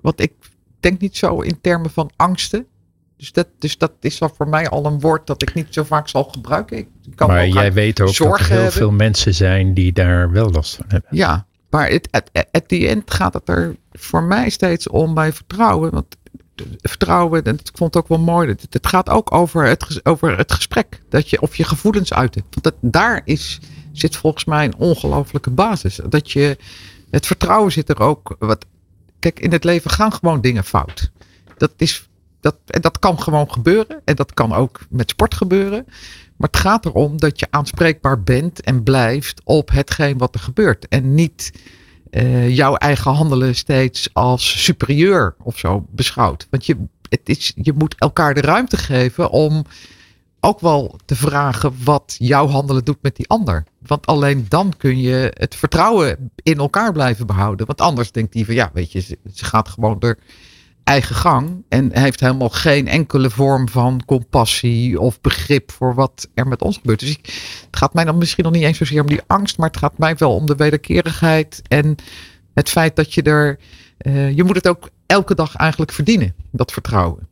Want 0.00 0.20
ik 0.20 0.32
denk 0.80 1.00
niet 1.00 1.16
zo 1.16 1.40
in 1.40 1.60
termen 1.60 1.90
van 1.90 2.10
angsten. 2.16 2.66
Dus 3.16 3.32
dat, 3.32 3.48
dus 3.58 3.78
dat 3.78 3.92
is 4.00 4.18
voor 4.18 4.48
mij 4.48 4.68
al 4.68 4.86
een 4.86 5.00
woord 5.00 5.26
dat 5.26 5.42
ik 5.42 5.54
niet 5.54 5.66
zo 5.70 5.82
vaak 5.82 6.08
zal 6.08 6.24
gebruiken. 6.24 6.78
Ik 6.78 6.88
kan 7.14 7.28
maar 7.28 7.48
jij 7.48 7.72
weet 7.72 8.00
ook 8.00 8.16
dat 8.16 8.40
er 8.40 8.46
heel 8.46 8.54
hebben. 8.54 8.72
veel 8.72 8.90
mensen 8.90 9.34
zijn 9.34 9.74
die 9.74 9.92
daar 9.92 10.30
wel 10.30 10.50
last 10.50 10.74
van 10.74 10.84
hebben. 10.88 11.16
Ja, 11.16 11.46
maar 11.70 11.88
het, 11.88 12.08
at, 12.10 12.30
at 12.50 12.68
the 12.68 12.88
end 12.88 13.10
gaat 13.10 13.34
het 13.34 13.48
er 13.48 13.76
voor 13.92 14.22
mij 14.22 14.50
steeds 14.50 14.88
om 14.88 15.14
bij 15.14 15.32
vertrouwen. 15.32 15.90
Want 15.90 16.16
vertrouwen, 16.80 17.44
en 17.44 17.54
ik 17.54 17.70
vond 17.74 17.94
het 17.94 18.02
ook 18.02 18.08
wel 18.08 18.18
mooi. 18.18 18.48
Het, 18.48 18.66
het 18.70 18.86
gaat 18.86 19.08
ook 19.08 19.32
over 19.32 19.64
het, 19.64 20.00
over 20.02 20.36
het 20.36 20.52
gesprek. 20.52 21.02
Dat 21.08 21.30
je, 21.30 21.40
of 21.40 21.56
je 21.56 21.64
gevoelens 21.64 22.12
uiten. 22.12 22.44
Want 22.50 22.62
dat, 22.62 22.74
daar 22.80 23.22
is, 23.24 23.60
zit 23.92 24.16
volgens 24.16 24.44
mij 24.44 24.64
een 24.64 24.76
ongelofelijke 24.76 25.50
basis. 25.50 26.00
Dat 26.08 26.32
je, 26.32 26.56
het 27.10 27.26
vertrouwen 27.26 27.72
zit 27.72 27.88
er 27.88 28.00
ook. 28.00 28.36
Wat, 28.38 28.66
kijk, 29.18 29.40
in 29.40 29.52
het 29.52 29.64
leven 29.64 29.90
gaan 29.90 30.12
gewoon 30.12 30.40
dingen 30.40 30.64
fout. 30.64 31.10
Dat 31.56 31.72
is, 31.76 32.08
dat, 32.40 32.56
en 32.66 32.80
dat 32.80 32.98
kan 32.98 33.20
gewoon 33.20 33.52
gebeuren. 33.52 34.00
En 34.04 34.16
dat 34.16 34.34
kan 34.34 34.52
ook 34.52 34.80
met 34.88 35.10
sport 35.10 35.34
gebeuren. 35.34 35.84
Maar 36.36 36.48
het 36.50 36.60
gaat 36.60 36.84
erom 36.84 37.18
dat 37.18 37.40
je 37.40 37.46
aanspreekbaar 37.50 38.22
bent 38.22 38.60
en 38.60 38.82
blijft 38.82 39.40
op 39.44 39.70
hetgeen 39.70 40.18
wat 40.18 40.34
er 40.34 40.40
gebeurt. 40.40 40.88
En 40.88 41.14
niet 41.14 41.52
eh, 42.16 42.56
jouw 42.56 42.74
eigen 42.74 43.12
handelen 43.12 43.54
steeds 43.54 44.08
als 44.12 44.64
superieur 44.64 45.34
of 45.42 45.58
zo 45.58 45.86
beschouwt. 45.90 46.46
Want 46.50 46.66
je, 46.66 46.76
het 47.08 47.20
is, 47.24 47.52
je 47.56 47.72
moet 47.72 47.94
elkaar 47.98 48.34
de 48.34 48.40
ruimte 48.40 48.76
geven 48.76 49.30
om 49.30 49.64
ook 50.40 50.60
wel 50.60 50.98
te 51.04 51.16
vragen 51.16 51.74
wat 51.84 52.14
jouw 52.18 52.46
handelen 52.46 52.84
doet 52.84 53.02
met 53.02 53.16
die 53.16 53.28
ander. 53.28 53.64
Want 53.86 54.06
alleen 54.06 54.46
dan 54.48 54.72
kun 54.76 55.00
je 55.00 55.32
het 55.34 55.54
vertrouwen 55.54 56.30
in 56.42 56.58
elkaar 56.58 56.92
blijven 56.92 57.26
behouden. 57.26 57.66
Want 57.66 57.80
anders 57.80 58.12
denkt 58.12 58.32
die 58.32 58.44
van 58.44 58.54
ja, 58.54 58.70
weet 58.72 58.92
je, 58.92 59.00
ze, 59.00 59.18
ze 59.34 59.44
gaat 59.44 59.68
gewoon 59.68 60.00
er 60.00 60.18
eigen 60.86 61.14
gang 61.14 61.64
en 61.68 61.98
heeft 61.98 62.20
helemaal 62.20 62.48
geen 62.48 62.88
enkele 62.88 63.30
vorm 63.30 63.68
van 63.68 64.02
compassie 64.06 65.00
of 65.00 65.20
begrip 65.20 65.72
voor 65.72 65.94
wat 65.94 66.28
er 66.34 66.46
met 66.46 66.62
ons 66.62 66.76
gebeurt. 66.76 67.00
Dus 67.00 67.10
ik, 67.10 67.26
het 67.66 67.76
gaat 67.76 67.94
mij 67.94 68.04
dan 68.04 68.18
misschien 68.18 68.44
nog 68.44 68.52
niet 68.52 68.62
eens 68.62 68.78
zozeer 68.78 69.00
om 69.00 69.06
die 69.06 69.20
angst, 69.26 69.58
maar 69.58 69.68
het 69.68 69.76
gaat 69.76 69.98
mij 69.98 70.16
wel 70.16 70.34
om 70.34 70.46
de 70.46 70.56
wederkerigheid 70.56 71.62
en 71.68 71.94
het 72.54 72.68
feit 72.68 72.96
dat 72.96 73.14
je 73.14 73.22
er, 73.22 73.58
eh, 73.98 74.36
je 74.36 74.44
moet 74.44 74.56
het 74.56 74.68
ook 74.68 74.90
elke 75.06 75.34
dag 75.34 75.54
eigenlijk 75.54 75.92
verdienen, 75.92 76.34
dat 76.50 76.72
vertrouwen. 76.72 77.28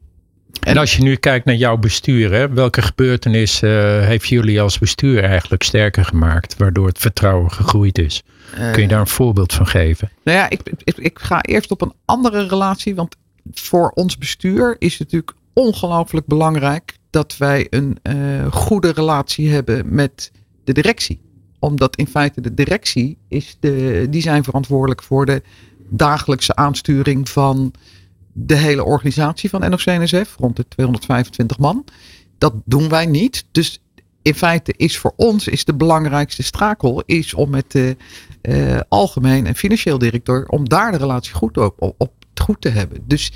En 0.61 0.77
als 0.77 0.97
je 0.97 1.03
nu 1.03 1.17
kijkt 1.17 1.45
naar 1.45 1.55
jouw 1.55 1.77
bestuur, 1.77 2.33
hè, 2.33 2.49
welke 2.49 2.83
gebeurtenis 2.83 3.63
uh, 3.63 3.71
heeft 4.01 4.29
jullie 4.29 4.61
als 4.61 4.79
bestuur 4.79 5.25
eigenlijk 5.25 5.63
sterker 5.63 6.05
gemaakt, 6.05 6.57
waardoor 6.57 6.87
het 6.87 6.99
vertrouwen 6.99 7.51
gegroeid 7.51 7.99
is? 7.99 8.23
Kun 8.73 8.83
je 8.83 8.89
daar 8.89 9.01
een 9.01 9.07
voorbeeld 9.07 9.53
van 9.53 9.67
geven? 9.67 10.11
Nou 10.25 10.39
ja, 10.39 10.51
ik, 10.51 10.61
ik, 10.85 10.97
ik 10.97 11.19
ga 11.19 11.43
eerst 11.43 11.71
op 11.71 11.81
een 11.81 11.93
andere 12.05 12.47
relatie, 12.47 12.95
want 12.95 13.17
voor 13.53 13.91
ons 13.91 14.19
bestuur 14.19 14.77
is 14.79 14.93
het 14.93 15.13
natuurlijk 15.13 15.39
ongelooflijk 15.53 16.27
belangrijk 16.27 16.99
dat 17.11 17.37
wij 17.37 17.67
een 17.71 17.99
uh, 18.03 18.53
goede 18.53 18.91
relatie 18.91 19.51
hebben 19.51 19.95
met 19.95 20.33
de 20.65 20.73
directie. 20.73 21.21
Omdat 21.59 21.97
in 21.97 22.07
feite 22.07 22.41
de 22.41 22.55
directie 22.55 23.19
is 23.29 23.57
de, 23.61 24.07
die 24.11 24.23
zijn 24.23 24.45
verantwoordelijk 24.45 25.03
voor 25.03 25.27
de 25.27 25.43
dagelijkse 25.89 26.57
aansturing 26.57 27.29
van 27.29 27.73
de 28.33 28.57
hele 28.57 28.85
organisatie 28.85 29.51
van 29.51 29.61
NOC-NSF, 29.61 30.37
rond 30.39 30.57
de 30.57 30.69
225 30.69 31.59
man. 31.59 31.85
Dat 32.39 32.55
doen 32.65 32.89
wij 32.89 33.07
niet. 33.07 33.47
Dus 33.51 33.83
in 34.23 34.35
feite 34.35 34.75
is 34.77 34.99
voor 34.99 35.13
ons 35.17 35.49
is 35.49 35.65
de 35.65 35.75
belangrijkste 35.75 36.43
strakel 36.43 37.03
is 37.07 37.35
om 37.35 37.51
met 37.51 37.71
de 37.73 37.97
uh, 38.43 38.81
algemeen 38.89 39.47
en 39.47 39.55
financieel 39.55 39.99
directeur, 39.99 40.49
om 40.49 40.69
daar 40.69 40.93
de 40.93 40.99
relatie 40.99 41.35
goed 41.35 41.59
op, 41.59 41.95
op, 41.99 42.13
goed 42.41 42.61
te 42.61 42.69
hebben. 42.69 43.03
Dus 43.07 43.33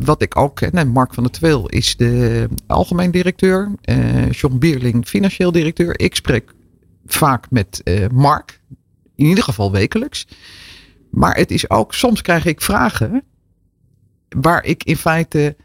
wat 0.00 0.22
ik 0.22 0.36
ook 0.36 0.56
ken, 0.56 0.88
Mark 0.88 1.14
van 1.14 1.22
der 1.22 1.32
Tweel 1.32 1.68
is 1.68 1.96
de 1.96 2.48
algemeen 2.66 3.10
directeur, 3.10 3.72
uh, 3.84 4.30
John 4.30 4.58
Bierling 4.58 5.06
financieel 5.06 5.52
directeur. 5.52 6.00
Ik 6.00 6.14
spreek 6.14 6.54
vaak 7.06 7.50
met 7.50 7.80
uh, 7.84 8.06
Mark, 8.12 8.60
in 9.14 9.26
ieder 9.26 9.44
geval 9.44 9.72
wekelijks. 9.72 10.26
Maar 11.10 11.36
het 11.36 11.50
is 11.50 11.70
ook, 11.70 11.94
soms 11.94 12.22
krijg 12.22 12.44
ik 12.44 12.60
vragen 12.60 13.22
waar 14.28 14.64
ik 14.64 14.84
in 14.84 14.96
feite 14.96 15.56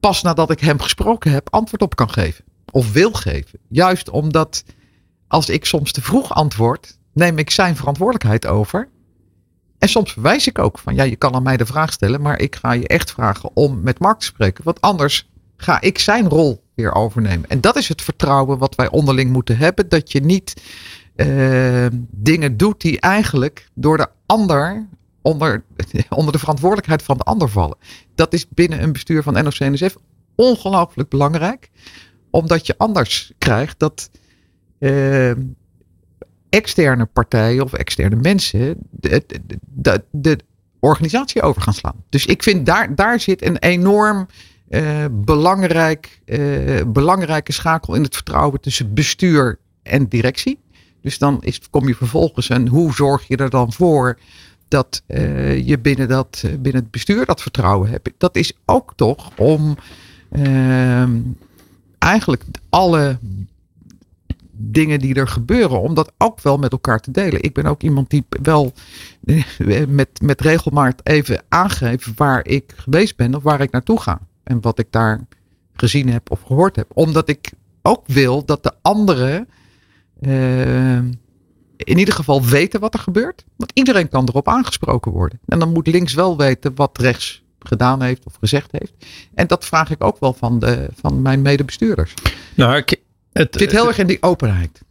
pas 0.00 0.22
nadat 0.22 0.50
ik 0.50 0.60
hem 0.60 0.80
gesproken 0.80 1.30
heb 1.32 1.48
antwoord 1.50 1.82
op 1.82 1.96
kan 1.96 2.10
geven. 2.10 2.44
Of 2.72 2.92
wil 2.92 3.12
geven. 3.12 3.58
Juist 3.68 4.10
omdat 4.10 4.64
als 5.28 5.48
ik 5.48 5.64
soms 5.64 5.92
te 5.92 6.02
vroeg 6.02 6.34
antwoord, 6.34 6.98
neem 7.12 7.38
ik 7.38 7.50
zijn 7.50 7.76
verantwoordelijkheid 7.76 8.46
over. 8.46 8.88
En 9.78 9.88
soms 9.88 10.12
verwijs 10.12 10.46
ik 10.46 10.58
ook 10.58 10.78
van, 10.78 10.94
ja, 10.94 11.02
je 11.02 11.16
kan 11.16 11.34
aan 11.34 11.42
mij 11.42 11.56
de 11.56 11.66
vraag 11.66 11.92
stellen, 11.92 12.20
maar 12.20 12.40
ik 12.40 12.56
ga 12.56 12.72
je 12.72 12.88
echt 12.88 13.10
vragen 13.10 13.50
om 13.54 13.80
met 13.80 13.98
Mark 13.98 14.18
te 14.18 14.26
spreken. 14.26 14.64
Want 14.64 14.80
anders 14.80 15.30
ga 15.56 15.80
ik 15.80 15.98
zijn 15.98 16.28
rol 16.28 16.64
weer 16.74 16.94
overnemen. 16.94 17.48
En 17.48 17.60
dat 17.60 17.76
is 17.76 17.88
het 17.88 18.02
vertrouwen 18.02 18.58
wat 18.58 18.74
wij 18.74 18.90
onderling 18.90 19.30
moeten 19.32 19.56
hebben. 19.56 19.88
Dat 19.88 20.12
je 20.12 20.20
niet 20.20 20.62
uh, 21.16 21.86
dingen 22.10 22.56
doet 22.56 22.80
die 22.80 23.00
eigenlijk 23.00 23.68
door 23.74 23.96
de 23.96 24.08
ander 24.26 24.86
onder, 25.22 25.64
onder 26.08 26.32
de 26.32 26.38
verantwoordelijkheid 26.38 27.02
van 27.02 27.16
de 27.16 27.22
ander 27.22 27.48
vallen. 27.48 27.76
Dat 28.14 28.32
is 28.32 28.48
binnen 28.48 28.82
een 28.82 28.92
bestuur 28.92 29.22
van 29.22 29.32
NOC-NSF 29.32 29.96
ongelooflijk 30.34 31.08
belangrijk. 31.08 31.70
Omdat 32.30 32.66
je 32.66 32.74
anders 32.78 33.32
krijgt 33.38 33.78
dat 33.78 34.10
uh, 34.78 35.32
externe 36.56 37.04
partijen 37.04 37.64
of 37.64 37.72
externe 37.72 38.16
mensen 38.16 38.76
de, 38.90 39.22
de, 40.10 40.38
organisatie 40.80 41.42
over 41.42 41.62
gaan 41.62 41.74
slaan. 41.74 42.04
Dus 42.08 42.26
ik 42.26 42.42
vind 42.42 42.66
daar, 42.66 42.94
daar 42.94 43.20
zit 43.20 43.42
een 43.42 43.58
enorm 43.58 44.26
uh, 44.68 45.04
belangrijk, 45.10 46.20
uh, 46.26 46.82
belangrijke 46.86 47.52
schakel 47.52 47.94
in 47.94 48.02
het 48.02 48.14
vertrouwen 48.14 48.60
tussen 48.60 48.94
bestuur 48.94 49.58
en 49.82 50.08
directie. 50.08 50.58
Dus 51.02 51.18
dan 51.18 51.38
is, 51.40 51.60
kom 51.70 51.88
je 51.88 51.94
vervolgens 51.94 52.48
en 52.48 52.68
hoe 52.68 52.94
zorg 52.94 53.28
je 53.28 53.36
er 53.36 53.50
dan 53.50 53.72
voor 53.72 54.18
dat 54.68 55.02
uh, 55.06 55.66
je 55.66 55.78
binnen, 55.78 56.08
dat, 56.08 56.42
binnen 56.42 56.82
het 56.82 56.90
bestuur 56.90 57.24
dat 57.26 57.42
vertrouwen 57.42 57.90
hebt. 57.90 58.10
Dat 58.18 58.36
is 58.36 58.52
ook 58.64 58.92
toch 58.96 59.30
om 59.36 59.76
eigenlijk 61.98 62.44
alle 62.68 63.18
dingen 64.58 65.00
die 65.00 65.14
er 65.14 65.28
gebeuren, 65.28 65.80
om 65.80 65.94
dat 65.94 66.12
ook 66.18 66.40
wel 66.40 66.56
met 66.56 66.72
elkaar 66.72 67.00
te 67.00 67.10
delen. 67.10 67.42
Ik 67.42 67.54
ben 67.54 67.66
ook 67.66 67.82
iemand 67.82 68.10
die 68.10 68.24
wel 68.42 68.72
eh, 69.24 69.86
met, 69.88 70.08
met 70.22 70.40
regelmaat 70.40 71.00
even 71.02 71.42
aangeeft 71.48 72.14
waar 72.14 72.46
ik 72.46 72.72
geweest 72.76 73.16
ben 73.16 73.34
of 73.34 73.42
waar 73.42 73.60
ik 73.60 73.70
naartoe 73.70 74.00
ga. 74.00 74.20
En 74.42 74.60
wat 74.60 74.78
ik 74.78 74.86
daar 74.90 75.26
gezien 75.72 76.08
heb 76.08 76.30
of 76.30 76.42
gehoord 76.42 76.76
heb. 76.76 76.90
Omdat 76.94 77.28
ik 77.28 77.52
ook 77.82 78.06
wil 78.06 78.44
dat 78.44 78.62
de 78.62 78.72
anderen 78.82 79.48
uh, 80.20 80.96
in 81.76 81.98
ieder 81.98 82.14
geval 82.14 82.44
weten 82.44 82.80
wat 82.80 82.94
er 82.94 83.00
gebeurt. 83.00 83.44
Want 83.56 83.70
iedereen 83.74 84.08
kan 84.08 84.28
erop 84.28 84.48
aangesproken 84.48 85.12
worden. 85.12 85.40
En 85.46 85.58
dan 85.58 85.72
moet 85.72 85.86
links 85.86 86.14
wel 86.14 86.36
weten 86.36 86.74
wat 86.74 86.98
rechts 86.98 87.44
gedaan 87.58 88.02
heeft 88.02 88.24
of 88.24 88.36
gezegd 88.40 88.72
heeft. 88.72 88.92
En 89.34 89.46
dat 89.46 89.64
vraag 89.64 89.90
ik 89.90 90.04
ook 90.04 90.20
wel 90.20 90.32
van, 90.32 90.58
de, 90.58 90.88
van 90.94 91.22
mijn 91.22 91.42
medebestuurders. 91.42 92.14
Nou, 92.54 92.76
ik, 92.76 93.00
het 93.36 93.56
zit 93.58 93.72
heel 93.72 93.86
erg 93.86 93.98
in 93.98 94.06
die 94.06 94.22
openheid. 94.22 94.82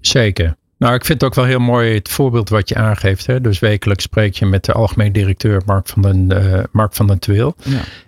Zeker. 0.00 0.56
Nou, 0.78 0.94
ik 0.94 1.04
vind 1.04 1.20
het 1.20 1.30
ook 1.30 1.36
wel 1.36 1.44
heel 1.44 1.58
mooi 1.58 1.94
het 1.94 2.08
voorbeeld 2.08 2.48
wat 2.48 2.68
je 2.68 2.74
aangeeft. 2.74 3.26
Hè? 3.26 3.40
Dus 3.40 3.58
wekelijks 3.58 4.02
spreek 4.02 4.34
je 4.34 4.46
met 4.46 4.64
de 4.64 4.72
algemeen 4.72 5.12
directeur 5.12 5.62
Mark 5.66 5.88
van 5.88 6.02
den, 6.02 6.30
uh, 6.32 6.58
Mark 6.72 6.94
van 6.94 7.06
den 7.06 7.18
Tweel. 7.18 7.54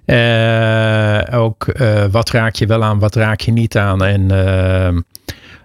Ja. 0.06 1.22
Uh, 1.28 1.40
ook 1.40 1.66
uh, 1.80 2.04
wat 2.04 2.30
raak 2.30 2.54
je 2.54 2.66
wel 2.66 2.84
aan, 2.84 2.98
wat 2.98 3.14
raak 3.14 3.40
je 3.40 3.52
niet 3.52 3.76
aan. 3.76 4.04
En, 4.04 4.26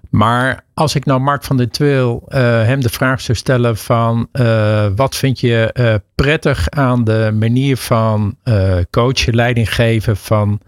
maar 0.09 0.63
als 0.73 0.95
ik 0.95 1.05
nou 1.05 1.19
Mark 1.19 1.43
van 1.43 1.57
den 1.57 1.69
Tweel 1.69 2.23
hem 2.29 2.81
de 2.81 2.89
vraag 2.89 3.21
zou 3.21 3.37
stellen 3.37 3.77
van 3.77 4.27
wat 4.95 5.15
vind 5.15 5.39
je 5.39 6.01
prettig 6.15 6.69
aan 6.69 7.03
de 7.03 7.31
manier 7.39 7.77
van 7.77 8.37
coachen, 8.89 9.35
leiding 9.35 9.73
geven 9.73 10.17
van 10.17 10.59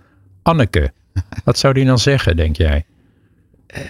Anneke? 0.42 0.92
Wat 1.46 1.58
zou 1.58 1.74
die 1.74 1.86
dan 1.86 2.00
zeggen, 2.00 2.36
denk 2.36 2.56
jij? 2.56 2.86
Uh, 3.76 3.82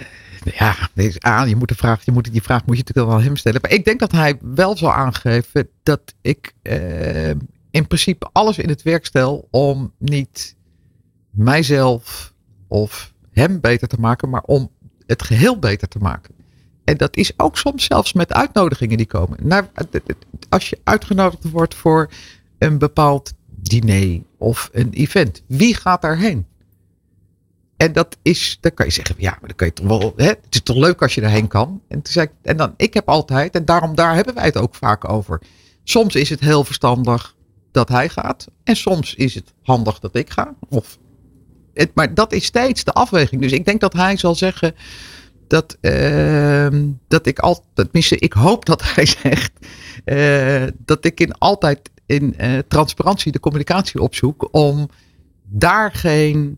ja, 0.58 0.76
aan, 1.20 1.50
je 1.50 1.56
moet, 1.56 1.68
de 1.68 1.76
vraag, 1.76 2.06
je 2.06 2.12
moet 2.12 2.32
die 2.32 2.44
vraag 2.44 2.66
moet 2.66 2.78
je 2.78 2.84
natuurlijk 2.86 3.16
wel 3.16 3.26
hem 3.26 3.36
stellen. 3.36 3.62
Maar 3.62 3.72
ik 3.72 3.86
denk 3.86 4.00
dat 4.00 4.12
hij 4.12 4.38
wel 4.42 4.78
zal 4.78 4.94
aangeven 4.94 5.70
dat 5.84 6.14
ik 6.22 6.54
uh, 6.64 7.30
in 7.72 7.88
principe 7.88 8.30
alles 8.32 8.58
in 8.58 8.70
het 8.70 8.82
werk 8.82 9.06
stel 9.06 9.48
om 9.52 9.94
niet 9.98 10.56
mijzelf 11.30 12.34
of 12.68 13.14
hem 13.32 13.60
beter 13.60 13.88
te 13.88 14.00
maken, 14.00 14.30
maar 14.30 14.44
om 14.46 14.72
het 15.06 15.24
geheel 15.24 15.60
beter 15.60 15.88
te 15.88 16.00
maken. 16.00 16.36
En 16.84 16.98
dat 16.98 17.16
is 17.16 17.34
ook 17.38 17.58
soms 17.58 17.86
zelfs 17.86 18.14
met 18.14 18.34
uitnodigingen 18.34 18.98
die 18.98 19.06
komen. 19.06 19.38
Nou, 19.42 19.66
als 20.50 20.70
je 20.70 20.80
uitgenodigd 20.84 21.50
wordt 21.50 21.76
voor 21.76 22.10
een 22.58 22.78
bepaald 22.78 23.34
diner 23.46 24.22
of 24.38 24.70
een 24.72 24.90
event, 24.90 25.44
wie 25.48 25.76
gaat 25.76 26.02
daarheen? 26.02 26.46
En 27.84 27.94
dat 27.94 28.18
is, 28.22 28.58
dan 28.62 28.74
kan 28.74 28.86
je 28.86 28.92
zeggen, 28.92 29.16
ja, 29.18 29.30
maar 29.30 29.48
dan 29.48 29.56
kan 29.56 29.68
je 29.68 29.74
toch 29.74 29.88
wel, 29.88 30.14
hè, 30.16 30.26
het 30.26 30.48
is 30.50 30.62
toch 30.62 30.76
leuk 30.76 31.02
als 31.02 31.16
je 31.16 31.22
erheen 31.22 31.48
kan. 31.48 31.82
En, 31.88 32.02
toen 32.02 32.14
zei 32.14 32.26
ik, 32.26 32.32
en 32.42 32.58
dan, 32.58 32.74
ik 32.78 32.94
heb 32.94 33.10
altijd, 33.10 33.56
en 33.56 33.66
daarom 33.66 33.96
daar 33.96 34.16
hebben 34.16 34.34
wij 34.34 34.46
het 34.46 34.58
ook 34.58 34.76
vaak 34.76 35.10
over. 35.10 35.42
Soms 35.84 36.16
is 36.16 36.30
het 36.30 36.40
heel 36.40 36.64
verstandig 36.64 37.36
dat 37.72 37.90
hij 37.90 38.10
gaat. 38.10 38.48
En 38.64 38.76
soms 38.76 39.16
is 39.16 39.36
het 39.36 39.54
handig 39.62 40.00
dat 40.00 40.16
ik 40.16 40.30
ga. 40.30 40.56
Of, 40.70 40.98
het, 41.74 41.92
maar 41.94 42.14
dat 42.14 42.34
is 42.34 42.46
steeds 42.46 42.84
de 42.84 42.92
afweging. 42.92 43.42
Dus 43.42 43.52
ik 43.52 43.66
denk 43.66 43.82
dat 43.82 43.94
hij 43.94 44.18
zal 44.18 44.36
zeggen 44.36 44.76
dat, 45.48 45.78
uh, 45.82 46.68
dat 47.08 47.26
ik 47.26 47.40
altijd, 47.40 47.66
tenminste, 47.76 48.18
ik 48.18 48.34
hoop 48.34 48.66
dat 48.66 48.84
hij 48.94 49.06
zegt 49.06 49.52
uh, 50.06 50.64
dat 50.86 51.06
ik 51.06 51.20
in 51.20 51.38
altijd 51.38 51.90
in 52.06 52.36
uh, 52.42 52.58
transparantie 52.68 53.32
de 53.32 53.40
communicatie 53.40 54.02
opzoek 54.02 54.48
om 54.52 54.90
daar 55.44 55.92
geen 55.92 56.58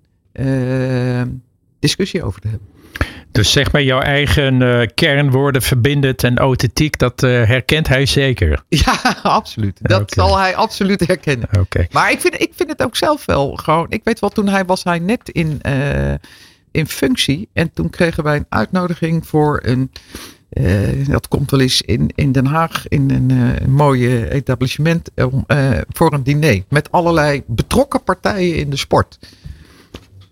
discussie 1.80 2.24
over 2.24 2.42
te 2.42 2.48
hebben. 2.48 2.68
Dus 3.36 3.52
zeg 3.52 3.72
maar 3.72 3.84
jouw 3.84 4.00
eigen 4.00 4.62
uh, 4.62 4.82
kernwoorden 4.94 5.62
verbindend 5.62 6.24
en 6.24 6.38
authentiek, 6.38 6.98
dat 6.98 7.24
uh, 7.24 7.30
herkent 7.30 7.88
hij 7.88 8.06
zeker. 8.06 8.64
Ja, 8.86 9.16
absoluut. 9.24 9.80
Dat 9.82 10.02
okay. 10.02 10.26
zal 10.26 10.38
hij 10.38 10.56
absoluut 10.56 11.08
herkennen. 11.08 11.48
Okay. 11.60 11.88
Maar 11.92 12.12
ik 12.12 12.20
vind, 12.20 12.42
ik 12.42 12.52
vind 12.56 12.70
het 12.70 12.84
ook 12.84 12.96
zelf 12.96 13.26
wel 13.26 13.56
gewoon. 13.56 13.86
Ik 13.90 14.02
weet 14.04 14.20
wel, 14.20 14.30
toen 14.30 14.48
hij 14.48 14.66
was 14.66 14.84
hij 14.84 15.00
net 15.00 15.30
in, 15.30 15.60
uh, 15.66 16.14
in 16.72 16.88
functie. 16.88 17.50
En 17.54 17.72
toen 17.74 17.90
kregen 17.90 18.24
wij 18.24 18.36
een 18.36 18.46
uitnodiging 18.50 19.28
voor 19.28 19.62
een. 19.64 19.92
dat 21.08 21.28
komt 21.28 21.52
wel 21.52 21.60
eens 21.60 21.82
in, 21.82 22.12
in 22.16 22.32
Den 22.32 22.46
Haag 22.46 22.88
in 22.88 23.12
een, 23.12 23.72
mooie 23.72 24.32
etablissement 24.32 25.10
voor 25.90 26.14
een 26.14 26.24
diner. 26.24 26.64
Met 26.70 26.92
allerlei 26.92 27.44
betrokken 27.48 28.04
partijen 28.04 28.56
in 28.56 28.70
de 28.70 28.78
sport. 28.78 29.18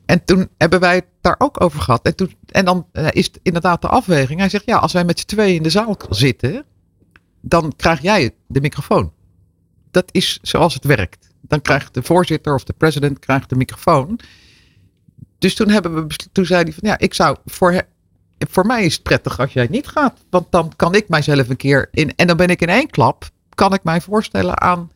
En 0.05 0.23
toen 0.25 0.49
hebben 0.57 0.79
wij 0.79 0.95
het 0.95 1.05
daar 1.21 1.35
ook 1.37 1.63
over 1.63 1.79
gehad. 1.79 2.05
En, 2.05 2.15
toen, 2.15 2.35
en 2.45 2.65
dan 2.65 2.87
uh, 2.93 3.07
is 3.11 3.25
het 3.25 3.39
inderdaad 3.43 3.81
de 3.81 3.87
afweging. 3.87 4.39
Hij 4.39 4.49
zegt, 4.49 4.65
ja, 4.65 4.77
als 4.77 4.93
wij 4.93 5.05
met 5.05 5.19
z'n 5.19 5.25
tweeën 5.25 5.55
in 5.55 5.63
de 5.63 5.69
zaal 5.69 5.97
zitten, 6.09 6.65
dan 7.41 7.73
krijg 7.75 8.01
jij 8.01 8.35
de 8.47 8.61
microfoon. 8.61 9.13
Dat 9.91 10.05
is 10.11 10.39
zoals 10.41 10.73
het 10.73 10.83
werkt. 10.83 11.29
Dan 11.41 11.61
krijgt 11.61 11.93
de 11.93 12.03
voorzitter 12.03 12.53
of 12.53 12.63
de 12.63 12.73
president 12.73 13.19
krijgt 13.19 13.49
de 13.49 13.55
microfoon. 13.55 14.19
Dus 15.37 15.55
toen, 15.55 15.69
hebben 15.69 16.07
we, 16.07 16.15
toen 16.31 16.45
zei 16.45 16.63
hij 16.63 16.73
van, 16.73 16.89
ja, 16.89 16.97
ik 16.97 17.13
zou 17.13 17.37
voor, 17.45 17.81
voor 18.37 18.65
mij 18.65 18.85
is 18.85 18.93
het 18.93 19.03
prettig 19.03 19.39
als 19.39 19.53
jij 19.53 19.67
niet 19.69 19.87
gaat. 19.87 20.25
Want 20.29 20.51
dan 20.51 20.73
kan 20.75 20.95
ik 20.95 21.09
mijzelf 21.09 21.49
een 21.49 21.57
keer 21.57 21.89
in, 21.91 22.15
en 22.15 22.27
dan 22.27 22.37
ben 22.37 22.47
ik 22.47 22.61
in 22.61 22.69
één 22.69 22.89
klap, 22.89 23.29
kan 23.49 23.73
ik 23.73 23.83
mij 23.83 24.01
voorstellen 24.01 24.61
aan 24.61 24.91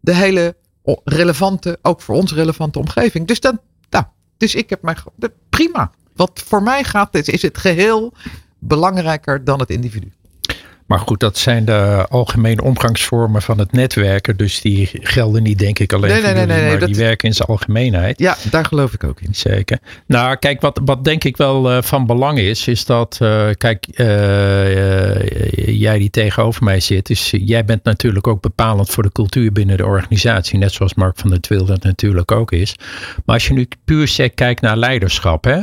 de 0.00 0.14
hele 0.14 0.56
relevante, 1.04 1.78
ook 1.82 2.00
voor 2.00 2.14
ons 2.14 2.32
relevante 2.32 2.78
omgeving. 2.78 3.26
Dus 3.26 3.40
dan 3.40 3.60
Dus 4.40 4.54
ik 4.54 4.70
heb 4.70 4.82
mij 4.82 4.96
prima. 5.48 5.90
Wat 6.16 6.42
voor 6.46 6.62
mij 6.62 6.84
gaat, 6.84 7.14
is 7.28 7.42
het 7.42 7.58
geheel 7.58 8.12
belangrijker 8.58 9.44
dan 9.44 9.60
het 9.60 9.70
individu. 9.70 10.12
Maar 10.90 10.98
goed, 10.98 11.20
dat 11.20 11.38
zijn 11.38 11.64
de 11.64 12.06
algemene 12.08 12.62
omgangsvormen 12.62 13.42
van 13.42 13.58
het 13.58 13.72
netwerken. 13.72 14.36
Dus 14.36 14.60
die 14.60 14.90
gelden 14.92 15.42
niet, 15.42 15.58
denk 15.58 15.78
ik, 15.78 15.92
alleen 15.92 16.10
Nee, 16.10 16.20
voor 16.22 16.32
nee, 16.34 16.46
nee, 16.46 16.56
nee, 16.56 16.68
maar 16.70 16.78
dat- 16.78 16.88
die 16.88 16.96
werken 16.98 17.28
in 17.28 17.34
zijn 17.34 17.48
algemeenheid. 17.48 18.18
Ja, 18.18 18.36
daar 18.50 18.64
geloof 18.64 18.92
ik 18.92 19.04
ook 19.04 19.20
in. 19.20 19.34
Zeker. 19.34 19.78
Nou, 20.06 20.36
kijk, 20.36 20.60
wat, 20.60 20.80
wat 20.84 21.04
denk 21.04 21.24
ik 21.24 21.36
wel 21.36 21.70
eh, 21.70 21.82
van 21.82 22.06
belang 22.06 22.38
is, 22.38 22.66
is 22.68 22.84
dat, 22.84 23.18
eh, 23.20 23.48
kijk, 23.58 23.86
eh, 23.86 25.78
jij 25.80 25.98
die 25.98 26.10
tegenover 26.10 26.64
mij 26.64 26.80
zit, 26.80 27.06
dus 27.06 27.30
jij 27.30 27.64
bent 27.64 27.84
natuurlijk 27.84 28.26
ook 28.26 28.40
bepalend 28.40 28.90
voor 28.90 29.02
de 29.02 29.12
cultuur 29.12 29.52
binnen 29.52 29.76
de 29.76 29.86
organisatie, 29.86 30.58
net 30.58 30.72
zoals 30.72 30.94
Mark 30.94 31.18
van 31.18 31.30
der 31.30 31.40
Twil 31.40 31.64
dat 31.64 31.82
natuurlijk 31.82 32.32
ook 32.32 32.52
is. 32.52 32.74
Maar 33.24 33.34
als 33.34 33.46
je 33.46 33.52
nu 33.54 33.68
puur 33.84 34.30
kijkt 34.34 34.60
naar 34.60 34.76
leiderschap, 34.76 35.44
hè, 35.44 35.60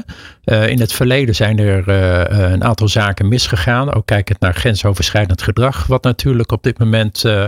eh, 0.48 0.70
in 0.70 0.80
het 0.80 0.94
verleden 0.94 1.36
zijn 1.36 1.60
er 1.60 1.88
eh, 1.88 2.52
een 2.52 2.64
aantal 2.64 2.88
zaken 2.88 3.28
misgegaan. 3.28 3.94
Ook 3.94 4.06
kijkend 4.06 4.40
naar 4.40 4.54
grensoverschrijdend 4.54 5.42
gedrag, 5.42 5.88
wat 5.88 6.04
natuurlijk 6.04 6.52
op 6.52 6.64
dit 6.64 6.80
moment. 6.80 7.26
eh, 7.26 7.46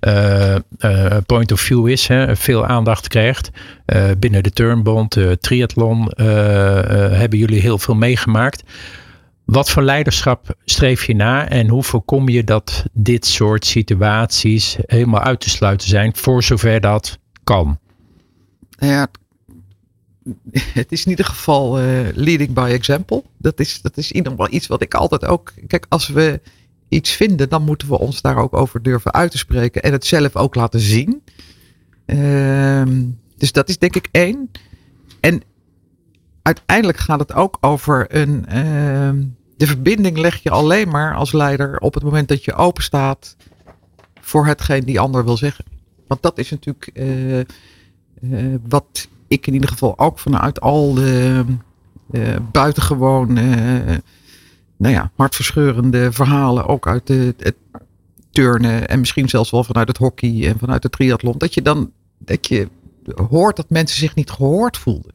eh, 0.00 0.54
eh, 0.78 1.16
point 1.26 1.52
of 1.52 1.60
view 1.60 1.88
is, 1.88 2.06
hè, 2.08 2.36
veel 2.36 2.66
aandacht 2.66 3.08
krijgt. 3.08 3.50
Eh, 3.86 4.04
binnen 4.18 4.42
de 4.42 4.50
Turnbond, 4.50 5.12
de 5.12 5.38
triathlon, 5.40 6.08
eh, 6.08 6.78
eh, 6.78 7.12
hebben 7.18 7.38
jullie 7.38 7.60
heel 7.60 7.78
veel 7.78 7.94
meegemaakt. 7.94 8.62
Wat 9.44 9.70
voor 9.70 9.82
leiderschap 9.82 10.54
streef 10.64 11.04
je 11.04 11.14
na 11.14 11.48
en 11.48 11.68
hoe 11.68 11.82
voorkom 11.82 12.28
je 12.28 12.44
dat 12.44 12.84
dit 12.92 13.26
soort 13.26 13.66
situaties 13.66 14.76
helemaal 14.86 15.20
uit 15.22 15.40
te 15.40 15.50
sluiten 15.50 15.88
zijn, 15.88 16.16
voor 16.16 16.42
zover 16.42 16.80
dat 16.80 17.18
kan? 17.44 17.78
Nou 18.78 18.92
ja, 18.92 19.06
het 20.80 20.92
is 20.92 21.04
in 21.04 21.10
ieder 21.10 21.24
geval 21.24 21.78
eh, 21.78 21.84
leading 22.14 22.52
by 22.52 22.70
example. 22.72 23.22
Dat 23.38 23.60
is, 23.60 23.80
dat 23.82 23.96
is 23.96 24.12
in 24.12 24.16
ieder 24.16 24.50
iets 24.50 24.66
wat 24.66 24.82
ik 24.82 24.94
altijd 24.94 25.24
ook. 25.24 25.52
Kijk, 25.66 25.86
als 25.88 26.08
we 26.08 26.40
iets 26.88 27.10
vinden, 27.10 27.48
dan 27.48 27.62
moeten 27.62 27.88
we 27.88 27.98
ons 27.98 28.20
daar 28.20 28.36
ook 28.36 28.54
over 28.54 28.82
durven 28.82 29.12
uit 29.12 29.30
te 29.30 29.38
spreken 29.38 29.82
en 29.82 29.92
het 29.92 30.06
zelf 30.06 30.36
ook 30.36 30.54
laten 30.54 30.80
zien. 30.80 31.22
Ehm, 32.06 33.02
dus 33.36 33.52
dat 33.52 33.68
is 33.68 33.78
denk 33.78 33.96
ik 33.96 34.08
één. 34.10 34.50
En 35.20 35.42
uiteindelijk 36.42 36.98
gaat 36.98 37.20
het 37.20 37.32
ook 37.32 37.58
over 37.60 38.06
een. 38.08 38.46
ehm, 38.46 39.22
de 39.56 39.66
verbinding 39.66 40.18
leg 40.18 40.42
je 40.42 40.50
alleen 40.50 40.88
maar 40.88 41.14
als 41.14 41.32
leider 41.32 41.78
op 41.78 41.94
het 41.94 42.02
moment 42.02 42.28
dat 42.28 42.44
je 42.44 42.54
open 42.54 42.82
staat 42.82 43.36
voor 44.20 44.46
hetgeen 44.46 44.84
die 44.84 45.00
ander 45.00 45.24
wil 45.24 45.36
zeggen. 45.36 45.64
Want 46.06 46.22
dat 46.22 46.38
is 46.38 46.50
natuurlijk 46.50 46.86
eh, 46.86 47.40
eh, 47.40 47.46
wat 48.68 49.08
ik 49.28 49.46
in 49.46 49.54
ieder 49.54 49.68
geval 49.68 49.98
ook 49.98 50.18
vanuit 50.18 50.60
al 50.60 50.94
de 50.94 51.44
eh, 52.10 52.36
buitengewoon, 52.52 53.36
eh, 53.36 53.96
nou 54.76 54.94
ja, 54.94 55.10
hartverscheurende 55.16 56.12
verhalen, 56.12 56.66
ook 56.66 56.86
uit 56.86 57.06
de, 57.06 57.34
het 57.38 57.56
turnen 58.30 58.88
en 58.88 58.98
misschien 58.98 59.28
zelfs 59.28 59.50
wel 59.50 59.64
vanuit 59.64 59.88
het 59.88 59.96
hockey 59.96 60.48
en 60.48 60.58
vanuit 60.58 60.82
het 60.82 60.92
triathlon, 60.92 61.38
dat 61.38 61.54
je 61.54 61.62
dan 61.62 61.92
dat 62.18 62.46
je 62.46 62.68
hoort 63.28 63.56
dat 63.56 63.70
mensen 63.70 63.98
zich 63.98 64.14
niet 64.14 64.30
gehoord 64.30 64.76
voelden. 64.76 65.12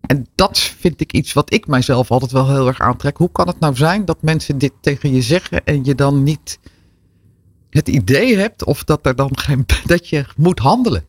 En 0.00 0.26
dat 0.34 0.58
vind 0.58 1.00
ik 1.00 1.12
iets 1.12 1.32
wat 1.32 1.52
ik 1.52 1.66
mijzelf 1.66 2.10
altijd 2.10 2.32
wel 2.32 2.48
heel 2.48 2.66
erg 2.66 2.80
aantrek. 2.80 3.16
Hoe 3.16 3.32
kan 3.32 3.46
het 3.46 3.60
nou 3.60 3.76
zijn 3.76 4.04
dat 4.04 4.22
mensen 4.22 4.58
dit 4.58 4.72
tegen 4.80 5.12
je 5.12 5.22
zeggen 5.22 5.64
en 5.64 5.84
je 5.84 5.94
dan 5.94 6.22
niet 6.22 6.58
het 7.70 7.88
idee 7.88 8.36
hebt 8.36 8.64
of 8.64 8.84
dat 8.84 9.06
er 9.06 9.16
dan 9.16 9.38
geen 9.38 9.66
dat 9.86 10.08
je 10.08 10.24
moet 10.36 10.58
handelen? 10.58 11.04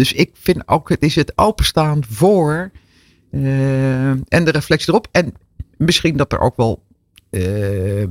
Dus 0.00 0.12
ik 0.12 0.30
vind 0.32 0.68
ook 0.68 0.88
het 0.88 1.02
is 1.02 1.14
het 1.14 1.32
openstaan 1.34 2.04
voor 2.08 2.70
eh, 3.30 4.10
en 4.10 4.44
de 4.44 4.50
reflectie 4.50 4.88
erop. 4.88 5.08
En 5.10 5.34
misschien 5.76 6.16
dat 6.16 6.32
er 6.32 6.38
ook 6.38 6.56
wel 6.56 6.82
eh, 7.30 8.02
eh, 8.02 8.08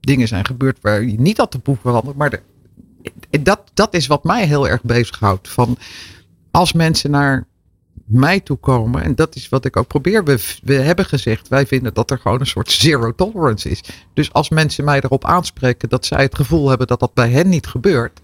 dingen 0.00 0.28
zijn 0.28 0.46
gebeurd 0.46 0.78
waar 0.80 1.02
je 1.02 1.20
niet 1.20 1.36
had 1.36 1.52
de 1.52 1.58
boek 1.58 1.80
veranderd. 1.80 2.16
Maar 2.16 2.30
de, 2.30 2.40
dat, 3.42 3.60
dat 3.74 3.94
is 3.94 4.06
wat 4.06 4.24
mij 4.24 4.46
heel 4.46 4.68
erg 4.68 4.82
bezighoudt. 4.82 5.48
Van 5.48 5.78
als 6.50 6.72
mensen 6.72 7.10
naar 7.10 7.46
mij 8.04 8.40
toe 8.40 8.56
komen, 8.56 9.02
en 9.02 9.14
dat 9.14 9.34
is 9.34 9.48
wat 9.48 9.64
ik 9.64 9.76
ook 9.76 9.86
probeer. 9.86 10.24
We, 10.24 10.58
we 10.62 10.74
hebben 10.74 11.04
gezegd, 11.04 11.48
wij 11.48 11.66
vinden 11.66 11.94
dat 11.94 12.10
er 12.10 12.18
gewoon 12.18 12.40
een 12.40 12.46
soort 12.46 12.70
zero 12.70 13.14
tolerance 13.14 13.70
is. 13.70 13.80
Dus 14.12 14.32
als 14.32 14.48
mensen 14.48 14.84
mij 14.84 15.00
erop 15.00 15.24
aanspreken 15.24 15.88
dat 15.88 16.06
zij 16.06 16.22
het 16.22 16.34
gevoel 16.34 16.68
hebben 16.68 16.86
dat 16.86 17.00
dat 17.00 17.14
bij 17.14 17.30
hen 17.30 17.48
niet 17.48 17.66
gebeurt, 17.66 18.20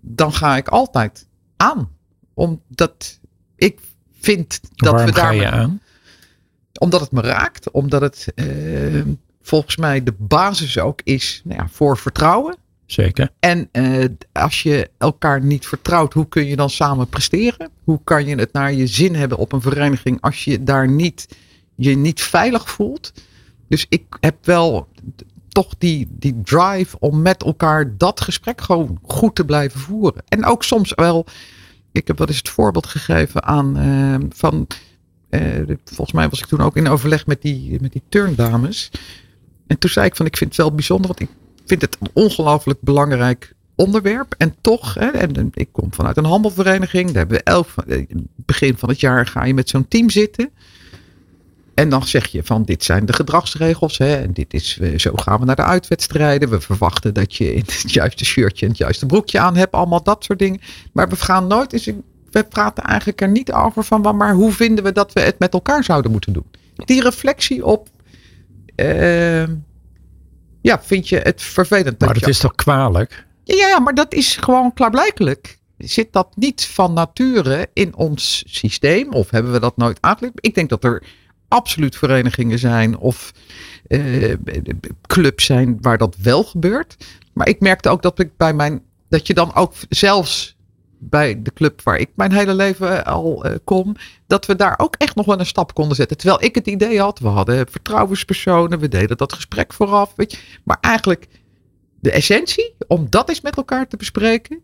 dan 0.00 0.32
ga 0.32 0.56
ik 0.56 0.68
altijd 0.68 1.30
aan. 1.62 1.90
Omdat 2.34 3.20
ik 3.56 3.80
vind 4.20 4.60
dat 4.74 4.92
Waarom 4.92 5.10
we 5.10 5.16
ga 5.16 5.22
daar 5.22 5.34
je 5.34 5.50
aan? 5.50 5.80
omdat 6.78 7.00
het 7.00 7.12
me 7.12 7.20
raakt, 7.20 7.70
omdat 7.70 8.00
het 8.00 8.32
eh, 8.34 8.46
volgens 9.42 9.76
mij 9.76 10.02
de 10.02 10.14
basis 10.18 10.78
ook 10.78 11.00
is 11.04 11.40
nou 11.44 11.60
ja, 11.60 11.68
voor 11.68 11.98
vertrouwen. 11.98 12.56
Zeker. 12.86 13.30
En 13.38 13.68
eh, 13.72 14.04
als 14.32 14.62
je 14.62 14.90
elkaar 14.98 15.42
niet 15.42 15.66
vertrouwt, 15.66 16.12
hoe 16.12 16.28
kun 16.28 16.46
je 16.46 16.56
dan 16.56 16.70
samen 16.70 17.08
presteren? 17.08 17.70
Hoe 17.84 18.00
kan 18.04 18.26
je 18.26 18.36
het 18.36 18.52
naar 18.52 18.72
je 18.72 18.86
zin 18.86 19.14
hebben 19.14 19.38
op 19.38 19.52
een 19.52 19.60
vereniging 19.60 20.20
als 20.20 20.44
je 20.44 20.62
daar 20.62 20.88
niet, 20.88 21.28
je 21.74 21.96
niet 21.96 22.22
veilig 22.22 22.70
voelt? 22.70 23.12
Dus 23.68 23.86
ik 23.88 24.04
heb 24.20 24.46
wel 24.46 24.88
toch 25.52 25.74
die, 25.78 26.08
die 26.10 26.40
drive 26.42 26.96
om 26.98 27.22
met 27.22 27.42
elkaar 27.42 27.96
dat 27.96 28.20
gesprek 28.20 28.60
gewoon 28.60 28.98
goed 29.02 29.34
te 29.34 29.44
blijven 29.44 29.80
voeren. 29.80 30.22
En 30.28 30.44
ook 30.44 30.64
soms 30.64 30.92
wel, 30.94 31.26
ik 31.92 32.06
heb 32.06 32.18
wel 32.18 32.26
eens 32.26 32.36
het 32.36 32.48
voorbeeld 32.48 32.86
gegeven 32.86 33.42
aan 33.44 33.76
eh, 33.76 34.28
van, 34.36 34.66
eh, 35.28 35.40
volgens 35.84 36.12
mij 36.12 36.28
was 36.28 36.40
ik 36.40 36.46
toen 36.46 36.60
ook 36.60 36.76
in 36.76 36.88
overleg 36.88 37.26
met 37.26 37.42
die, 37.42 37.80
met 37.80 37.92
die 37.92 38.02
turndames. 38.08 38.90
En 39.66 39.78
toen 39.78 39.90
zei 39.90 40.06
ik 40.06 40.16
van, 40.16 40.26
ik 40.26 40.36
vind 40.36 40.50
het 40.50 40.58
wel 40.58 40.74
bijzonder, 40.74 41.06
want 41.06 41.20
ik 41.20 41.28
vind 41.66 41.82
het 41.82 41.96
een 42.00 42.10
ongelooflijk 42.12 42.80
belangrijk 42.80 43.54
onderwerp. 43.74 44.34
En 44.38 44.54
toch, 44.60 44.94
hè, 44.94 45.06
en, 45.06 45.36
en 45.36 45.50
ik 45.54 45.68
kom 45.72 45.94
vanuit 45.94 46.16
een 46.16 46.24
handelvereniging. 46.24 47.06
Daar 47.06 47.16
hebben 47.16 47.36
we 47.36 47.42
elf, 47.42 47.76
eh, 47.86 48.06
begin 48.36 48.76
van 48.76 48.88
het 48.88 49.00
jaar 49.00 49.26
ga 49.26 49.44
je 49.44 49.54
met 49.54 49.68
zo'n 49.68 49.88
team 49.88 50.10
zitten. 50.10 50.50
En 51.82 51.88
dan 51.88 52.06
zeg 52.06 52.26
je 52.26 52.42
van 52.44 52.62
dit 52.64 52.84
zijn 52.84 53.06
de 53.06 53.12
gedragsregels. 53.12 53.98
Hè, 53.98 54.14
en 54.16 54.32
dit 54.32 54.54
is, 54.54 54.78
eh, 54.80 54.98
zo 54.98 55.10
gaan 55.14 55.40
we 55.40 55.44
naar 55.44 55.56
de 55.56 55.62
uitwedstrijden. 55.62 56.48
We 56.50 56.60
verwachten 56.60 57.14
dat 57.14 57.34
je 57.34 57.54
in 57.54 57.64
het 57.66 57.92
juiste 58.00 58.24
shirtje 58.24 58.64
en 58.64 58.70
het 58.70 58.80
juiste 58.80 59.06
broekje 59.06 59.38
aan 59.38 59.56
hebt. 59.56 59.72
Allemaal 59.72 60.02
dat 60.02 60.24
soort 60.24 60.38
dingen. 60.38 60.60
Maar 60.92 61.08
we 61.08 61.16
gaan 61.16 61.46
nooit 61.46 61.72
eens. 61.72 61.90
We 62.30 62.44
praten 62.44 62.84
eigenlijk 62.84 63.20
er 63.20 63.28
niet 63.28 63.52
over 63.52 63.84
van. 63.84 64.16
Maar 64.16 64.34
hoe 64.34 64.52
vinden 64.52 64.84
we 64.84 64.92
dat 64.92 65.12
we 65.12 65.20
het 65.20 65.38
met 65.38 65.52
elkaar 65.52 65.84
zouden 65.84 66.10
moeten 66.10 66.32
doen? 66.32 66.46
Die 66.74 67.02
reflectie 67.02 67.66
op. 67.66 67.88
eh, 68.74 69.42
ja, 70.60 70.82
vind 70.82 71.08
je 71.08 71.16
het 71.16 71.42
vervelend 71.42 71.98
Maar 72.00 72.14
dat 72.14 72.28
is 72.28 72.38
toch 72.38 72.54
kwalijk? 72.54 73.26
ja, 73.44 73.68
ja, 73.68 73.78
maar 73.78 73.94
dat 73.94 74.14
is 74.14 74.36
gewoon 74.36 74.72
klaarblijkelijk. 74.72 75.58
Zit 75.78 76.12
dat 76.12 76.28
niet 76.36 76.64
van 76.64 76.92
nature 76.92 77.68
in 77.72 77.96
ons 77.96 78.44
systeem? 78.46 79.12
Of 79.12 79.30
hebben 79.30 79.52
we 79.52 79.60
dat 79.60 79.76
nooit 79.76 79.98
aangeleerd? 80.00 80.34
Ik 80.40 80.54
denk 80.54 80.68
dat 80.68 80.84
er 80.84 81.02
absoluut 81.52 81.96
verenigingen 81.96 82.58
zijn 82.58 82.98
of 82.98 83.32
eh, 83.86 84.34
clubs 85.06 85.44
zijn 85.44 85.78
waar 85.80 85.98
dat 85.98 86.16
wel 86.22 86.44
gebeurt. 86.44 86.96
Maar 87.32 87.48
ik 87.48 87.60
merkte 87.60 87.88
ook 87.88 88.02
dat 88.02 88.18
ik 88.18 88.36
bij 88.36 88.54
mijn. 88.54 88.82
dat 89.08 89.26
je 89.26 89.34
dan 89.34 89.54
ook 89.54 89.72
zelfs 89.88 90.56
bij 90.98 91.42
de 91.42 91.52
club 91.52 91.82
waar 91.82 91.98
ik 91.98 92.10
mijn 92.14 92.32
hele 92.32 92.54
leven 92.54 93.04
al 93.04 93.44
eh, 93.44 93.54
kom, 93.64 93.96
dat 94.26 94.46
we 94.46 94.56
daar 94.56 94.74
ook 94.78 94.94
echt 94.96 95.14
nog 95.14 95.26
wel 95.26 95.38
een 95.38 95.46
stap 95.46 95.74
konden 95.74 95.96
zetten. 95.96 96.16
Terwijl 96.16 96.42
ik 96.42 96.54
het 96.54 96.66
idee 96.66 97.00
had, 97.00 97.18
we 97.18 97.28
hadden 97.28 97.66
vertrouwenspersonen, 97.70 98.78
we 98.78 98.88
deden 98.88 99.16
dat 99.16 99.32
gesprek 99.32 99.72
vooraf. 99.72 100.12
Weet 100.16 100.32
je. 100.32 100.38
Maar 100.64 100.78
eigenlijk 100.80 101.28
de 102.00 102.10
essentie, 102.10 102.74
om 102.86 103.06
dat 103.10 103.28
eens 103.28 103.40
met 103.40 103.56
elkaar 103.56 103.88
te 103.88 103.96
bespreken, 103.96 104.62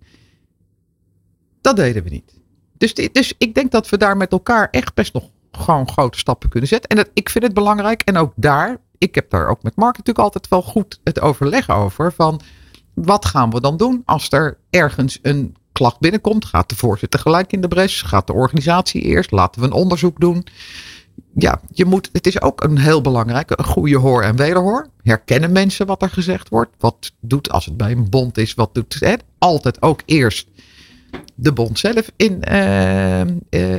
dat 1.61 1.77
deden 1.77 2.03
we 2.03 2.11
niet. 2.11 2.35
Dus, 2.79 2.95
dus 2.95 3.35
ik 3.39 3.55
denk 3.55 3.71
dat 3.71 3.89
we 3.89 3.97
daar 3.97 4.17
met 4.17 4.33
elkaar 4.33 4.69
echt 4.71 4.95
best 4.95 5.13
nog 5.13 5.31
gewoon 5.59 5.91
grote 5.91 6.19
stappen 6.19 6.49
kunnen 6.49 6.69
zetten. 6.69 6.91
En 6.91 6.97
dat, 6.97 7.11
ik 7.15 7.29
vind 7.29 7.45
het 7.45 7.55
belangrijk. 7.55 8.03
En 8.03 8.17
ook 8.17 8.33
daar, 8.37 8.77
ik 8.99 9.15
heb 9.15 9.31
daar 9.31 9.49
ook 9.49 9.63
met 9.63 9.77
Mark 9.77 9.97
natuurlijk 9.97 10.25
altijd 10.25 10.49
wel 10.49 10.63
goed 10.63 11.01
het 11.05 11.21
overleg 11.21 11.71
over. 11.71 12.13
Van 12.13 12.41
wat 12.95 13.25
gaan 13.25 13.51
we 13.51 13.61
dan 13.61 13.77
doen 13.77 14.03
als 14.05 14.31
er 14.31 14.59
ergens 14.71 15.19
een 15.23 15.57
klacht 15.73 16.01
binnenkomt? 16.01 16.45
Gaat 16.45 16.69
de 16.69 16.77
voorzitter 16.77 17.21
gelijk 17.21 17.53
in 17.53 17.61
de 17.61 17.69
bres? 17.69 18.03
Gaat 18.03 18.27
de 18.27 18.33
organisatie 18.33 19.03
eerst? 19.03 19.31
Laten 19.31 19.61
we 19.61 19.67
een 19.67 19.73
onderzoek 19.73 20.21
doen? 20.21 20.47
Ja, 21.35 21.61
je 21.73 21.85
moet, 21.85 22.09
het 22.13 22.27
is 22.27 22.41
ook 22.43 22.63
een 22.63 22.79
heel 22.79 23.01
belangrijke, 23.01 23.59
een 23.59 23.65
goede 23.65 23.97
hoor 23.97 24.23
en 24.23 24.37
wederhoor. 24.37 24.89
Herkennen 25.03 25.53
mensen 25.53 25.87
wat 25.87 26.03
er 26.03 26.11
gezegd 26.11 26.49
wordt? 26.49 26.71
Wat 26.79 27.13
doet 27.21 27.51
als 27.51 27.65
het 27.65 27.77
bij 27.77 27.91
een 27.91 28.11
bond 28.11 28.39
is? 28.39 28.55
Wat 28.55 28.75
doet 28.75 28.97
het? 29.01 29.25
Altijd 29.39 29.83
ook 29.83 30.03
eerst 30.05 30.49
de 31.35 31.53
bond 31.53 31.79
zelf 31.79 32.11
in, 32.17 32.43
eh, 32.43 33.21
eh, 33.21 33.29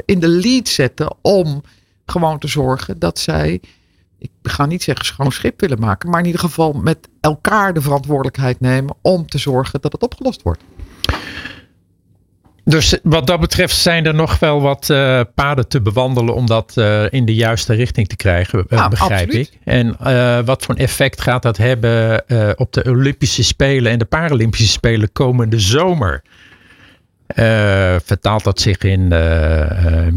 in 0.05 0.19
de 0.19 0.27
lead 0.27 0.67
zetten 0.67 1.15
om 1.21 1.63
gewoon 2.05 2.39
te 2.39 2.47
zorgen 2.47 2.99
dat 2.99 3.19
zij, 3.19 3.61
ik 4.17 4.31
ga 4.43 4.65
niet 4.65 4.83
zeggen 4.83 5.05
schoon 5.05 5.31
schip 5.31 5.59
willen 5.61 5.79
maken, 5.79 6.09
maar 6.09 6.19
in 6.19 6.25
ieder 6.25 6.41
geval 6.41 6.73
met 6.73 7.07
elkaar 7.21 7.73
de 7.73 7.81
verantwoordelijkheid 7.81 8.59
nemen 8.59 8.95
om 9.01 9.27
te 9.27 9.37
zorgen 9.37 9.81
dat 9.81 9.91
het 9.91 10.03
opgelost 10.03 10.41
wordt. 10.41 10.61
Dus 12.63 12.99
wat 13.03 13.27
dat 13.27 13.39
betreft 13.39 13.75
zijn 13.75 14.05
er 14.05 14.13
nog 14.13 14.39
wel 14.39 14.61
wat 14.61 14.89
uh, 14.89 15.21
paden 15.35 15.67
te 15.67 15.81
bewandelen 15.81 16.35
om 16.35 16.45
dat 16.45 16.73
uh, 16.77 17.11
in 17.11 17.25
de 17.25 17.35
juiste 17.35 17.73
richting 17.73 18.07
te 18.07 18.15
krijgen, 18.15 18.59
uh, 18.59 18.77
Ja, 18.79 18.87
begrijp 18.87 19.27
absoluut. 19.27 19.47
ik. 19.47 19.59
En 19.63 19.97
wat 20.45 20.65
voor 20.65 20.75
effect 20.75 21.21
gaat 21.21 21.41
dat 21.41 21.57
hebben 21.57 22.23
op 22.57 22.73
de 22.73 22.83
Olympische 22.89 23.43
Spelen 23.43 23.91
en 23.91 23.99
de 23.99 24.05
Paralympische 24.05 24.67
Spelen 24.67 25.11
komende 25.11 25.59
zomer? 25.59 26.23
Vertaalt 28.03 28.43
dat 28.43 28.59
zich 28.61 28.77
in 28.77 29.07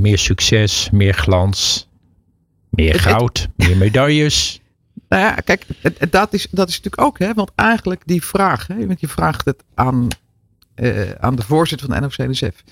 meer 0.01 0.19
succes, 0.19 0.89
meer 0.93 1.15
glans, 1.15 1.89
meer 2.71 3.01
goud, 3.01 3.49
meer 3.57 3.77
medailles? 3.77 4.57
Nou 5.09 5.25
ja, 5.25 5.35
kijk, 5.35 5.65
dat 6.11 6.33
is, 6.33 6.47
dat 6.51 6.69
is 6.69 6.77
natuurlijk 6.81 7.03
ook, 7.03 7.19
hè, 7.19 7.35
want 7.35 7.51
eigenlijk 7.55 8.03
die 8.05 8.25
vraag, 8.25 8.67
hè, 8.67 8.87
want 8.87 9.01
je 9.01 9.09
vraagt 9.09 9.45
het 9.45 9.63
aan, 9.75 10.09
eh, 10.75 11.11
aan 11.21 11.35
de 11.37 11.43
voorzitter 11.43 11.89
van 11.89 11.97
de 11.97 12.03
NOC-NSF. 12.19 12.63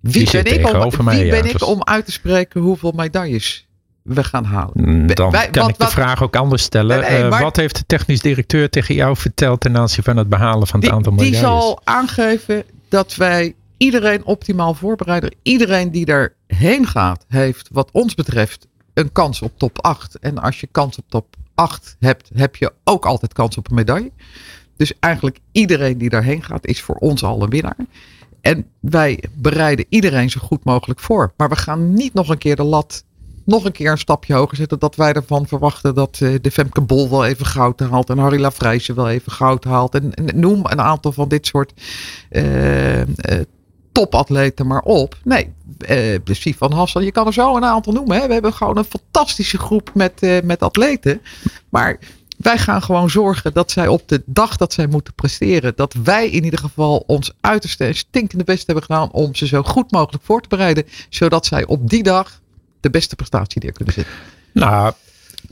Wie, 0.00 0.12
Die 0.30 0.42
ben, 0.42 0.58
ik 0.60 0.66
om, 0.74 0.90
wie 0.90 1.02
mij, 1.02 1.24
ja, 1.24 1.40
ben 1.40 1.50
ik 1.50 1.66
om 1.66 1.84
uit 1.84 2.04
te 2.04 2.12
spreken 2.12 2.60
hoeveel 2.60 2.92
medailles 2.96 3.66
we 4.02 4.24
gaan 4.24 4.44
halen? 4.44 4.70
Mm, 4.74 5.06
Dan 5.14 5.30
Wij- 5.30 5.50
kan 5.50 5.62
wat- 5.62 5.70
ik 5.70 5.78
de 5.78 5.84
wat- 5.84 5.92
vraag 5.92 6.22
ook 6.22 6.36
anders 6.36 6.62
stellen. 6.62 7.00
Nee, 7.00 7.10
nee, 7.10 7.22
Eh, 7.22 7.30
maar- 7.30 7.42
wat 7.42 7.56
heeft 7.56 7.76
de 7.76 7.84
technisch 7.86 8.20
directeur 8.20 8.70
tegen 8.70 8.94
jou 8.94 9.16
verteld 9.16 9.60
ten 9.60 9.76
aanzien 9.76 10.04
van 10.04 10.16
het 10.16 10.28
behalen 10.28 10.66
van 10.66 10.80
het 10.80 10.88
Die, 10.88 10.92
aantal 10.98 11.16
die 11.16 11.24
medailles? 11.30 11.48
zal 11.50 11.80
aangeven 11.84 12.64
dat 12.88 13.14
wij 13.14 13.54
iedereen 13.76 14.24
optimaal 14.24 14.74
voorbereiden. 14.74 15.34
Iedereen 15.42 15.90
die 15.90 16.04
daarheen 16.04 16.86
gaat, 16.86 17.24
heeft 17.28 17.68
wat 17.72 17.90
ons 17.92 18.14
betreft 18.14 18.66
een 18.94 19.12
kans 19.12 19.42
op 19.42 19.58
top 19.58 19.82
8. 19.82 20.18
En 20.18 20.38
als 20.38 20.60
je 20.60 20.68
kans 20.70 20.98
op 20.98 21.04
top 21.08 21.36
8 21.54 21.96
hebt, 22.00 22.30
heb 22.34 22.56
je 22.56 22.72
ook 22.84 23.06
altijd 23.06 23.32
kans 23.32 23.56
op 23.56 23.68
een 23.68 23.74
medaille. 23.74 24.12
Dus 24.76 24.92
eigenlijk 24.98 25.38
iedereen 25.52 25.98
die 25.98 26.10
daarheen 26.10 26.42
gaat, 26.42 26.66
is 26.66 26.82
voor 26.82 26.94
ons 26.94 27.24
al 27.24 27.42
een 27.42 27.50
winnaar. 27.50 27.76
En 28.40 28.66
wij 28.80 29.22
bereiden 29.34 29.86
iedereen 29.88 30.30
zo 30.30 30.40
goed 30.40 30.64
mogelijk 30.64 31.00
voor. 31.00 31.32
Maar 31.36 31.48
we 31.48 31.56
gaan 31.56 31.92
niet 31.94 32.14
nog 32.14 32.28
een 32.28 32.38
keer 32.38 32.56
de 32.56 32.62
lat 32.62 33.04
nog 33.46 33.64
een 33.64 33.72
keer 33.72 33.90
een 33.90 33.98
stapje 33.98 34.34
hoger 34.34 34.56
zetten. 34.56 34.78
Dat 34.78 34.96
wij 34.96 35.12
ervan 35.12 35.46
verwachten 35.46 35.94
dat 35.94 36.18
eh, 36.22 36.34
de 36.40 36.50
Femke 36.50 36.80
Bol 36.80 37.10
wel 37.10 37.24
even 37.24 37.46
goud 37.46 37.80
haalt. 37.80 38.10
En 38.10 38.18
Harry 38.18 38.40
Lafrijzen 38.40 38.94
wel 38.94 39.08
even 39.08 39.32
goud 39.32 39.64
haalt. 39.64 39.94
En, 39.94 40.14
en 40.14 40.40
noem 40.40 40.60
een 40.62 40.80
aantal 40.80 41.12
van 41.12 41.28
dit 41.28 41.46
soort 41.46 41.72
eh, 42.28 43.00
eh, 43.00 43.06
topatleten 43.96 44.66
maar 44.66 44.82
op. 44.82 45.16
Nee, 45.24 45.52
eh 45.78 46.18
van 46.56 46.72
Hassel, 46.72 47.00
je 47.00 47.12
kan 47.12 47.26
er 47.26 47.32
zo 47.32 47.56
een 47.56 47.64
aantal 47.64 47.92
noemen. 47.92 48.20
Hè. 48.20 48.26
We 48.26 48.32
hebben 48.32 48.52
gewoon 48.52 48.76
een 48.76 48.84
fantastische 48.84 49.58
groep 49.58 49.90
met, 49.94 50.22
eh, 50.22 50.42
met 50.42 50.62
atleten. 50.62 51.20
Maar 51.68 51.98
wij 52.36 52.58
gaan 52.58 52.82
gewoon 52.82 53.10
zorgen 53.10 53.52
dat 53.52 53.70
zij 53.70 53.88
op 53.88 54.08
de 54.08 54.22
dag 54.26 54.56
dat 54.56 54.72
zij 54.72 54.86
moeten 54.86 55.14
presteren, 55.14 55.72
dat 55.76 55.94
wij 56.02 56.28
in 56.28 56.44
ieder 56.44 56.58
geval 56.58 57.04
ons 57.06 57.32
uiterste 57.40 57.84
en 57.84 57.94
stinkende 57.94 58.44
best 58.44 58.66
hebben 58.66 58.84
gedaan 58.84 59.12
om 59.12 59.34
ze 59.34 59.46
zo 59.46 59.62
goed 59.62 59.92
mogelijk 59.92 60.24
voor 60.24 60.40
te 60.40 60.48
bereiden, 60.48 60.84
zodat 61.08 61.46
zij 61.46 61.66
op 61.66 61.90
die 61.90 62.02
dag 62.02 62.40
de 62.80 62.90
beste 62.90 63.16
prestatie 63.16 63.62
neer 63.62 63.72
kunnen 63.72 63.94
zetten. 63.94 64.14
Nou, 64.52 64.92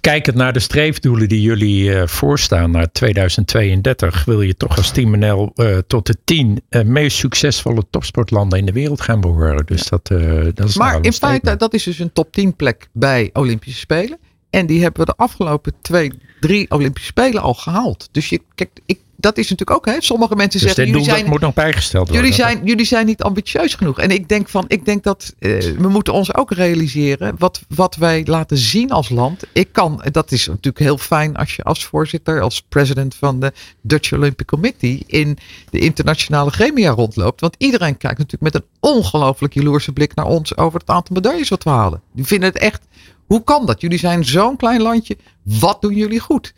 kijkend 0.04 0.36
naar 0.36 0.52
de 0.52 0.60
streefdoelen 0.60 1.28
die 1.28 1.40
jullie 1.40 1.94
eh, 1.94 2.06
voorstaan 2.06 2.70
naar 2.70 2.92
2032, 2.92 4.24
wil 4.24 4.42
je 4.42 4.56
toch 4.56 4.76
als 4.76 4.90
Team 4.90 5.18
NL 5.18 5.52
eh, 5.54 5.78
tot 5.86 6.06
de 6.06 6.16
tien 6.24 6.62
eh, 6.68 6.82
meest 6.82 7.16
succesvolle 7.16 7.84
topsportlanden 7.90 8.58
in 8.58 8.66
de 8.66 8.72
wereld 8.72 9.00
gaan 9.00 9.20
behoren. 9.20 9.66
Dus 9.66 9.88
dat, 9.88 10.06
dat 10.54 10.68
is 10.68 10.76
Maar 10.76 10.98
in 11.02 11.12
feite, 11.12 11.56
dat 11.56 11.74
is 11.74 11.82
dus 11.82 11.98
een 11.98 12.12
top 12.12 12.32
10 12.32 12.56
plek 12.56 12.88
bij 12.92 13.30
Olympische 13.32 13.78
Spelen. 13.78 14.18
En 14.50 14.66
die 14.66 14.82
hebben 14.82 15.00
we 15.00 15.06
de 15.06 15.22
afgelopen 15.22 15.72
twee, 15.82 16.12
drie 16.40 16.70
Olympische 16.70 17.08
Spelen 17.08 17.42
al 17.42 17.54
gehaald. 17.54 18.08
Dus 18.12 18.28
je, 18.28 18.40
kijk, 18.54 18.70
ik, 18.86 19.00
dat 19.24 19.38
is 19.38 19.48
natuurlijk 19.50 19.78
ook, 19.78 19.94
hè. 19.94 20.00
Sommige 20.00 20.34
mensen 20.34 20.60
Dus 20.60 20.68
zeggen, 20.68 20.92
jullie 20.92 21.08
zijn, 21.08 21.26
moet 21.26 21.40
nog 21.40 21.54
bijgesteld 21.54 22.08
worden. 22.08 22.24
jullie, 22.24 22.42
zijn, 22.42 22.60
jullie 22.64 22.86
zijn 22.86 23.06
niet 23.06 23.22
ambitieus 23.22 23.74
genoeg. 23.74 23.98
En 23.98 24.10
ik 24.10 24.28
denk 24.28 24.48
van, 24.48 24.64
ik 24.68 24.84
denk 24.84 25.02
dat 25.02 25.34
eh, 25.38 25.58
we 25.58 25.88
moeten 25.88 26.12
ons 26.12 26.34
ook 26.34 26.52
realiseren 26.52 27.34
wat, 27.38 27.60
wat 27.68 27.96
wij 27.96 28.22
laten 28.24 28.56
zien 28.56 28.90
als 28.90 29.08
land. 29.08 29.42
Ik 29.52 29.68
kan, 29.72 30.04
dat 30.10 30.32
is 30.32 30.46
natuurlijk 30.46 30.78
heel 30.78 30.98
fijn 30.98 31.36
als 31.36 31.56
je 31.56 31.62
als 31.62 31.84
voorzitter, 31.84 32.40
als 32.40 32.62
president 32.68 33.14
van 33.14 33.40
de 33.40 33.52
Dutch 33.80 34.12
Olympic 34.12 34.46
Committee 34.46 35.02
in 35.06 35.38
de 35.70 35.78
internationale 35.78 36.50
gremia 36.50 36.90
rondloopt. 36.90 37.40
Want 37.40 37.54
iedereen 37.58 37.96
kijkt 37.96 38.18
natuurlijk 38.18 38.54
met 38.54 38.62
een 38.62 38.68
ongelooflijk 38.80 39.54
jaloerse 39.54 39.92
blik 39.92 40.14
naar 40.14 40.26
ons 40.26 40.56
over 40.56 40.80
het 40.80 40.88
aantal 40.88 41.14
medailles 41.14 41.48
wat 41.48 41.64
we 41.64 41.70
halen. 41.70 42.02
Die 42.12 42.24
vinden 42.24 42.48
het 42.48 42.58
echt, 42.58 42.82
hoe 43.26 43.44
kan 43.44 43.66
dat? 43.66 43.80
Jullie 43.80 43.98
zijn 43.98 44.24
zo'n 44.24 44.56
klein 44.56 44.82
landje. 44.82 45.16
Wat 45.42 45.82
doen 45.82 45.94
jullie 45.94 46.20
goed? 46.20 46.54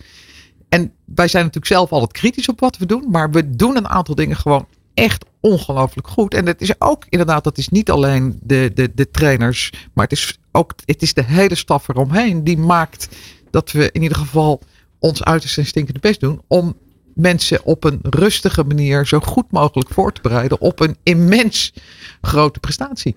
En 0.69 0.93
wij 1.05 1.29
zijn 1.29 1.45
natuurlijk 1.45 1.73
zelf 1.73 1.93
altijd 1.93 2.13
kritisch 2.13 2.49
op 2.49 2.61
wat 2.61 2.77
we 2.77 2.87
doen. 2.87 3.05
Maar 3.11 3.31
we 3.31 3.57
doen 3.57 3.77
een 3.77 3.89
aantal 3.89 4.15
dingen 4.15 4.37
gewoon 4.37 4.67
echt 4.95 5.25
ongelooflijk 5.41 6.09
goed. 6.09 6.35
En 6.35 6.47
het 6.47 6.61
is 6.61 6.81
ook 6.81 7.05
inderdaad, 7.09 7.45
dat 7.45 7.59
is 7.59 7.69
niet 7.69 7.91
alleen 7.91 8.39
de, 8.43 8.71
de, 8.75 8.91
de 8.95 9.11
trainers. 9.11 9.73
Maar 9.93 10.05
het 10.05 10.13
is 10.13 10.39
ook 10.53 10.73
het 10.85 11.03
is 11.03 11.15
de 11.15 11.25
hele 11.25 11.55
staf 11.55 11.89
eromheen. 11.89 12.45
Die 12.45 12.59
maakt 12.59 13.09
dat 13.51 13.73
we 13.73 13.91
in 13.93 14.03
ieder 14.03 14.19
geval 14.19 14.61
ons 14.99 15.25
uiterste 15.25 15.61
en 15.61 15.67
stinkende 15.67 16.01
best 16.01 16.21
doen. 16.21 16.43
Om 16.47 16.77
mensen 17.15 17.65
op 17.65 17.85
een 17.85 17.99
rustige 18.03 18.65
manier 18.65 19.07
zo 19.07 19.21
goed 19.21 19.51
mogelijk 19.51 19.91
voor 19.91 20.13
te 20.13 20.21
bereiden. 20.21 20.61
Op 20.61 20.81
een 20.81 20.97
immens 21.03 21.73
grote 22.21 22.61
prestatie. 22.61 23.17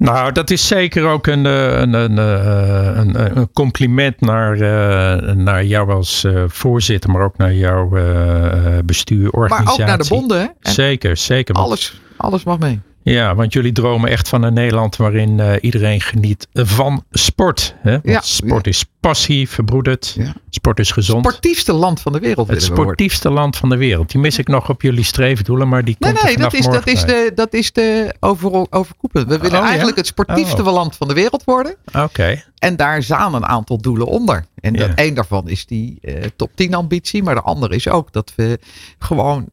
Nou, 0.00 0.32
dat 0.32 0.50
is 0.50 0.66
zeker 0.66 1.06
ook 1.06 1.26
een, 1.26 1.46
eh, 1.46 1.78
een, 1.80 1.92
een, 1.92 2.18
eh, 2.18 2.96
een, 2.96 3.38
een 3.38 3.52
compliment 3.52 4.20
naar, 4.20 4.52
eh, 4.54 5.34
naar 5.34 5.64
jou 5.64 5.92
als 5.92 6.26
voorzitter, 6.46 7.10
maar 7.10 7.22
ook 7.22 7.36
naar 7.36 7.54
jouw 7.54 7.96
eh, 7.96 8.78
bestuur, 8.84 9.22
Maar 9.22 9.32
organisatie. 9.32 9.82
ook 9.82 9.88
naar 9.88 9.98
de 9.98 10.08
bonden. 10.08 10.38
Hè? 10.40 10.46
En 10.60 10.72
Zeker, 10.72 11.16
zeker. 11.16 11.54
Alles, 11.54 12.00
alles 12.16 12.44
mag 12.44 12.58
mee. 12.58 12.80
Ja, 13.02 13.34
want 13.34 13.52
jullie 13.52 13.72
dromen 13.72 14.10
echt 14.10 14.28
van 14.28 14.42
een 14.42 14.52
Nederland 14.54 14.96
waarin 14.96 15.40
eh, 15.40 15.52
iedereen 15.60 16.00
geniet 16.00 16.48
van 16.52 17.04
sport. 17.10 17.74
Hè? 17.78 17.90
Want 17.90 18.04
Ja. 18.08 18.20
sport 18.20 18.66
is 18.66 18.84
passie, 19.00 19.48
verbroederd. 19.48 20.14
Ja. 20.18 20.34
Sport 20.50 20.78
is 20.78 20.90
gezond. 20.92 21.26
Sportiefste 21.26 21.72
land 21.72 22.00
van 22.00 22.12
de 22.12 22.18
wereld. 22.18 22.48
het 22.48 22.58
we 22.58 22.64
sportiefste 22.64 23.30
land 23.30 23.56
van 23.56 23.68
de 23.68 23.76
wereld. 23.76 24.10
Die 24.10 24.20
mis 24.20 24.38
ik 24.38 24.48
nog 24.48 24.68
op 24.68 24.82
jullie 24.82 25.04
streefdoelen, 25.04 25.68
maar 25.68 25.84
die 25.84 25.96
Nee, 25.98 26.12
komt 26.12 26.24
nee, 26.24 26.36
dat 26.36 26.52
is, 26.52 26.64
dat 26.64 26.86
is 26.86 27.04
de, 27.04 27.32
dat 27.34 27.52
is 27.54 27.72
de 27.72 28.14
over, 28.20 28.66
overkoepelend. 28.70 29.30
We 29.30 29.38
willen 29.38 29.60
Oh, 29.60 29.66
eigenlijk 29.66 29.96
het 29.96 30.06
sportiefste 30.06 30.62
Oh. 30.64 30.72
land 30.72 30.96
van 30.96 31.08
de 31.08 31.14
wereld 31.14 31.44
worden. 31.44 31.76
Oké, 31.98 32.42
En 32.58 32.76
daar 32.76 33.02
staan 33.02 33.34
een 33.34 33.46
aantal 33.46 33.78
doelen 33.78 34.06
onder. 34.06 34.44
En 34.60 34.72
dat, 34.72 34.90
één 34.94 35.14
daarvan 35.14 35.48
is 35.48 35.66
die 35.66 35.98
eh, 36.00 36.14
top 36.36 36.50
10 36.54 36.74
ambitie. 36.74 37.22
Maar 37.22 37.34
de 37.34 37.40
andere 37.42 37.74
is 37.74 37.88
ook 37.88 38.12
dat 38.12 38.32
we 38.36 38.58
gewoon 38.98 39.48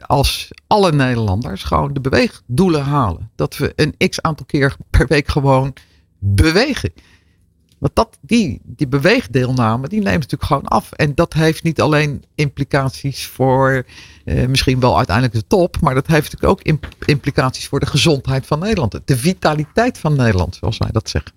als 0.00 0.50
alle 0.66 0.92
Nederlanders 0.92 1.62
gewoon 1.64 1.92
de 1.92 2.00
beweegdoelen 2.00 2.82
halen. 2.82 3.30
Dat 3.34 3.56
we 3.56 3.72
een 3.76 4.08
x 4.08 4.22
aantal 4.22 4.46
keer 4.46 4.76
per 4.90 5.06
week 5.06 5.28
gewoon 5.28 5.72
bewegen. 6.18 6.92
Want 7.82 7.94
dat, 7.94 8.18
die, 8.20 8.60
die 8.64 8.88
beweegdeelname, 8.88 9.88
die 9.88 10.00
neemt 10.00 10.14
natuurlijk 10.14 10.44
gewoon 10.44 10.66
af. 10.66 10.92
En 10.92 11.14
dat 11.14 11.32
heeft 11.32 11.62
niet 11.62 11.80
alleen 11.80 12.24
implicaties 12.34 13.26
voor 13.26 13.86
eh, 14.24 14.46
misschien 14.46 14.80
wel 14.80 14.96
uiteindelijk 14.96 15.36
de 15.36 15.46
top. 15.46 15.80
Maar 15.80 15.94
dat 15.94 16.06
heeft 16.06 16.32
natuurlijk 16.32 16.52
ook 16.52 16.62
imp- 16.66 16.94
implicaties 17.04 17.68
voor 17.68 17.80
de 17.80 17.86
gezondheid 17.86 18.46
van 18.46 18.58
Nederland. 18.58 19.00
De 19.04 19.16
vitaliteit 19.16 19.98
van 19.98 20.16
Nederland, 20.16 20.54
zoals 20.54 20.78
wij 20.78 20.90
dat 20.92 21.08
zeggen. 21.08 21.32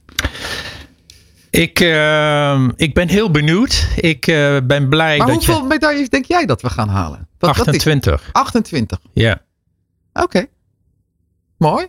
Ik, 1.61 1.79
eh, 1.79 2.67
ik 2.75 2.93
ben 2.93 3.07
heel 3.07 3.31
benieuwd. 3.31 3.87
Ik 3.95 4.27
eh, 4.27 4.57
ben 4.63 4.89
blij 4.89 5.17
Maar 5.17 5.27
dat 5.27 5.35
hoeveel 5.35 5.61
je... 5.61 5.67
medailles 5.67 6.09
denk 6.09 6.25
jij 6.25 6.45
dat 6.45 6.61
we 6.61 6.69
gaan 6.69 6.89
halen? 6.89 7.27
Dat 7.37 7.49
is 7.49 7.59
28, 7.59 8.29
28. 8.31 8.99
ja. 9.13 9.41
Oké. 10.13 10.45
Mooi. 11.57 11.87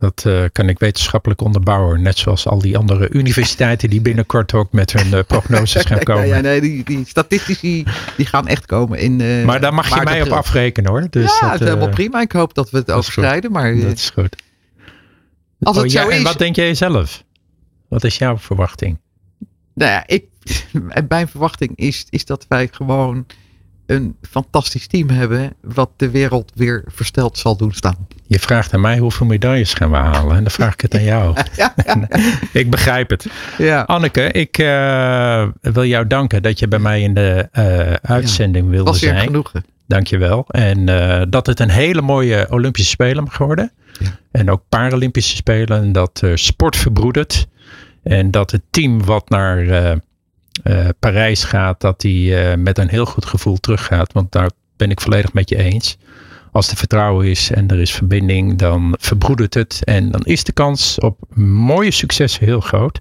Dat 0.00 0.24
eh, 0.26 0.44
kan 0.52 0.68
ik 0.68 0.78
wetenschappelijk 0.78 1.40
onderbouwen. 1.40 2.02
Net 2.02 2.18
zoals 2.18 2.46
al 2.46 2.58
die 2.58 2.78
andere 2.78 3.10
universiteiten 3.10 3.90
die 3.90 4.00
binnenkort 4.00 4.54
ook 4.54 4.72
met 4.72 4.92
hun 4.92 5.14
eh, 5.14 5.24
prognoses 5.26 5.84
gaan 5.84 5.98
komen. 5.98 6.26
Ja, 6.28 6.34
ja, 6.36 6.40
nee, 6.40 6.60
die, 6.60 6.84
die 6.84 7.04
statistici 7.06 7.84
die 8.16 8.26
gaan 8.26 8.46
echt 8.46 8.66
komen 8.66 8.98
in. 8.98 9.44
Maar 9.44 9.60
daar 9.60 9.74
mag 9.74 9.94
je 9.94 10.00
mij 10.04 10.22
op 10.22 10.28
afrekenen 10.28 10.90
hoor. 10.90 11.06
Dus 11.10 11.22
ja, 11.22 11.40
dat, 11.40 11.50
het 11.50 11.60
is 11.60 11.66
helemaal 11.66 11.88
prima. 11.88 12.20
Ik 12.20 12.32
hoop 12.32 12.54
dat 12.54 12.70
we 12.70 12.78
het 12.78 12.90
overschrijden. 12.90 13.52
Maar 13.52 13.76
Dat 13.76 13.92
is 13.92 14.10
goed. 14.10 14.36
als 15.60 15.76
het 15.76 15.84
Oh, 15.84 15.90
zo 15.90 16.00
ja, 16.00 16.08
is. 16.08 16.16
En 16.16 16.22
wat 16.22 16.38
denk 16.38 16.56
jij 16.56 16.74
zelf? 16.74 17.24
Wat 17.90 18.04
is 18.04 18.18
jouw 18.18 18.38
verwachting? 18.38 18.98
Nou 19.74 19.90
ja, 19.90 20.02
ik, 20.06 20.24
mijn 21.08 21.28
verwachting 21.28 21.76
is, 21.76 22.06
is 22.10 22.24
dat 22.24 22.46
wij 22.48 22.68
gewoon 22.70 23.26
een 23.86 24.16
fantastisch 24.22 24.86
team 24.86 25.08
hebben. 25.08 25.52
wat 25.60 25.90
de 25.96 26.10
wereld 26.10 26.52
weer 26.54 26.84
versteld 26.86 27.38
zal 27.38 27.56
doen 27.56 27.72
staan. 27.72 28.06
Je 28.26 28.38
vraagt 28.38 28.74
aan 28.74 28.80
mij 28.80 28.98
hoeveel 28.98 29.26
medailles 29.26 29.74
gaan 29.74 29.90
we 29.90 29.96
halen. 29.96 30.36
En 30.36 30.42
dan 30.42 30.50
vraag 30.50 30.72
ik 30.72 30.80
het 30.80 30.94
aan 30.94 31.02
jou. 31.02 31.36
Ja, 31.56 31.74
ja, 31.86 32.08
ik 32.52 32.70
begrijp 32.70 33.10
het. 33.10 33.26
ja. 33.58 33.82
Anneke, 33.82 34.32
ik 34.32 34.58
eh, 34.58 35.48
wil 35.60 35.84
jou 35.84 36.06
danken 36.06 36.42
dat 36.42 36.58
je 36.58 36.68
bij 36.68 36.78
mij 36.78 37.02
in 37.02 37.14
de 37.14 37.48
eh, 37.52 37.92
uitzending 37.92 38.68
wilde 38.68 38.90
was 38.90 38.98
zijn. 38.98 39.20
genoegen. 39.20 39.64
Dankjewel. 39.86 40.44
En 40.48 40.88
eh, 40.88 41.26
dat 41.28 41.46
het 41.46 41.60
een 41.60 41.70
hele 41.70 42.02
mooie 42.02 42.46
Olympische 42.50 42.90
Spelen 42.90 43.24
mag 43.24 43.38
worden. 43.38 43.72
En 44.30 44.50
ook 44.50 44.62
Paralympische 44.68 45.36
Spelen. 45.36 45.82
En 45.82 45.92
dat 45.92 46.22
sport 46.34 46.76
verbroedert. 46.76 47.48
En 48.02 48.30
dat 48.30 48.50
het 48.50 48.62
team 48.70 49.04
wat 49.04 49.28
naar 49.28 49.68
eh, 49.68 49.92
eh, 50.62 50.88
Parijs 50.98 51.44
gaat, 51.44 51.80
dat 51.80 52.00
die 52.00 52.36
eh, 52.36 52.56
met 52.56 52.78
een 52.78 52.88
heel 52.88 53.06
goed 53.06 53.24
gevoel 53.24 53.56
teruggaat. 53.56 54.12
Want 54.12 54.32
daar 54.32 54.50
ben 54.76 54.90
ik 54.90 55.00
volledig 55.00 55.32
met 55.32 55.48
je 55.48 55.56
eens. 55.56 55.98
Als 56.52 56.70
er 56.70 56.76
vertrouwen 56.76 57.26
is 57.26 57.50
en 57.50 57.68
er 57.68 57.80
is 57.80 57.92
verbinding, 57.92 58.58
dan 58.58 58.96
verbroedert 58.98 59.54
het. 59.54 59.80
En 59.84 60.10
dan 60.10 60.20
is 60.22 60.44
de 60.44 60.52
kans 60.52 60.98
op 60.98 61.18
mooie 61.38 61.90
successen 61.90 62.44
heel 62.44 62.60
groot. 62.60 63.00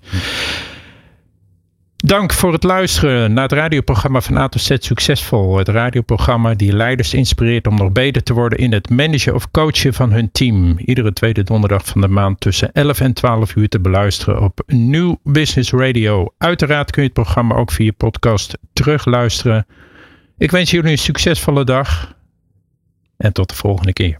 Dank 2.06 2.34
voor 2.34 2.54
het 2.54 2.64
luisteren 2.64 3.34
naar 3.34 3.44
het 3.44 3.52
radioprogramma 3.52 4.22
van 4.22 4.38
A 4.38 4.48
tot 4.48 4.62
Z 4.62 4.76
Succesvol. 4.80 5.58
Het 5.58 5.68
radioprogramma 5.68 6.54
die 6.54 6.74
leiders 6.74 7.14
inspireert 7.14 7.68
om 7.68 7.76
nog 7.76 7.92
beter 7.92 8.24
te 8.24 8.34
worden 8.34 8.60
in 8.60 8.72
het 8.72 8.90
managen 8.90 9.36
of 9.36 9.52
coachen 9.52 9.94
van 9.94 10.12
hun 10.12 10.32
team. 10.32 10.78
Iedere 10.78 11.14
tweede 11.14 11.44
donderdag 11.44 11.86
van 11.86 12.02
de 12.02 12.08
maand 12.08 12.40
tussen 12.40 12.72
11 12.72 13.00
en 13.00 13.14
12 13.14 13.56
uur 13.56 13.70
te 13.70 13.80
beluisteren 13.80 14.42
op 14.42 14.62
New 14.68 15.16
Business 15.24 15.72
Radio. 15.72 16.34
Uiteraard 16.38 16.92
kun 16.92 17.02
je 17.02 17.08
het 17.08 17.18
programma 17.18 17.56
ook 17.56 17.72
via 17.72 17.92
podcast 17.98 18.58
terugluisteren. 18.74 19.66
Ik 20.38 20.52
wens 20.52 20.72
jullie 20.72 20.92
een 20.92 20.98
succesvolle 20.98 21.64
dag 21.64 22.16
en 23.18 23.34
tot 23.34 23.50
de 23.50 23.56
volgende 23.56 23.94
keer. 23.94 24.20